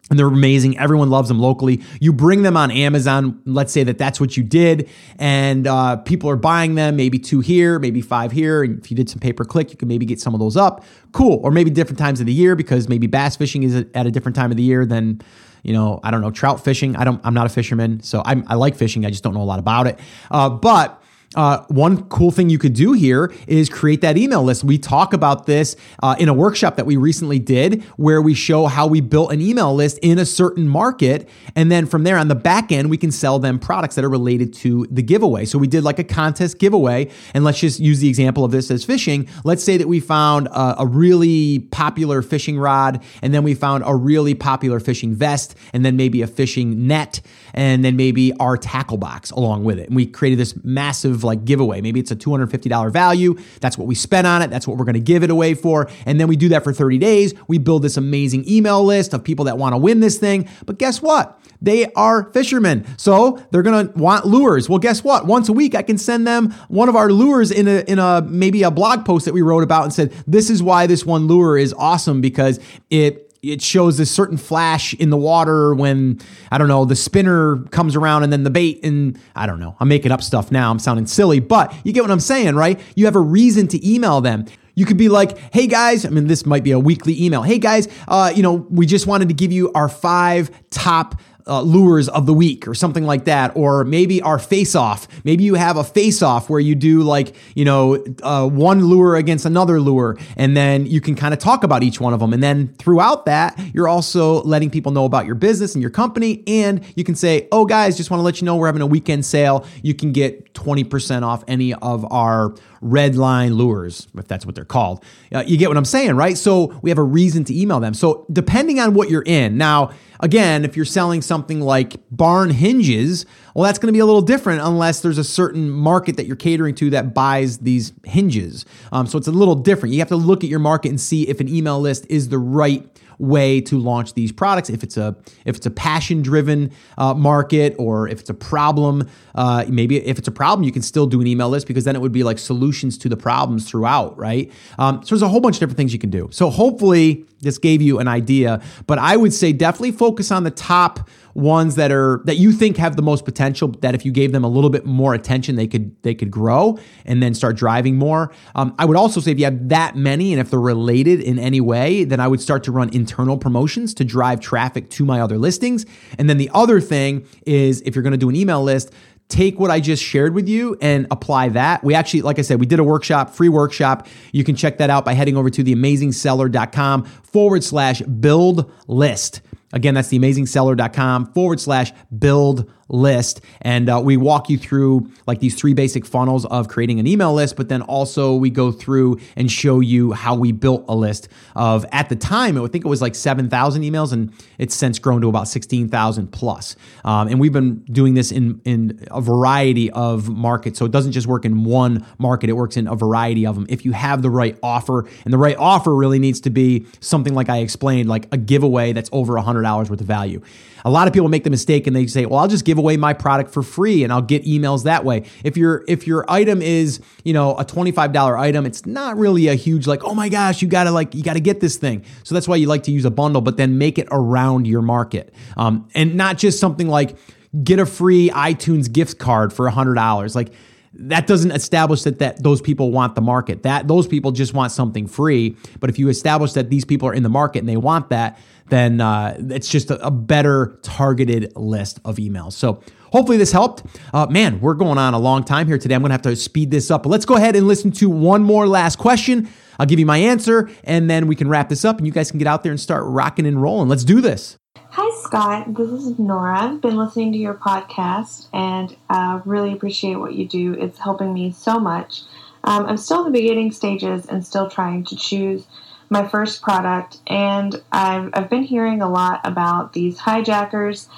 and 0.09 0.19
they're 0.19 0.27
amazing. 0.27 0.77
Everyone 0.77 1.09
loves 1.09 1.29
them 1.29 1.39
locally. 1.39 1.81
You 2.01 2.11
bring 2.11 2.43
them 2.43 2.57
on 2.57 2.71
Amazon. 2.71 3.41
Let's 3.45 3.71
say 3.71 3.83
that 3.85 3.97
that's 3.97 4.19
what 4.19 4.35
you 4.35 4.43
did, 4.43 4.89
and 5.17 5.65
uh, 5.65 5.97
people 5.97 6.29
are 6.29 6.35
buying 6.35 6.75
them. 6.75 6.97
Maybe 6.97 7.17
two 7.17 7.39
here, 7.39 7.79
maybe 7.79 8.01
five 8.01 8.31
here. 8.31 8.63
And 8.63 8.79
if 8.79 8.91
you 8.91 8.97
did 8.97 9.09
some 9.09 9.19
pay 9.19 9.31
per 9.31 9.45
click, 9.45 9.71
you 9.71 9.77
can 9.77 9.87
maybe 9.87 10.05
get 10.05 10.19
some 10.19 10.33
of 10.33 10.41
those 10.41 10.57
up. 10.57 10.83
Cool. 11.13 11.39
Or 11.41 11.51
maybe 11.51 11.69
different 11.69 11.99
times 11.99 12.19
of 12.19 12.25
the 12.25 12.33
year 12.33 12.55
because 12.55 12.89
maybe 12.89 13.07
bass 13.07 13.37
fishing 13.37 13.63
is 13.63 13.75
at 13.93 14.05
a 14.05 14.11
different 14.11 14.35
time 14.35 14.51
of 14.51 14.57
the 14.57 14.63
year 14.63 14.85
than 14.85 15.21
you 15.63 15.71
know 15.71 16.01
I 16.03 16.11
don't 16.11 16.21
know 16.21 16.31
trout 16.31 16.63
fishing. 16.63 16.97
I 16.97 17.05
don't. 17.05 17.21
I'm 17.23 17.33
not 17.33 17.45
a 17.45 17.49
fisherman, 17.49 18.03
so 18.03 18.21
I'm, 18.25 18.43
i 18.47 18.55
like 18.55 18.75
fishing. 18.75 19.05
I 19.05 19.09
just 19.09 19.23
don't 19.23 19.33
know 19.33 19.41
a 19.41 19.43
lot 19.43 19.59
about 19.59 19.87
it. 19.87 19.99
Uh, 20.29 20.49
but 20.49 21.01
uh, 21.35 21.63
one 21.67 22.03
cool 22.09 22.31
thing 22.31 22.49
you 22.49 22.57
could 22.57 22.73
do 22.73 22.93
here 22.93 23.33
is 23.47 23.69
create 23.69 24.01
that 24.01 24.17
email 24.17 24.43
list. 24.43 24.63
We 24.63 24.77
talk 24.77 25.13
about 25.13 25.45
this 25.45 25.75
uh, 26.01 26.15
in 26.19 26.29
a 26.29 26.33
workshop 26.33 26.75
that 26.75 26.85
we 26.85 26.97
recently 26.97 27.39
did 27.39 27.83
where 27.97 28.21
we 28.21 28.33
show 28.33 28.67
how 28.67 28.87
we 28.87 29.01
built 29.01 29.31
an 29.31 29.41
email 29.41 29.73
list 29.73 29.99
in 30.01 30.19
a 30.19 30.25
certain 30.25 30.67
market. 30.67 31.27
And 31.55 31.71
then 31.71 31.85
from 31.85 32.03
there 32.03 32.17
on 32.17 32.27
the 32.27 32.35
back 32.35 32.71
end, 32.71 32.89
we 32.89 32.97
can 32.97 33.11
sell 33.11 33.39
them 33.39 33.59
products 33.59 33.95
that 33.95 34.05
are 34.05 34.09
related 34.09 34.53
to 34.55 34.87
the 34.89 35.01
giveaway. 35.01 35.45
So 35.45 35.57
we 35.57 35.67
did 35.67 35.83
like 35.83 35.99
a 35.99 36.03
contest 36.03 36.59
giveaway. 36.59 37.09
And 37.33 37.43
let's 37.43 37.59
just 37.59 37.79
use 37.79 37.99
the 37.99 38.09
example 38.09 38.43
of 38.43 38.51
this 38.51 38.69
as 38.71 38.83
fishing. 38.85 39.27
Let's 39.43 39.63
say 39.63 39.77
that 39.77 39.87
we 39.87 39.99
found 39.99 40.47
a, 40.47 40.81
a 40.81 40.85
really 40.85 41.59
popular 41.71 42.21
fishing 42.21 42.57
rod, 42.57 43.03
and 43.21 43.33
then 43.33 43.43
we 43.43 43.53
found 43.53 43.83
a 43.85 43.95
really 43.95 44.35
popular 44.35 44.79
fishing 44.79 45.15
vest, 45.15 45.55
and 45.73 45.85
then 45.85 45.95
maybe 45.95 46.21
a 46.21 46.27
fishing 46.27 46.87
net, 46.87 47.21
and 47.53 47.83
then 47.83 47.95
maybe 47.95 48.33
our 48.39 48.57
tackle 48.57 48.97
box 48.97 49.31
along 49.31 49.63
with 49.63 49.79
it. 49.79 49.87
And 49.87 49.95
we 49.95 50.05
created 50.05 50.39
this 50.39 50.55
massive 50.63 51.23
like 51.23 51.45
giveaway. 51.45 51.81
Maybe 51.81 51.99
it's 51.99 52.11
a 52.11 52.15
$250 52.15 52.91
value. 52.91 53.37
That's 53.61 53.77
what 53.77 53.87
we 53.87 53.95
spent 53.95 54.27
on 54.27 54.41
it. 54.41 54.49
That's 54.49 54.67
what 54.67 54.77
we're 54.77 54.85
going 54.85 54.93
to 54.95 54.99
give 54.99 55.23
it 55.23 55.29
away 55.29 55.53
for. 55.53 55.89
And 56.05 56.19
then 56.19 56.27
we 56.27 56.35
do 56.35 56.49
that 56.49 56.63
for 56.63 56.73
30 56.73 56.97
days. 56.97 57.33
We 57.47 57.57
build 57.57 57.83
this 57.83 57.97
amazing 57.97 58.49
email 58.49 58.83
list 58.83 59.13
of 59.13 59.23
people 59.23 59.45
that 59.45 59.57
want 59.57 59.73
to 59.73 59.77
win 59.77 59.99
this 59.99 60.17
thing. 60.17 60.49
But 60.65 60.79
guess 60.79 61.01
what? 61.01 61.39
They 61.61 61.91
are 61.93 62.31
fishermen. 62.33 62.85
So 62.97 63.41
they're 63.51 63.61
going 63.61 63.87
to 63.87 63.97
want 63.97 64.25
lures. 64.25 64.67
Well, 64.67 64.79
guess 64.79 65.03
what? 65.03 65.25
Once 65.25 65.47
a 65.47 65.53
week, 65.53 65.75
I 65.75 65.81
can 65.81 65.97
send 65.97 66.27
them 66.27 66.51
one 66.67 66.89
of 66.89 66.95
our 66.95 67.11
lures 67.11 67.51
in 67.51 67.67
a, 67.67 67.79
in 67.87 67.99
a, 67.99 68.21
maybe 68.21 68.63
a 68.63 68.71
blog 68.71 69.05
post 69.05 69.25
that 69.25 69.33
we 69.33 69.41
wrote 69.41 69.63
about 69.63 69.83
and 69.83 69.93
said, 69.93 70.11
this 70.27 70.49
is 70.49 70.61
why 70.61 70.87
this 70.87 71.05
one 71.05 71.27
lure 71.27 71.57
is 71.57 71.73
awesome 71.77 72.19
because 72.19 72.59
it 72.89 73.22
it 73.43 73.61
shows 73.61 73.97
this 73.97 74.09
certain 74.09 74.37
flash 74.37 74.93
in 74.93 75.09
the 75.09 75.17
water 75.17 75.75
when 75.75 76.19
I 76.49 76.57
don't 76.57 76.69
know 76.69 76.85
the 76.85 76.95
spinner 76.95 77.57
comes 77.71 77.95
around 77.95 78.23
and 78.23 78.31
then 78.31 78.43
the 78.43 78.49
bait 78.49 78.79
and 78.83 79.19
I 79.35 79.45
don't 79.45 79.59
know. 79.59 79.75
I'm 79.81 79.89
making 79.89 80.13
up 80.13 80.23
stuff 80.23 80.49
now. 80.49 80.71
I'm 80.71 80.79
sounding 80.79 81.05
silly, 81.05 81.41
but 81.41 81.75
you 81.83 81.91
get 81.91 82.01
what 82.01 82.11
I'm 82.11 82.21
saying, 82.21 82.55
right? 82.55 82.79
You 82.95 83.05
have 83.05 83.17
a 83.17 83.21
reason 83.21 83.67
to 83.67 83.87
email 83.87 84.21
them. 84.21 84.45
You 84.75 84.85
could 84.85 84.97
be 84.97 85.09
like, 85.09 85.37
hey 85.53 85.67
guys, 85.67 86.05
I 86.05 86.09
mean, 86.09 86.27
this 86.27 86.45
might 86.45 86.63
be 86.63 86.71
a 86.71 86.79
weekly 86.79 87.21
email. 87.21 87.43
Hey 87.43 87.59
guys, 87.59 87.87
uh, 88.07 88.31
you 88.33 88.41
know, 88.41 88.65
we 88.71 88.85
just 88.85 89.05
wanted 89.05 89.27
to 89.27 89.33
give 89.33 89.51
you 89.51 89.71
our 89.73 89.89
five 89.89 90.49
top 90.71 91.19
uh, 91.47 91.61
lures 91.61 92.09
of 92.09 92.25
the 92.25 92.33
week 92.33 92.67
or 92.67 92.73
something 92.73 93.05
like 93.05 93.25
that, 93.25 93.55
or 93.55 93.83
maybe 93.83 94.21
our 94.21 94.39
face 94.39 94.75
off. 94.75 95.07
Maybe 95.23 95.43
you 95.43 95.55
have 95.55 95.77
a 95.77 95.83
face 95.83 96.21
off 96.21 96.49
where 96.49 96.59
you 96.59 96.75
do 96.75 97.01
like, 97.01 97.35
you 97.55 97.65
know, 97.65 98.03
uh, 98.21 98.47
one 98.47 98.85
lure 98.85 99.15
against 99.15 99.45
another 99.45 99.79
lure, 99.79 100.17
and 100.37 100.55
then 100.55 100.85
you 100.85 101.01
can 101.01 101.15
kind 101.15 101.33
of 101.33 101.39
talk 101.39 101.63
about 101.63 101.83
each 101.83 101.99
one 101.99 102.13
of 102.13 102.19
them. 102.19 102.33
And 102.33 102.41
then 102.41 102.73
throughout 102.79 103.25
that, 103.25 103.59
you're 103.73 103.87
also 103.87 104.41
letting 104.43 104.69
people 104.69 104.91
know 104.91 105.05
about 105.05 105.25
your 105.25 105.35
business 105.35 105.75
and 105.75 105.81
your 105.81 105.91
company. 105.91 106.43
And 106.47 106.83
you 106.95 107.03
can 107.03 107.15
say, 107.15 107.47
oh, 107.51 107.65
guys, 107.65 107.97
just 107.97 108.09
want 108.09 108.19
to 108.19 108.23
let 108.23 108.41
you 108.41 108.45
know 108.45 108.55
we're 108.55 108.67
having 108.67 108.81
a 108.81 108.87
weekend 108.87 109.25
sale. 109.25 109.65
You 109.81 109.93
can 109.93 110.11
get 110.11 110.53
20% 110.53 111.23
off 111.23 111.43
any 111.47 111.73
of 111.73 112.11
our 112.11 112.53
red 112.83 113.15
line 113.15 113.55
lures, 113.55 114.07
if 114.15 114.27
that's 114.27 114.45
what 114.45 114.55
they're 114.55 114.65
called. 114.65 115.03
Uh, 115.33 115.43
you 115.45 115.57
get 115.57 115.69
what 115.69 115.77
I'm 115.77 115.85
saying, 115.85 116.15
right? 116.15 116.37
So 116.37 116.77
we 116.81 116.89
have 116.89 116.99
a 116.99 117.03
reason 117.03 117.43
to 117.45 117.57
email 117.57 117.79
them. 117.79 117.93
So 117.93 118.25
depending 118.31 118.79
on 118.79 118.93
what 118.93 119.09
you're 119.09 119.23
in, 119.25 119.57
now, 119.57 119.91
again, 120.19 120.65
if 120.65 120.75
you're 120.75 120.85
selling 120.85 121.21
something 121.21 121.61
like 121.61 121.95
barn 122.11 122.49
hinges, 122.49 123.25
well, 123.55 123.65
that's 123.65 123.79
going 123.79 123.87
to 123.87 123.93
be 123.93 123.99
a 123.99 124.05
little 124.05 124.21
different 124.21 124.61
unless 124.61 125.01
there's 125.01 125.17
a 125.17 125.23
certain 125.23 125.69
market 125.69 126.17
that 126.17 126.25
you're 126.25 126.35
catering 126.35 126.75
to 126.75 126.89
that 126.91 127.13
buys 127.13 127.59
these 127.59 127.93
hinges. 128.03 128.65
Um, 128.91 129.07
so 129.07 129.17
it's 129.17 129.27
a 129.27 129.31
little 129.31 129.55
different. 129.55 129.93
You 129.93 129.99
have 129.99 130.09
to 130.09 130.15
look 130.15 130.43
at 130.43 130.49
your 130.49 130.59
market 130.59 130.89
and 130.89 130.99
see 130.99 131.27
if 131.27 131.39
an 131.39 131.47
email 131.47 131.79
list 131.79 132.05
is 132.09 132.29
the 132.29 132.39
right 132.39 132.87
way 133.19 133.61
to 133.61 133.77
launch 133.77 134.13
these 134.13 134.31
products. 134.31 134.69
If 134.69 134.83
it's 134.83 134.97
a 134.97 135.15
if 135.45 135.55
it's 135.55 135.65
a 135.65 135.71
passion 135.71 136.21
driven 136.21 136.71
uh, 136.97 137.13
market 137.13 137.75
or 137.77 138.07
if 138.07 138.19
it's 138.19 138.29
a 138.29 138.33
problem, 138.33 139.09
uh, 139.35 139.65
maybe 139.67 139.97
if 139.97 140.17
it's 140.17 140.27
a 140.27 140.31
problem, 140.31 140.63
you 140.63 140.71
can 140.71 140.81
still 140.81 141.07
do 141.07 141.21
an 141.21 141.27
email 141.27 141.49
list 141.49 141.67
because 141.67 141.83
then 141.83 141.95
it 141.95 142.01
would 142.01 142.11
be 142.11 142.23
like 142.23 142.39
solutions 142.39 142.97
to 142.99 143.09
the 143.09 143.17
problems 143.17 143.69
throughout, 143.69 144.17
right? 144.17 144.51
Um, 144.77 145.03
so 145.03 145.15
there's 145.15 145.21
a 145.21 145.27
whole 145.27 145.41
bunch 145.41 145.55
of 145.57 145.59
different 145.59 145.77
things 145.77 145.93
you 145.93 145.99
can 145.99 146.09
do. 146.09 146.29
So 146.31 146.49
hopefully 146.49 147.25
this 147.43 147.57
gave 147.57 147.81
you 147.81 147.99
an 147.99 148.07
idea, 148.07 148.61
but 148.87 148.99
I 148.99 149.17
would 149.17 149.33
say 149.33 149.53
definitely 149.53 149.91
focus 149.91 150.31
on 150.31 150.43
the 150.43 150.51
top 150.51 151.09
ones 151.33 151.75
that 151.75 151.91
are 151.91 152.21
that 152.25 152.37
you 152.37 152.51
think 152.51 152.77
have 152.77 152.95
the 152.95 153.01
most 153.01 153.25
potential 153.25 153.69
that 153.81 153.95
if 153.95 154.05
you 154.05 154.11
gave 154.11 154.31
them 154.31 154.43
a 154.43 154.47
little 154.47 154.69
bit 154.69 154.85
more 154.85 155.13
attention 155.13 155.55
they 155.55 155.67
could 155.67 155.95
they 156.03 156.13
could 156.13 156.29
grow 156.29 156.77
and 157.05 157.23
then 157.23 157.33
start 157.33 157.55
driving 157.55 157.95
more. 157.95 158.31
Um, 158.55 158.75
i 158.77 158.85
would 158.85 158.97
also 158.97 159.19
say 159.19 159.31
if 159.31 159.39
you 159.39 159.45
have 159.45 159.69
that 159.69 159.95
many 159.95 160.31
and 160.31 160.39
if 160.39 160.49
they're 160.51 160.59
related 160.59 161.21
in 161.21 161.39
any 161.39 161.59
way 161.61 162.03
then 162.03 162.19
i 162.19 162.27
would 162.27 162.41
start 162.41 162.63
to 162.63 162.71
run 162.71 162.89
internal 162.93 163.37
promotions 163.37 163.93
to 163.95 164.05
drive 164.05 164.39
traffic 164.39 164.89
to 164.91 165.05
my 165.05 165.21
other 165.21 165.37
listings. 165.37 165.85
And 166.17 166.29
then 166.29 166.37
the 166.37 166.51
other 166.53 166.79
thing 166.79 167.25
is 167.45 167.81
if 167.81 167.95
you're 167.95 168.03
going 168.03 168.11
to 168.11 168.17
do 168.17 168.29
an 168.29 168.35
email 168.35 168.63
list 168.63 168.93
take 169.33 169.59
what 169.59 169.71
I 169.71 169.79
just 169.79 170.03
shared 170.03 170.35
with 170.35 170.47
you 170.47 170.77
and 170.79 171.07
apply 171.09 171.49
that. 171.49 171.83
We 171.83 171.95
actually, 171.95 172.21
like 172.21 172.37
I 172.37 172.43
said, 172.43 172.59
we 172.59 172.67
did 172.67 172.79
a 172.79 172.83
workshop, 172.83 173.31
free 173.31 173.49
workshop. 173.49 174.07
You 174.31 174.43
can 174.43 174.55
check 174.55 174.77
that 174.77 174.91
out 174.91 175.03
by 175.03 175.13
heading 175.13 175.35
over 175.35 175.49
to 175.49 175.63
theamazingseller.com 175.63 177.03
forward 177.03 177.63
slash 177.63 178.01
build 178.01 178.71
list. 178.87 179.41
Again, 179.73 179.95
that's 179.95 180.09
theamazingseller.com 180.09 181.33
forward 181.33 181.59
slash 181.59 181.91
build 182.17 182.71
list. 182.93 183.41
And 183.61 183.89
uh, 183.89 183.99
we 184.01 184.15
walk 184.15 184.49
you 184.49 184.57
through 184.57 185.11
like 185.27 185.39
these 185.39 185.55
three 185.55 185.73
basic 185.73 186.05
funnels 186.05 186.45
of 186.45 186.67
creating 186.67 186.99
an 186.99 187.07
email 187.07 187.33
list, 187.33 187.57
but 187.57 187.67
then 187.67 187.81
also 187.81 188.35
we 188.35 188.49
go 188.49 188.71
through 188.71 189.19
and 189.35 189.51
show 189.51 189.79
you 189.79 190.13
how 190.13 190.35
we 190.35 190.51
built 190.51 190.85
a 190.87 190.95
list 190.95 191.27
of, 191.55 191.85
at 191.91 192.09
the 192.09 192.15
time, 192.15 192.57
I 192.57 192.67
think 192.67 192.85
it 192.85 192.87
was 192.87 193.01
like 193.01 193.15
7,000 193.15 193.81
emails, 193.81 194.13
and 194.13 194.31
it's 194.57 194.75
since 194.75 194.99
grown 194.99 195.21
to 195.21 195.27
about 195.27 195.47
16,000 195.47 196.27
plus. 196.27 196.75
Um, 197.03 197.27
and 197.27 197.39
we've 197.39 197.51
been 197.51 197.79
doing 197.85 198.13
this 198.13 198.31
in, 198.31 198.61
in 198.63 199.05
a 199.09 199.19
variety 199.19 199.89
of 199.91 200.29
markets. 200.29 200.77
So 200.77 200.85
it 200.85 200.91
doesn't 200.91 201.11
just 201.13 201.27
work 201.27 201.45
in 201.45 201.63
one 201.63 202.05
market, 202.19 202.49
it 202.49 202.53
works 202.53 202.77
in 202.77 202.87
a 202.87 202.95
variety 202.95 203.45
of 203.45 203.55
them. 203.55 203.65
If 203.69 203.85
you 203.85 203.91
have 203.93 204.21
the 204.21 204.29
right 204.29 204.57
offer, 204.61 205.07
and 205.25 205.33
the 205.33 205.37
right 205.37 205.57
offer 205.57 205.95
really 205.95 206.19
needs 206.19 206.39
to 206.41 206.51
be 206.51 206.85
something 206.99 207.33
like 207.33 207.49
I 207.49 207.57
explained, 207.57 208.07
like 208.07 208.27
a 208.31 208.37
giveaway 208.37 208.93
that's 208.93 209.09
over 209.11 209.33
$100 209.33 209.89
worth 209.89 209.99
of 209.99 210.07
value. 210.07 210.41
A 210.85 210.89
lot 210.89 211.07
of 211.07 211.13
people 211.13 211.29
make 211.29 211.43
the 211.43 211.49
mistake 211.49 211.87
and 211.87 211.95
they 211.95 212.07
say, 212.07 212.25
"Well, 212.25 212.39
I'll 212.39 212.47
just 212.47 212.65
give 212.65 212.77
away 212.77 212.97
my 212.97 213.13
product 213.13 213.51
for 213.51 213.63
free 213.63 214.03
and 214.03 214.11
I'll 214.11 214.21
get 214.21 214.43
emails 214.45 214.83
that 214.83 215.05
way." 215.05 215.23
If 215.43 215.57
your 215.57 215.83
if 215.87 216.07
your 216.07 216.25
item 216.29 216.61
is, 216.61 216.99
you 217.23 217.33
know, 217.33 217.55
a 217.55 217.65
$25 217.65 218.37
item, 218.37 218.65
it's 218.65 218.85
not 218.85 219.17
really 219.17 219.47
a 219.47 219.55
huge 219.55 219.87
like, 219.87 220.03
"Oh 220.03 220.13
my 220.13 220.29
gosh, 220.29 220.61
you 220.61 220.67
got 220.67 220.85
to 220.85 220.91
like 220.91 221.15
you 221.15 221.23
got 221.23 221.33
to 221.33 221.39
get 221.39 221.59
this 221.59 221.77
thing." 221.77 222.03
So 222.23 222.35
that's 222.35 222.47
why 222.47 222.55
you 222.55 222.67
like 222.67 222.83
to 222.83 222.91
use 222.91 223.05
a 223.05 223.11
bundle, 223.11 223.41
but 223.41 223.57
then 223.57 223.77
make 223.77 223.97
it 223.97 224.07
around 224.11 224.67
your 224.67 224.81
market. 224.81 225.33
Um, 225.57 225.87
and 225.95 226.15
not 226.15 226.37
just 226.37 226.59
something 226.59 226.87
like 226.87 227.17
get 227.63 227.79
a 227.79 227.85
free 227.85 228.29
iTunes 228.29 228.91
gift 228.91 229.19
card 229.19 229.53
for 229.53 229.69
$100. 229.69 230.35
Like 230.35 230.51
that 230.95 231.25
doesn't 231.27 231.51
establish 231.51 232.03
that, 232.03 232.19
that 232.19 232.43
those 232.43 232.61
people 232.61 232.91
want 232.91 233.15
the 233.15 233.21
market. 233.21 233.63
That 233.63 233.87
those 233.87 234.07
people 234.07 234.31
just 234.31 234.53
want 234.53 234.71
something 234.71 235.07
free. 235.07 235.57
But 235.79 235.89
if 235.89 235.97
you 235.97 236.09
establish 236.09 236.53
that 236.53 236.69
these 236.69 236.85
people 236.85 237.07
are 237.07 237.13
in 237.13 237.23
the 237.23 237.29
market 237.29 237.59
and 237.59 237.69
they 237.69 237.77
want 237.77 238.09
that, 238.09 238.39
then 238.69 239.01
uh, 239.01 239.35
it's 239.49 239.67
just 239.67 239.91
a, 239.91 240.05
a, 240.05 240.11
better 240.11 240.79
targeted 240.83 241.51
list 241.55 241.99
of 242.05 242.15
emails. 242.15 242.53
So 242.53 242.81
hopefully 243.11 243.37
this 243.37 243.51
helped. 243.51 243.83
Uh, 244.13 244.25
man, 244.27 244.61
we're 244.61 244.73
going 244.73 244.97
on 244.97 245.13
a 245.13 245.19
long 245.19 245.43
time 245.43 245.67
here 245.67 245.77
today. 245.77 245.95
I'm 245.95 246.01
going 246.01 246.11
to 246.11 246.13
have 246.13 246.21
to 246.21 246.35
speed 246.35 246.71
this 246.71 246.89
up. 246.89 247.03
But 247.03 247.09
let's 247.09 247.25
go 247.25 247.35
ahead 247.35 247.55
and 247.55 247.67
listen 247.67 247.91
to 247.93 248.09
one 248.09 248.41
more 248.41 248.67
last 248.67 248.97
question. 248.97 249.49
I'll 249.79 249.85
give 249.85 249.99
you 249.99 250.05
my 250.05 250.17
answer, 250.17 250.69
and 250.83 251.09
then 251.09 251.27
we 251.27 251.35
can 251.35 251.49
wrap 251.49 251.67
this 251.67 251.83
up, 251.83 251.97
and 251.97 252.05
you 252.05 252.13
guys 252.13 252.29
can 252.29 252.37
get 252.37 252.47
out 252.47 252.63
there 252.63 252.71
and 252.71 252.79
start 252.79 253.03
rocking 253.05 253.45
and 253.45 253.61
rolling. 253.61 253.89
Let's 253.89 254.03
do 254.03 254.21
this. 254.21 254.57
Hi, 254.95 255.11
Scott. 255.23 255.73
This 255.73 255.89
is 255.89 256.19
Nora. 256.19 256.65
I've 256.65 256.79
been 256.79 256.97
listening 256.97 257.31
to 257.31 257.37
your 257.39 257.55
podcast 257.55 258.45
and 258.53 258.95
uh, 259.09 259.41
really 259.43 259.73
appreciate 259.73 260.17
what 260.17 260.35
you 260.35 260.47
do. 260.47 260.73
It's 260.73 260.99
helping 260.99 261.33
me 261.33 261.51
so 261.51 261.79
much. 261.79 262.21
Um, 262.63 262.85
I'm 262.85 262.97
still 262.97 263.25
in 263.25 263.31
the 263.31 263.39
beginning 263.39 263.71
stages 263.71 264.27
and 264.27 264.45
still 264.45 264.69
trying 264.69 265.03
to 265.05 265.15
choose 265.15 265.65
my 266.11 266.27
first 266.27 266.61
product, 266.61 267.17
and 267.25 267.81
I've, 267.91 268.29
I've 268.35 268.51
been 268.51 268.61
hearing 268.61 269.01
a 269.01 269.09
lot 269.09 269.41
about 269.43 269.93
these 269.93 270.19
hijackers 270.19 271.09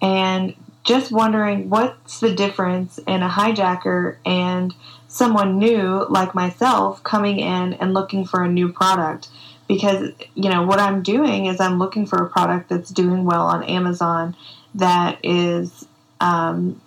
and 0.00 0.54
just 0.84 1.10
wondering 1.10 1.68
what's 1.68 2.20
the 2.20 2.32
difference 2.32 2.98
in 3.08 3.24
a 3.24 3.28
hijacker 3.28 4.18
and 4.24 4.72
someone 5.08 5.58
new 5.58 6.06
like 6.08 6.32
myself 6.36 7.02
coming 7.02 7.40
in 7.40 7.72
and 7.72 7.92
looking 7.92 8.24
for 8.24 8.44
a 8.44 8.48
new 8.48 8.72
product 8.72 9.30
because 9.68 10.12
you 10.34 10.50
know 10.50 10.62
what 10.62 10.78
I'm 10.78 11.02
doing 11.02 11.46
is 11.46 11.60
I'm 11.60 11.78
looking 11.78 12.06
for 12.06 12.22
a 12.22 12.28
product 12.28 12.68
that's 12.68 12.90
doing 12.90 13.24
well 13.24 13.46
on 13.46 13.62
Amazon 13.64 14.36
that 14.74 15.18
is 15.22 15.86
um, 16.20 16.80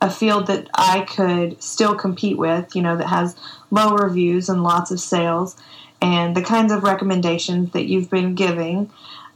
a 0.00 0.10
field 0.10 0.46
that 0.46 0.68
I 0.74 1.00
could 1.00 1.62
still 1.62 1.94
compete 1.94 2.38
with, 2.38 2.74
you 2.74 2.82
know, 2.82 2.96
that 2.96 3.06
has 3.06 3.36
low 3.70 3.94
reviews 3.94 4.48
and 4.48 4.62
lots 4.62 4.90
of 4.90 5.00
sales 5.00 5.56
and 6.00 6.36
the 6.36 6.42
kinds 6.42 6.72
of 6.72 6.84
recommendations 6.84 7.72
that 7.72 7.86
you've 7.86 8.10
been 8.10 8.34
giving. 8.34 8.90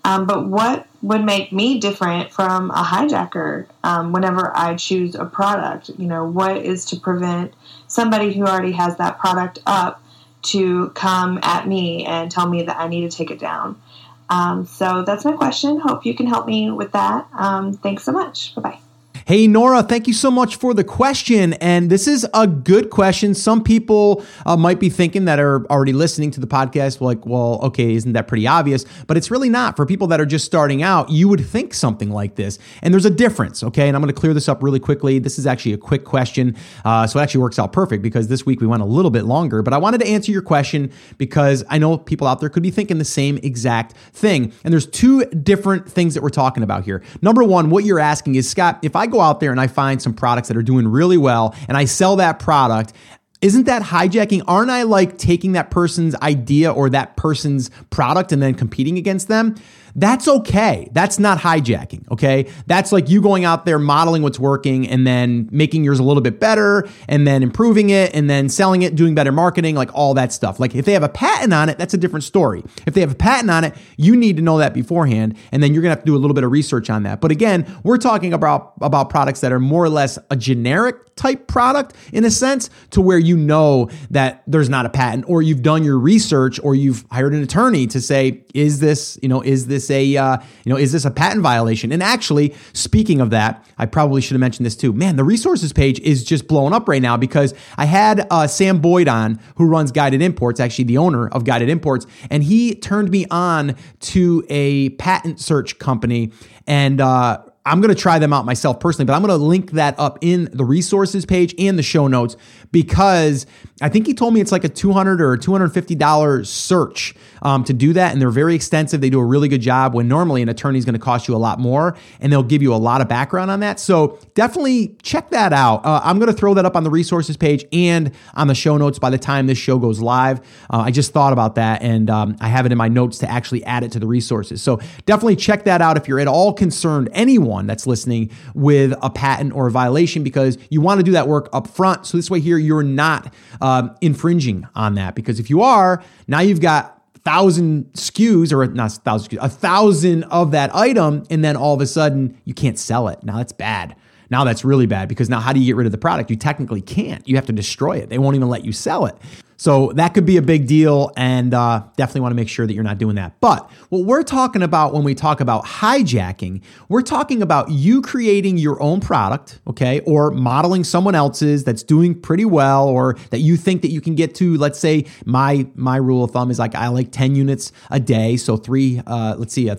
Um, 0.05 0.27
but 0.27 0.47
what 0.47 0.87
would 1.01 1.25
make 1.25 1.53
me 1.53 1.79
different 1.79 2.33
from 2.33 2.71
a 2.71 2.83
hijacker 2.83 3.67
um, 3.85 4.13
whenever 4.13 4.57
I 4.57 4.75
choose 4.77 5.15
a 5.15 5.25
product? 5.25 5.91
You 5.97 6.07
know, 6.07 6.25
what 6.25 6.57
is 6.57 6.85
to 6.87 6.97
prevent 6.97 7.55
somebody 7.87 8.33
who 8.33 8.43
already 8.43 8.73
has 8.73 8.97
that 8.97 9.19
product 9.19 9.61
up 9.67 10.02
to 10.43 10.91
come 10.91 11.39
at 11.43 11.67
me 11.67 12.05
and 12.05 12.31
tell 12.31 12.49
me 12.49 12.63
that 12.65 12.77
I 12.79 12.89
need 12.89 13.11
to 13.11 13.17
take 13.17 13.31
it 13.31 13.39
down. 13.39 13.81
Um, 14.29 14.67
so 14.67 15.03
that's 15.03 15.25
my 15.25 15.33
question. 15.33 15.81
Hope 15.81 16.07
you 16.07 16.15
can 16.15 16.27
help 16.27 16.47
me 16.47 16.71
with 16.71 16.93
that. 16.93 17.29
Um, 17.33 17.75
thanks 17.75 18.03
so 18.03 18.13
much. 18.13 18.55
Bye 18.55 18.63
bye. 18.63 18.92
Hey, 19.25 19.47
Nora, 19.47 19.85
thank 19.85 20.09
you 20.09 20.15
so 20.15 20.33
much 20.33 20.57
for 20.57 20.75
the 20.75 20.83
question. 20.83 21.53
And 21.55 21.89
this 21.89 22.09
is 22.09 22.27
a 22.35 22.47
good 22.47 22.91
question. 22.91 23.35
Some 23.35 23.63
people 23.63 24.25
uh, 24.45 24.57
might 24.57 24.81
be 24.81 24.91
thinking 24.91 25.27
that 25.27 25.39
are 25.39 25.65
already 25.67 25.93
listening 25.93 26.33
to 26.33 26.41
the 26.41 26.47
podcast, 26.49 27.01
like, 27.01 27.25
well, 27.25 27.61
okay, 27.63 27.95
isn't 27.95 28.15
that 28.15 28.27
pretty 28.27 28.49
obvious? 28.49 28.85
But 29.07 29.17
it's 29.17 29.31
really 29.31 29.49
not. 29.49 29.77
For 29.77 29.87
people 29.87 30.09
that 30.09 30.21
are 30.21 30.27
just 30.27 30.45
starting 30.45 30.83
out, 30.83 31.09
you 31.09 31.29
would 31.29 31.47
think 31.47 31.73
something 31.73 32.11
like 32.11 32.35
this. 32.35 32.59
And 32.83 32.93
there's 32.93 33.05
a 33.05 33.11
difference, 33.11 33.63
okay? 33.63 33.87
And 33.87 33.97
I'm 33.97 34.03
going 34.03 34.13
to 34.13 34.21
clear 34.21 34.35
this 34.35 34.49
up 34.49 34.61
really 34.61 34.81
quickly. 34.81 35.21
This 35.21 35.39
is 35.39 35.47
actually 35.47 35.75
a 35.75 35.79
quick 35.79 36.05
question. 36.05 36.57
Uh, 36.85 37.07
so 37.07 37.21
it 37.21 37.23
actually 37.23 37.43
works 37.43 37.61
out 37.61 37.73
perfect 37.73 38.03
because 38.03 38.27
this 38.27 38.45
week 38.45 38.61
we 38.61 38.67
went 38.67 38.83
a 38.83 38.87
little 38.87 39.11
bit 39.11 39.25
longer. 39.25 39.63
But 39.63 39.73
I 39.73 39.79
wanted 39.79 40.01
to 40.01 40.09
answer 40.09 40.33
your 40.33 40.43
question 40.43 40.91
because 41.17 41.63
I 41.71 41.79
know 41.79 41.97
people 41.97 42.27
out 42.27 42.41
there 42.41 42.49
could 42.49 42.65
be 42.65 42.73
thinking 42.73 42.99
the 42.99 43.05
same 43.05 43.39
exact 43.39 43.97
thing. 44.13 44.53
And 44.65 44.73
there's 44.73 44.87
two 44.87 45.25
different 45.27 45.89
things 45.89 46.15
that 46.15 46.25
we're 46.25 46.31
talking 46.31 46.65
about 46.65 46.85
here. 46.85 47.05
Number 47.21 47.45
one, 47.45 47.71
what 47.71 47.85
you're 47.85 48.01
asking 48.01 48.35
is, 48.35 48.51
Scott, 48.51 48.81
if 48.83 48.97
I 48.97 49.02
go 49.07 49.21
out 49.21 49.41
there 49.41 49.51
and 49.51 49.61
I 49.61 49.67
find 49.67 50.01
some 50.01 50.15
products 50.15 50.49
that 50.49 50.57
are 50.57 50.63
doing 50.63 50.89
really 50.89 51.19
well 51.19 51.55
and 51.69 51.77
I 51.77 51.85
sell 51.85 52.17
that 52.17 52.39
product, 52.39 52.93
isn't 53.41 53.65
that 53.65 53.83
hijacking? 53.83 54.43
Aren't 54.47 54.71
I 54.71 54.85
like 54.85 55.19
taking 55.19 55.53
that 55.53 55.71
person's 55.71 56.15
idea 56.17 56.73
or 56.73 56.89
that 56.91 57.17
person's 57.17 57.71
product 57.91 58.33
and 58.33 58.41
then 58.41 58.55
competing 58.55 58.99
against 58.99 59.29
them? 59.29 59.57
That's 59.97 60.29
okay. 60.29 60.89
That's 60.93 61.19
not 61.19 61.39
hijacking. 61.39 62.11
Okay. 62.13 62.49
That's 62.67 62.93
like 62.93 63.09
you 63.09 63.21
going 63.21 63.45
out 63.45 63.67
there 63.67 63.81
modeling 63.81 64.23
what's 64.23 64.39
working 64.39 64.89
and 64.89 65.05
then 65.07 65.49
making 65.51 65.83
yours 65.83 65.99
a 65.99 66.05
little 66.05 66.23
bit 66.23 66.39
better 66.39 66.89
and 67.09 67.27
then 67.27 67.43
improving 67.43 67.91
it 67.91 68.15
and 68.15 68.31
then 68.31 68.49
selling 68.49 68.83
it, 68.83 68.95
doing 68.95 69.15
better 69.15 69.33
marketing, 69.33 69.75
like 69.75 69.91
all 69.93 70.15
that 70.15 70.33
stuff. 70.33 70.61
Like 70.61 70.75
if 70.77 70.85
they 70.85 70.93
have 70.93 71.03
a 71.03 71.09
patent 71.09 71.53
on 71.53 71.69
it, 71.69 71.79
that's 71.79 71.95
a 71.95 71.99
different 71.99 72.25
story. 72.25 72.63
If 72.87 72.95
they 72.95 73.01
have 73.01 73.13
a 73.13 73.17
patent 73.17 73.51
on 73.51 73.65
it, 73.65 73.75
you 73.97 74.15
need 74.15 74.37
to 74.37 74.43
know 74.43 74.59
that 74.59 74.73
beforehand 74.73 75.37
and 75.51 75.61
then 75.63 75.75
you're 75.75 75.83
going 75.83 75.91
to 75.91 75.97
have 75.97 76.05
to 76.05 76.07
do 76.07 76.15
a 76.15 76.19
little 76.19 76.35
bit 76.35 76.45
of 76.45 76.53
research 76.53 76.91
on 76.91 77.03
that. 77.03 77.21
But 77.21 77.33
again, 77.33 77.67
we're 77.83 77.99
talking 77.99 78.33
about, 78.33 78.75
about 78.81 79.11
products 79.11 79.41
that 79.41 79.53
are 79.53 79.61
more 79.61 79.85
or 79.85 79.89
less 79.89 80.17
a 80.31 80.37
generic 80.37 80.97
type 81.17 81.49
product 81.49 81.95
in 82.13 82.25
a 82.25 82.31
sense 82.31 82.71
to 82.91 83.01
where 83.01 83.19
you 83.19 83.33
you 83.33 83.39
know 83.39 83.89
that 84.11 84.43
there's 84.47 84.69
not 84.69 84.85
a 84.85 84.91
patent 84.91 85.25
or 85.27 85.41
you've 85.41 85.63
done 85.63 85.83
your 85.83 85.99
research 85.99 86.61
or 86.63 86.75
you've 86.75 87.05
hired 87.11 87.33
an 87.33 87.43
attorney 87.43 87.87
to 87.87 87.99
say, 87.99 88.42
is 88.55 88.81
this, 88.81 89.19
you 89.23 89.29
know, 89.29 89.41
is 89.41 89.67
this 89.67 89.91
a, 89.91 90.17
uh, 90.17 90.39
you 90.65 90.71
know, 90.71 90.79
is 90.79 90.93
this 90.93 91.05
a 91.05 91.11
patent 91.11 91.43
violation? 91.43 91.93
And 91.93 92.03
actually, 92.03 92.55
speaking 92.73 93.21
of 93.21 93.31
that, 93.31 93.65
I 93.79 93.87
probably 93.87 94.21
should 94.21 94.35
have 94.35 94.41
mentioned 94.41 94.67
this 94.67 94.77
too. 94.77 94.93
Man, 94.93 95.17
the 95.17 95.25
resources 95.25 95.73
page 95.73 96.01
is 96.01 96.25
just 96.25 96.47
blowing 96.47 96.73
up 96.73 96.89
right 96.89 97.03
now 97.03 97.17
because 97.17 97.55
I 97.77 97.87
had 97.87 98.27
uh, 98.31 98.47
Sam 98.47 98.81
Boyd 98.81 99.09
on, 99.09 99.41
who 99.57 99.67
runs 99.67 99.93
Guided 99.93 100.23
Imports, 100.23 100.61
actually 100.61 100.85
the 100.85 100.99
owner 100.99 101.29
of 101.29 101.45
Guided 101.45 101.69
Imports, 101.69 102.07
and 102.31 102.43
he 102.43 102.75
turned 102.75 103.11
me 103.11 103.27
on 103.31 103.77
to 104.01 104.45
a 104.49 104.91
patent 104.91 105.41
search 105.41 105.79
company 105.79 106.33
and. 106.67 107.01
Uh, 107.01 107.43
I'm 107.65 107.81
going 107.81 107.95
to 107.95 108.01
try 108.01 108.19
them 108.19 108.33
out 108.33 108.45
myself 108.45 108.81
personally, 108.81 109.05
but 109.05 109.15
I'm 109.15 109.23
going 109.23 109.39
to 109.39 109.45
link 109.45 109.73
that 109.73 109.97
up 109.99 110.19
in 110.21 110.49
the 110.53 110.65
resources 110.65 111.25
page 111.25 111.55
and 111.59 111.79
the 111.79 111.83
show 111.83 112.09
notes 112.09 112.37
because 112.73 113.47
I 113.81 113.89
think 113.89 114.07
he 114.07 114.15
told 114.15 114.35
me 114.35 114.41
it's 114.41 114.51
like 114.51 114.65
a 114.65 114.69
200 114.69 115.21
or 115.21 115.37
$250 115.37 116.47
search 116.47 117.15
um, 117.43 117.63
to 117.65 117.73
do 117.73 117.93
that. 117.93 118.13
And 118.13 118.21
they're 118.21 118.31
very 118.31 118.57
extensive. 118.57 119.01
They 119.01 119.11
do 119.11 119.21
a 119.21 119.25
really 119.25 119.49
good 119.49 119.61
job 119.61 119.95
when 119.95 120.09
normally 120.09 120.43
an 120.43 120.49
attorney 120.49 120.79
is 120.79 120.85
going 120.85 120.95
to 120.95 121.01
cost 121.01 121.29
you 121.29 121.37
a 121.37 121.39
lot 121.39 121.61
more 121.61 121.97
and 122.21 122.33
they'll 122.33 122.43
give 122.43 122.63
you 122.63 122.75
a 122.75 122.77
lot 122.77 123.01
of 123.01 123.09
background 123.09 123.51
on 123.53 123.61
that. 123.61 123.79
So 123.79 124.19
definitely 124.35 124.97
check 125.03 125.31
that 125.31 125.53
out. 125.53 125.87
Uh, 125.87 126.01
I'm 126.03 126.19
going 126.19 126.33
to 126.33 126.37
throw 126.37 126.55
that 126.55 126.65
up 126.65 126.75
on 126.75 126.83
the 126.83 126.91
resources 126.91 127.37
page 127.37 127.65
and 127.73 128.11
on 128.35 128.49
the 128.49 128.57
show 128.57 128.77
notes 128.77 128.99
by 128.99 129.11
the 129.11 129.19
time 129.19 129.47
this 129.47 129.59
show 129.59 129.79
goes 129.79 130.01
live. 130.01 130.41
Uh, 130.69 130.79
I 130.79 130.91
just 130.91 131.13
thought 131.13 131.33
about 131.33 131.55
that 131.55 131.83
and 131.83 132.11
um, 132.11 132.37
I 132.41 132.49
have 132.49 132.67
it 132.67 132.73
in 132.73 132.79
my 132.79 132.89
notes 132.89 133.19
to 133.19 133.31
actually 133.31 133.63
add 133.65 133.85
it 133.85 133.93
to 133.93 134.01
the 134.01 134.07
resources. 134.09 134.61
So 134.63 134.81
definitely 135.07 135.37
check 135.37 135.65
that 135.65 135.81
out 135.81 135.97
if 135.97 136.09
you're 136.09 136.21
at 136.21 136.29
all 136.29 136.53
concerned, 136.53 137.09
anyone 137.13 137.52
that's 137.67 137.87
listening 137.87 138.31
with 138.55 138.95
a 139.03 139.11
patent 139.11 139.53
or 139.55 139.67
a 139.67 139.71
violation, 139.71 140.23
because 140.23 140.59
you 140.71 140.81
want 140.81 140.99
to 140.99 141.05
do 141.05 141.13
that 141.13 141.29
work 141.29 141.49
up 141.53 141.67
front. 141.67 142.07
So 142.07 142.17
this 142.17 142.31
way 142.31 142.41
here, 142.41 142.59
you're 142.59 142.83
not 142.83 143.33
um, 143.61 143.95
infringing 144.01 144.67
on 144.75 144.95
that. 144.95 145.15
Because 145.15 145.39
if 145.39 145.51
you 145.51 145.63
are, 145.63 146.03
now 146.27 146.41
you've 146.41 146.61
got 146.61 147.03
thousand 147.25 147.85
SKUs 147.93 148.53
or 148.53 148.67
not 148.67 148.93
thousand 148.93 149.31
SKUs, 149.31 149.45
a 149.45 149.49
thousand 149.49 150.25
of 150.25 150.51
that 150.53 150.75
item, 150.75 151.25
and 151.31 151.45
then 151.45 151.57
all 151.57 151.75
of 151.75 151.81
a 151.81 151.87
sudden 151.87 152.37
you 152.45 152.55
can't 152.55 152.79
sell 152.79 153.09
it. 153.09 153.23
Now 153.23 153.37
that's 153.37 153.53
bad. 153.53 153.95
Now 154.33 154.45
that's 154.45 154.65
really 154.65 154.87
bad 154.87 155.11
because 155.11 155.29
now 155.29 155.41
how 155.41 155.53
do 155.53 155.61
you 155.61 155.67
get 155.67 155.77
rid 155.77 155.85
of 155.85 155.93
the 155.93 155.99
product? 155.99 156.31
You 156.31 156.37
technically 156.37 156.81
can't. 156.81 157.29
You 157.29 157.37
have 157.37 157.45
to 157.47 157.53
destroy 157.53 157.99
it. 157.99 158.09
They 158.09 158.17
won't 158.17 158.35
even 158.35 158.49
let 158.49 158.65
you 158.65 158.73
sell 158.73 159.05
it. 159.05 159.15
So 159.59 159.93
that 159.93 160.15
could 160.15 160.25
be 160.25 160.39
a 160.39 160.43
big 160.43 160.67
deal, 160.67 161.13
and 161.17 161.55
uh, 161.55 161.85
definitely 161.97 162.23
want 162.23 162.33
to 162.33 162.37
make 162.37 162.49
sure 162.49 162.67
that 162.67 162.73
you're 162.73 162.83
not 162.83 162.99
doing 162.99 163.15
that. 163.17 163.41
But 163.41 163.71
what 163.91 164.07
we're 164.07 164.25
talking 164.25 164.63
about 164.63 164.93
when 164.93 165.05
we 165.05 165.15
talk 165.15 165.41
about 165.41 165.67
hijacking, 165.67 166.63
we're 166.89 167.03
talking 167.03 167.43
about 167.43 167.71
you 167.71 168.03
creating 168.03 168.59
your 168.59 168.83
own 168.83 169.01
product, 169.01 169.61
okay, 169.69 170.01
or 170.01 170.33
modeling 170.33 170.83
someone 170.83 171.15
else's 171.15 171.63
that's 171.63 171.85
doing 171.85 172.19
pretty 172.19 172.47
well, 172.47 172.89
or 172.89 173.15
that 173.31 173.39
you 173.39 173.57
think 173.57 173.83
that 173.83 173.93
you 173.93 174.01
can 174.01 174.17
get 174.17 174.35
to. 174.37 174.57
Let's 174.57 174.81
say 174.81 175.05
my 175.27 175.69
my 175.77 175.97
rule 175.97 176.25
of 176.25 176.33
thumb 176.33 176.51
is 176.51 176.59
like 176.59 176.75
I 176.75 176.89
like 176.89 177.13
10 177.13 177.37
units 177.37 177.71
a 177.91 178.01
day, 178.01 178.39
so 178.39 178.57
three. 178.57 179.01
Uh, 179.07 179.37
let's 179.37 179.53
see, 179.53 179.69
a 179.69 179.79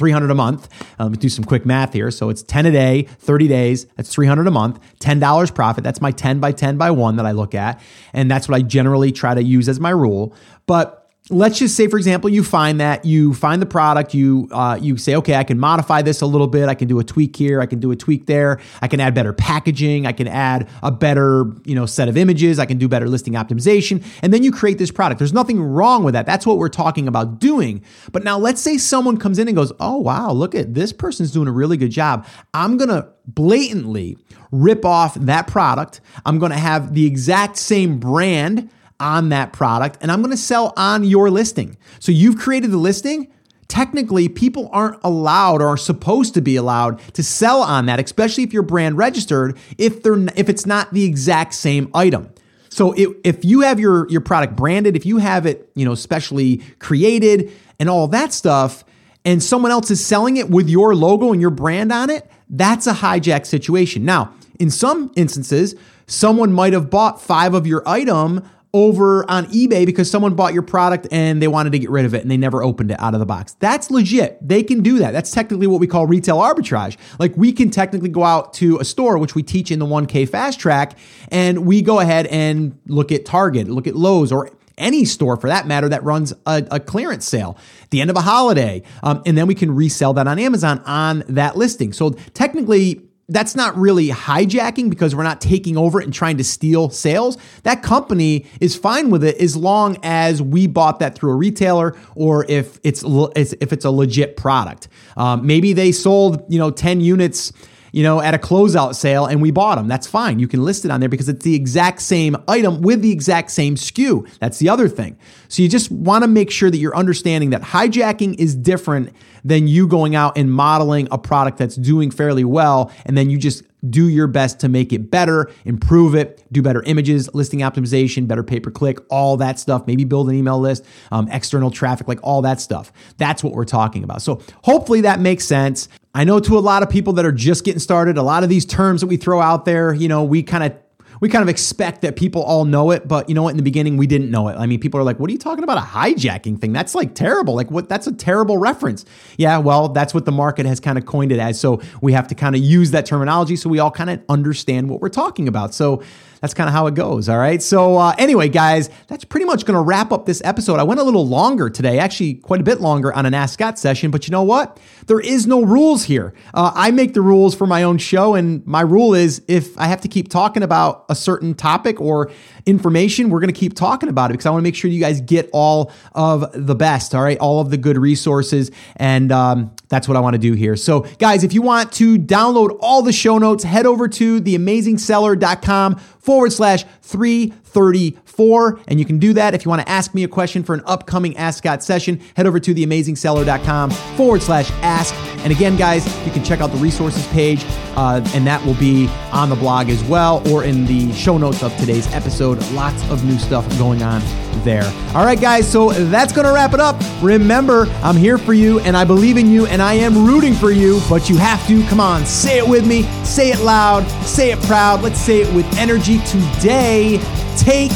300 0.00 0.30
a 0.30 0.34
month. 0.34 0.66
Uh, 0.98 1.04
let 1.04 1.12
me 1.12 1.18
do 1.18 1.28
some 1.28 1.44
quick 1.44 1.66
math 1.66 1.92
here. 1.92 2.10
So 2.10 2.30
it's 2.30 2.42
10 2.42 2.64
a 2.64 2.72
day, 2.72 3.02
30 3.02 3.48
days. 3.48 3.84
That's 3.96 4.10
300 4.12 4.46
a 4.46 4.50
month. 4.50 4.80
$10 5.00 5.54
profit. 5.54 5.84
That's 5.84 6.00
my 6.00 6.10
10 6.10 6.40
by 6.40 6.52
10 6.52 6.78
by 6.78 6.90
1 6.90 7.16
that 7.16 7.26
I 7.26 7.32
look 7.32 7.54
at. 7.54 7.78
And 8.14 8.30
that's 8.30 8.48
what 8.48 8.56
I 8.56 8.62
generally 8.62 9.12
try 9.12 9.34
to 9.34 9.42
use 9.42 9.68
as 9.68 9.78
my 9.78 9.90
rule. 9.90 10.34
But 10.66 10.99
let's 11.30 11.58
just 11.58 11.76
say 11.76 11.86
for 11.86 11.96
example 11.96 12.28
you 12.28 12.42
find 12.42 12.80
that 12.80 13.04
you 13.04 13.32
find 13.34 13.62
the 13.62 13.66
product 13.66 14.14
you 14.14 14.48
uh, 14.52 14.78
you 14.80 14.96
say 14.96 15.14
okay 15.14 15.34
i 15.36 15.44
can 15.44 15.58
modify 15.58 16.02
this 16.02 16.20
a 16.20 16.26
little 16.26 16.46
bit. 16.46 16.68
I 16.68 16.74
can 16.74 16.88
do 16.88 16.98
a 16.98 17.04
tweak 17.04 17.36
here. 17.36 17.60
I 17.60 17.66
can 17.66 17.80
do 17.80 17.90
a 17.90 17.96
tweak 17.96 18.26
there. 18.26 18.60
I 18.82 18.88
can 18.88 19.00
add 19.00 19.14
better 19.14 19.32
packaging. 19.32 20.06
I 20.06 20.12
can 20.12 20.26
add 20.26 20.68
a 20.82 20.90
better 20.90 21.46
you 21.64 21.74
know 21.74 21.86
set 21.86 22.08
of 22.08 22.16
images. 22.16 22.58
I 22.58 22.66
can 22.66 22.78
do 22.78 22.88
better 22.88 23.08
listing 23.08 23.34
optimization. 23.34 24.04
And 24.22 24.32
then 24.32 24.42
you 24.42 24.52
create 24.52 24.78
this 24.78 24.90
product. 24.90 25.18
There's 25.18 25.32
nothing 25.32 25.62
wrong 25.62 26.04
with 26.04 26.14
that. 26.14 26.26
That's 26.26 26.46
what 26.46 26.58
we're 26.58 26.68
talking 26.68 27.08
about 27.08 27.38
doing. 27.38 27.82
But 28.12 28.24
now 28.24 28.38
let's 28.38 28.60
say 28.60 28.78
someone 28.78 29.16
comes 29.16 29.38
in 29.38 29.48
and 29.48 29.56
goes 29.56 29.72
oh 29.80 29.98
wow 29.98 30.32
look 30.32 30.54
at 30.54 30.74
this 30.74 30.92
person's 30.92 31.30
doing 31.30 31.48
a 31.48 31.52
really 31.52 31.76
good 31.76 31.90
job. 31.90 32.26
I'm 32.54 32.76
gonna 32.76 33.08
blatantly 33.26 34.18
rip 34.50 34.84
off 34.84 35.14
that 35.14 35.46
product. 35.46 36.00
I'm 36.26 36.38
gonna 36.38 36.58
have 36.58 36.94
the 36.94 37.06
exact 37.06 37.56
same 37.56 37.98
brand 37.98 38.70
on 39.00 39.30
that 39.30 39.52
product 39.52 39.98
and 40.00 40.12
I'm 40.12 40.20
going 40.20 40.30
to 40.30 40.36
sell 40.36 40.72
on 40.76 41.04
your 41.04 41.30
listing. 41.30 41.76
So 41.98 42.12
you've 42.12 42.38
created 42.38 42.70
the 42.70 42.78
listing. 42.78 43.32
Technically, 43.68 44.28
people 44.28 44.68
aren't 44.72 44.98
allowed 45.04 45.62
or 45.62 45.68
are 45.68 45.76
supposed 45.76 46.34
to 46.34 46.40
be 46.40 46.56
allowed 46.56 46.98
to 47.14 47.22
sell 47.22 47.62
on 47.62 47.86
that, 47.86 48.00
especially 48.00 48.42
if 48.42 48.52
you're 48.52 48.62
brand 48.62 48.98
registered, 48.98 49.56
if 49.78 50.02
they're 50.02 50.18
if 50.36 50.48
it's 50.48 50.66
not 50.66 50.92
the 50.92 51.04
exact 51.04 51.54
same 51.54 51.88
item. 51.94 52.30
So 52.68 52.92
if, 52.92 53.10
if 53.24 53.44
you 53.44 53.60
have 53.60 53.78
your 53.78 54.08
your 54.08 54.20
product 54.20 54.56
branded, 54.56 54.96
if 54.96 55.06
you 55.06 55.18
have 55.18 55.46
it, 55.46 55.70
you 55.74 55.84
know, 55.84 55.94
specially 55.94 56.58
created 56.78 57.52
and 57.78 57.88
all 57.88 58.08
that 58.08 58.32
stuff, 58.32 58.84
and 59.24 59.42
someone 59.42 59.70
else 59.70 59.90
is 59.90 60.04
selling 60.04 60.36
it 60.36 60.50
with 60.50 60.68
your 60.68 60.94
logo 60.94 61.32
and 61.32 61.40
your 61.40 61.50
brand 61.50 61.92
on 61.92 62.10
it, 62.10 62.28
that's 62.48 62.86
a 62.86 62.92
hijack 62.92 63.46
situation. 63.46 64.04
Now, 64.04 64.34
in 64.58 64.70
some 64.70 65.12
instances, 65.14 65.74
someone 66.06 66.52
might 66.52 66.72
have 66.72 66.90
bought 66.90 67.20
five 67.20 67.54
of 67.54 67.66
your 67.66 67.82
item 67.86 68.48
over 68.72 69.28
on 69.28 69.46
eBay 69.46 69.84
because 69.84 70.10
someone 70.10 70.34
bought 70.34 70.54
your 70.54 70.62
product 70.62 71.08
and 71.10 71.42
they 71.42 71.48
wanted 71.48 71.72
to 71.72 71.78
get 71.78 71.90
rid 71.90 72.04
of 72.04 72.14
it 72.14 72.22
and 72.22 72.30
they 72.30 72.36
never 72.36 72.62
opened 72.62 72.90
it 72.90 73.00
out 73.00 73.14
of 73.14 73.20
the 73.20 73.26
box. 73.26 73.56
That's 73.58 73.90
legit. 73.90 74.38
They 74.46 74.62
can 74.62 74.82
do 74.82 74.98
that. 74.98 75.12
That's 75.12 75.32
technically 75.32 75.66
what 75.66 75.80
we 75.80 75.86
call 75.86 76.06
retail 76.06 76.38
arbitrage. 76.38 76.96
Like 77.18 77.36
we 77.36 77.52
can 77.52 77.70
technically 77.70 78.10
go 78.10 78.22
out 78.22 78.54
to 78.54 78.78
a 78.78 78.84
store, 78.84 79.18
which 79.18 79.34
we 79.34 79.42
teach 79.42 79.70
in 79.70 79.78
the 79.78 79.86
1K 79.86 80.28
fast 80.28 80.60
track, 80.60 80.96
and 81.28 81.66
we 81.66 81.82
go 81.82 82.00
ahead 82.00 82.26
and 82.26 82.78
look 82.86 83.10
at 83.10 83.24
Target, 83.24 83.68
look 83.68 83.86
at 83.86 83.96
Lowe's, 83.96 84.30
or 84.30 84.50
any 84.78 85.04
store 85.04 85.36
for 85.36 85.48
that 85.48 85.66
matter 85.66 85.88
that 85.88 86.02
runs 86.02 86.32
a, 86.46 86.66
a 86.70 86.80
clearance 86.80 87.26
sale 87.26 87.58
at 87.82 87.90
the 87.90 88.00
end 88.00 88.08
of 88.08 88.16
a 88.16 88.22
holiday. 88.22 88.82
Um, 89.02 89.22
and 89.26 89.36
then 89.36 89.46
we 89.46 89.54
can 89.54 89.74
resell 89.74 90.14
that 90.14 90.26
on 90.26 90.38
Amazon 90.38 90.80
on 90.86 91.22
that 91.28 91.56
listing. 91.56 91.92
So 91.92 92.10
technically, 92.10 93.02
that's 93.30 93.54
not 93.54 93.76
really 93.76 94.08
hijacking 94.08 94.90
because 94.90 95.14
we're 95.14 95.22
not 95.22 95.40
taking 95.40 95.76
over 95.76 96.00
it 96.00 96.04
and 96.04 96.12
trying 96.12 96.36
to 96.36 96.44
steal 96.44 96.90
sales. 96.90 97.38
That 97.62 97.82
company 97.82 98.46
is 98.60 98.76
fine 98.76 99.10
with 99.10 99.24
it 99.24 99.36
as 99.40 99.56
long 99.56 99.96
as 100.02 100.42
we 100.42 100.66
bought 100.66 100.98
that 100.98 101.14
through 101.14 101.30
a 101.30 101.36
retailer 101.36 101.96
or 102.14 102.44
if 102.48 102.78
it's 102.82 103.02
if 103.04 103.72
it's 103.72 103.84
a 103.84 103.90
legit 103.90 104.36
product. 104.36 104.88
Um, 105.16 105.46
maybe 105.46 105.72
they 105.72 105.92
sold 105.92 106.44
you 106.52 106.58
know 106.58 106.70
ten 106.70 107.00
units 107.00 107.52
you 107.92 108.02
know, 108.02 108.20
at 108.20 108.34
a 108.34 108.38
closeout 108.38 108.94
sale 108.94 109.26
and 109.26 109.40
we 109.42 109.50
bought 109.50 109.76
them. 109.76 109.88
That's 109.88 110.06
fine. 110.06 110.38
You 110.38 110.48
can 110.48 110.64
list 110.64 110.84
it 110.84 110.90
on 110.90 111.00
there 111.00 111.08
because 111.08 111.28
it's 111.28 111.44
the 111.44 111.54
exact 111.54 112.00
same 112.00 112.36
item 112.48 112.82
with 112.82 113.02
the 113.02 113.12
exact 113.12 113.50
same 113.50 113.74
SKU. 113.74 114.28
That's 114.38 114.58
the 114.58 114.68
other 114.68 114.88
thing. 114.88 115.18
So 115.48 115.62
you 115.62 115.68
just 115.68 115.90
want 115.90 116.22
to 116.24 116.28
make 116.28 116.50
sure 116.50 116.70
that 116.70 116.78
you're 116.78 116.96
understanding 116.96 117.50
that 117.50 117.62
hijacking 117.62 118.38
is 118.38 118.54
different 118.54 119.14
than 119.44 119.68
you 119.68 119.86
going 119.86 120.14
out 120.14 120.36
and 120.36 120.52
modeling 120.52 121.08
a 121.10 121.18
product 121.18 121.58
that's 121.58 121.76
doing 121.76 122.10
fairly 122.10 122.44
well 122.44 122.92
and 123.06 123.16
then 123.16 123.30
you 123.30 123.38
just 123.38 123.64
do 123.88 124.08
your 124.08 124.26
best 124.26 124.60
to 124.60 124.68
make 124.68 124.92
it 124.92 125.10
better, 125.10 125.50
improve 125.64 126.14
it, 126.14 126.44
do 126.52 126.62
better 126.62 126.82
images, 126.82 127.32
listing 127.34 127.60
optimization, 127.60 128.26
better 128.26 128.42
pay 128.42 128.60
per 128.60 128.70
click, 128.70 128.98
all 129.08 129.36
that 129.38 129.58
stuff. 129.58 129.86
Maybe 129.86 130.04
build 130.04 130.28
an 130.28 130.34
email 130.34 130.58
list, 130.58 130.84
um, 131.10 131.28
external 131.28 131.70
traffic, 131.70 132.08
like 132.08 132.20
all 132.22 132.42
that 132.42 132.60
stuff. 132.60 132.92
That's 133.16 133.42
what 133.42 133.54
we're 133.54 133.64
talking 133.64 134.04
about. 134.04 134.22
So 134.22 134.42
hopefully 134.62 135.02
that 135.02 135.20
makes 135.20 135.44
sense. 135.44 135.88
I 136.14 136.24
know 136.24 136.40
to 136.40 136.58
a 136.58 136.60
lot 136.60 136.82
of 136.82 136.90
people 136.90 137.12
that 137.14 137.24
are 137.24 137.32
just 137.32 137.64
getting 137.64 137.78
started, 137.78 138.18
a 138.18 138.22
lot 138.22 138.42
of 138.42 138.48
these 138.48 138.66
terms 138.66 139.00
that 139.00 139.06
we 139.06 139.16
throw 139.16 139.40
out 139.40 139.64
there, 139.64 139.94
you 139.94 140.08
know, 140.08 140.24
we 140.24 140.42
kind 140.42 140.64
of 140.64 140.76
we 141.20 141.28
kind 141.28 141.42
of 141.42 141.48
expect 141.48 142.02
that 142.02 142.16
people 142.16 142.42
all 142.42 142.64
know 142.64 142.90
it, 142.90 143.06
but 143.06 143.28
you 143.28 143.34
know 143.34 143.42
what? 143.42 143.50
In 143.50 143.56
the 143.56 143.62
beginning, 143.62 143.96
we 143.96 144.06
didn't 144.06 144.30
know 144.30 144.48
it. 144.48 144.56
I 144.56 144.66
mean, 144.66 144.80
people 144.80 144.98
are 144.98 145.04
like, 145.04 145.20
"What 145.20 145.28
are 145.30 145.32
you 145.32 145.38
talking 145.38 145.62
about? 145.62 145.78
A 145.78 145.82
hijacking 145.82 146.60
thing? 146.60 146.72
That's 146.72 146.94
like 146.94 147.14
terrible. 147.14 147.54
Like, 147.54 147.70
what? 147.70 147.88
That's 147.88 148.06
a 148.06 148.12
terrible 148.12 148.58
reference." 148.58 149.04
Yeah, 149.36 149.58
well, 149.58 149.88
that's 149.88 150.14
what 150.14 150.24
the 150.24 150.32
market 150.32 150.66
has 150.66 150.80
kind 150.80 150.98
of 150.98 151.06
coined 151.06 151.32
it 151.32 151.38
as. 151.38 151.60
So 151.60 151.80
we 152.00 152.12
have 152.12 152.26
to 152.28 152.34
kind 152.34 152.56
of 152.56 152.62
use 152.62 152.90
that 152.92 153.06
terminology 153.06 153.56
so 153.56 153.68
we 153.68 153.78
all 153.78 153.90
kind 153.90 154.10
of 154.10 154.20
understand 154.28 154.88
what 154.88 155.00
we're 155.00 155.08
talking 155.08 155.46
about. 155.46 155.74
So 155.74 156.02
that's 156.40 156.54
kind 156.54 156.68
of 156.68 156.74
how 156.74 156.86
it 156.86 156.94
goes. 156.94 157.28
All 157.28 157.38
right. 157.38 157.62
So, 157.62 157.96
uh, 157.96 158.14
anyway, 158.18 158.48
guys, 158.48 158.90
that's 159.08 159.24
pretty 159.24 159.46
much 159.46 159.64
going 159.64 159.76
to 159.76 159.82
wrap 159.82 160.12
up 160.12 160.26
this 160.26 160.40
episode. 160.44 160.80
I 160.80 160.82
went 160.82 161.00
a 161.00 161.02
little 161.02 161.26
longer 161.26 161.70
today, 161.70 161.98
actually, 161.98 162.34
quite 162.34 162.60
a 162.60 162.64
bit 162.64 162.80
longer 162.80 163.12
on 163.12 163.26
an 163.26 163.34
Ask 163.34 163.54
Scott 163.54 163.78
session, 163.78 164.10
but 164.10 164.26
you 164.26 164.32
know 164.32 164.42
what? 164.42 164.78
There 165.06 165.20
is 165.20 165.46
no 165.46 165.62
rules 165.62 166.04
here. 166.04 166.34
Uh, 166.54 166.72
I 166.74 166.90
make 166.90 167.14
the 167.14 167.22
rules 167.22 167.54
for 167.54 167.66
my 167.66 167.82
own 167.82 167.98
show, 167.98 168.34
and 168.34 168.66
my 168.66 168.80
rule 168.80 169.14
is 169.14 169.42
if 169.48 169.76
I 169.78 169.86
have 169.86 170.00
to 170.02 170.08
keep 170.08 170.28
talking 170.28 170.62
about 170.62 171.04
a 171.08 171.14
certain 171.14 171.54
topic 171.54 172.00
or 172.00 172.30
information, 172.66 173.30
we're 173.30 173.40
going 173.40 173.52
to 173.52 173.58
keep 173.58 173.74
talking 173.74 174.08
about 174.08 174.30
it 174.30 174.34
because 174.34 174.46
I 174.46 174.50
want 174.50 174.62
to 174.62 174.64
make 174.64 174.74
sure 174.74 174.90
you 174.90 175.00
guys 175.00 175.20
get 175.20 175.50
all 175.52 175.92
of 176.12 176.46
the 176.54 176.74
best. 176.74 177.14
All 177.14 177.22
right. 177.22 177.38
All 177.38 177.60
of 177.60 177.70
the 177.70 177.76
good 177.76 177.98
resources 177.98 178.70
and, 178.96 179.32
um, 179.32 179.72
That's 179.90 180.06
what 180.06 180.16
I 180.16 180.20
want 180.20 180.34
to 180.34 180.38
do 180.38 180.54
here. 180.54 180.76
So, 180.76 181.00
guys, 181.18 181.44
if 181.44 181.52
you 181.52 181.62
want 181.62 181.92
to 181.94 182.16
download 182.16 182.78
all 182.80 183.02
the 183.02 183.12
show 183.12 183.38
notes, 183.38 183.64
head 183.64 183.86
over 183.86 184.06
to 184.08 184.40
theamazingseller.com 184.40 185.96
forward 185.96 186.52
slash 186.52 186.84
334. 187.02 188.80
And 188.86 189.00
you 189.00 189.04
can 189.04 189.18
do 189.18 189.32
that 189.32 189.52
if 189.52 189.64
you 189.64 189.68
want 189.68 189.82
to 189.82 189.88
ask 189.88 190.14
me 190.14 190.22
a 190.22 190.28
question 190.28 190.62
for 190.62 190.74
an 190.74 190.82
upcoming 190.86 191.36
Ask 191.36 191.58
Scott 191.58 191.82
session. 191.82 192.20
Head 192.36 192.46
over 192.46 192.60
to 192.60 192.72
theamazingseller.com 192.72 193.90
forward 193.90 194.42
slash 194.42 194.70
ask. 194.82 195.12
And 195.42 195.52
again, 195.52 195.76
guys, 195.76 196.06
you 196.24 196.30
can 196.30 196.44
check 196.44 196.60
out 196.60 196.70
the 196.70 196.78
resources 196.78 197.26
page, 197.28 197.64
uh, 197.96 198.20
and 198.34 198.46
that 198.46 198.64
will 198.64 198.74
be 198.74 199.08
on 199.32 199.48
the 199.48 199.56
blog 199.56 199.88
as 199.88 200.04
well 200.04 200.46
or 200.52 200.62
in 200.64 200.86
the 200.86 201.12
show 201.14 201.36
notes 201.36 201.62
of 201.64 201.76
today's 201.78 202.06
episode. 202.14 202.62
Lots 202.72 203.02
of 203.10 203.24
new 203.24 203.38
stuff 203.38 203.68
going 203.78 204.02
on 204.02 204.20
there. 204.62 204.84
All 205.14 205.24
right, 205.24 205.40
guys, 205.40 205.70
so 205.70 205.90
that's 205.90 206.32
going 206.32 206.46
to 206.46 206.52
wrap 206.52 206.74
it 206.74 206.80
up. 206.80 207.00
Remember, 207.22 207.86
I'm 208.02 208.16
here 208.16 208.38
for 208.38 208.52
you, 208.52 208.80
and 208.80 208.96
I 208.96 209.04
believe 209.04 209.36
in 209.36 209.50
you, 209.50 209.66
and 209.80 209.88
I 209.88 209.94
am 209.94 210.26
rooting 210.26 210.52
for 210.52 210.70
you, 210.70 211.00
but 211.08 211.30
you 211.30 211.38
have 211.38 211.66
to, 211.66 211.82
come 211.86 212.00
on, 212.00 212.26
say 212.26 212.58
it 212.58 212.68
with 212.68 212.86
me, 212.86 213.04
say 213.24 213.50
it 213.50 213.60
loud, 213.60 214.06
say 214.26 214.52
it 214.52 214.60
proud. 214.64 215.00
Let's 215.00 215.18
say 215.18 215.40
it 215.40 215.54
with 215.54 215.64
energy 215.78 216.18
today. 216.26 217.16
Take 217.56 217.90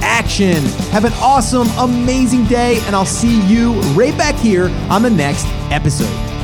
action. 0.00 0.64
Have 0.92 1.04
an 1.04 1.12
awesome, 1.20 1.68
amazing 1.78 2.46
day, 2.46 2.80
and 2.86 2.96
I'll 2.96 3.04
see 3.04 3.46
you 3.46 3.74
right 3.92 4.16
back 4.16 4.34
here 4.36 4.70
on 4.88 5.02
the 5.02 5.10
next 5.10 5.44
episode. 5.70 6.35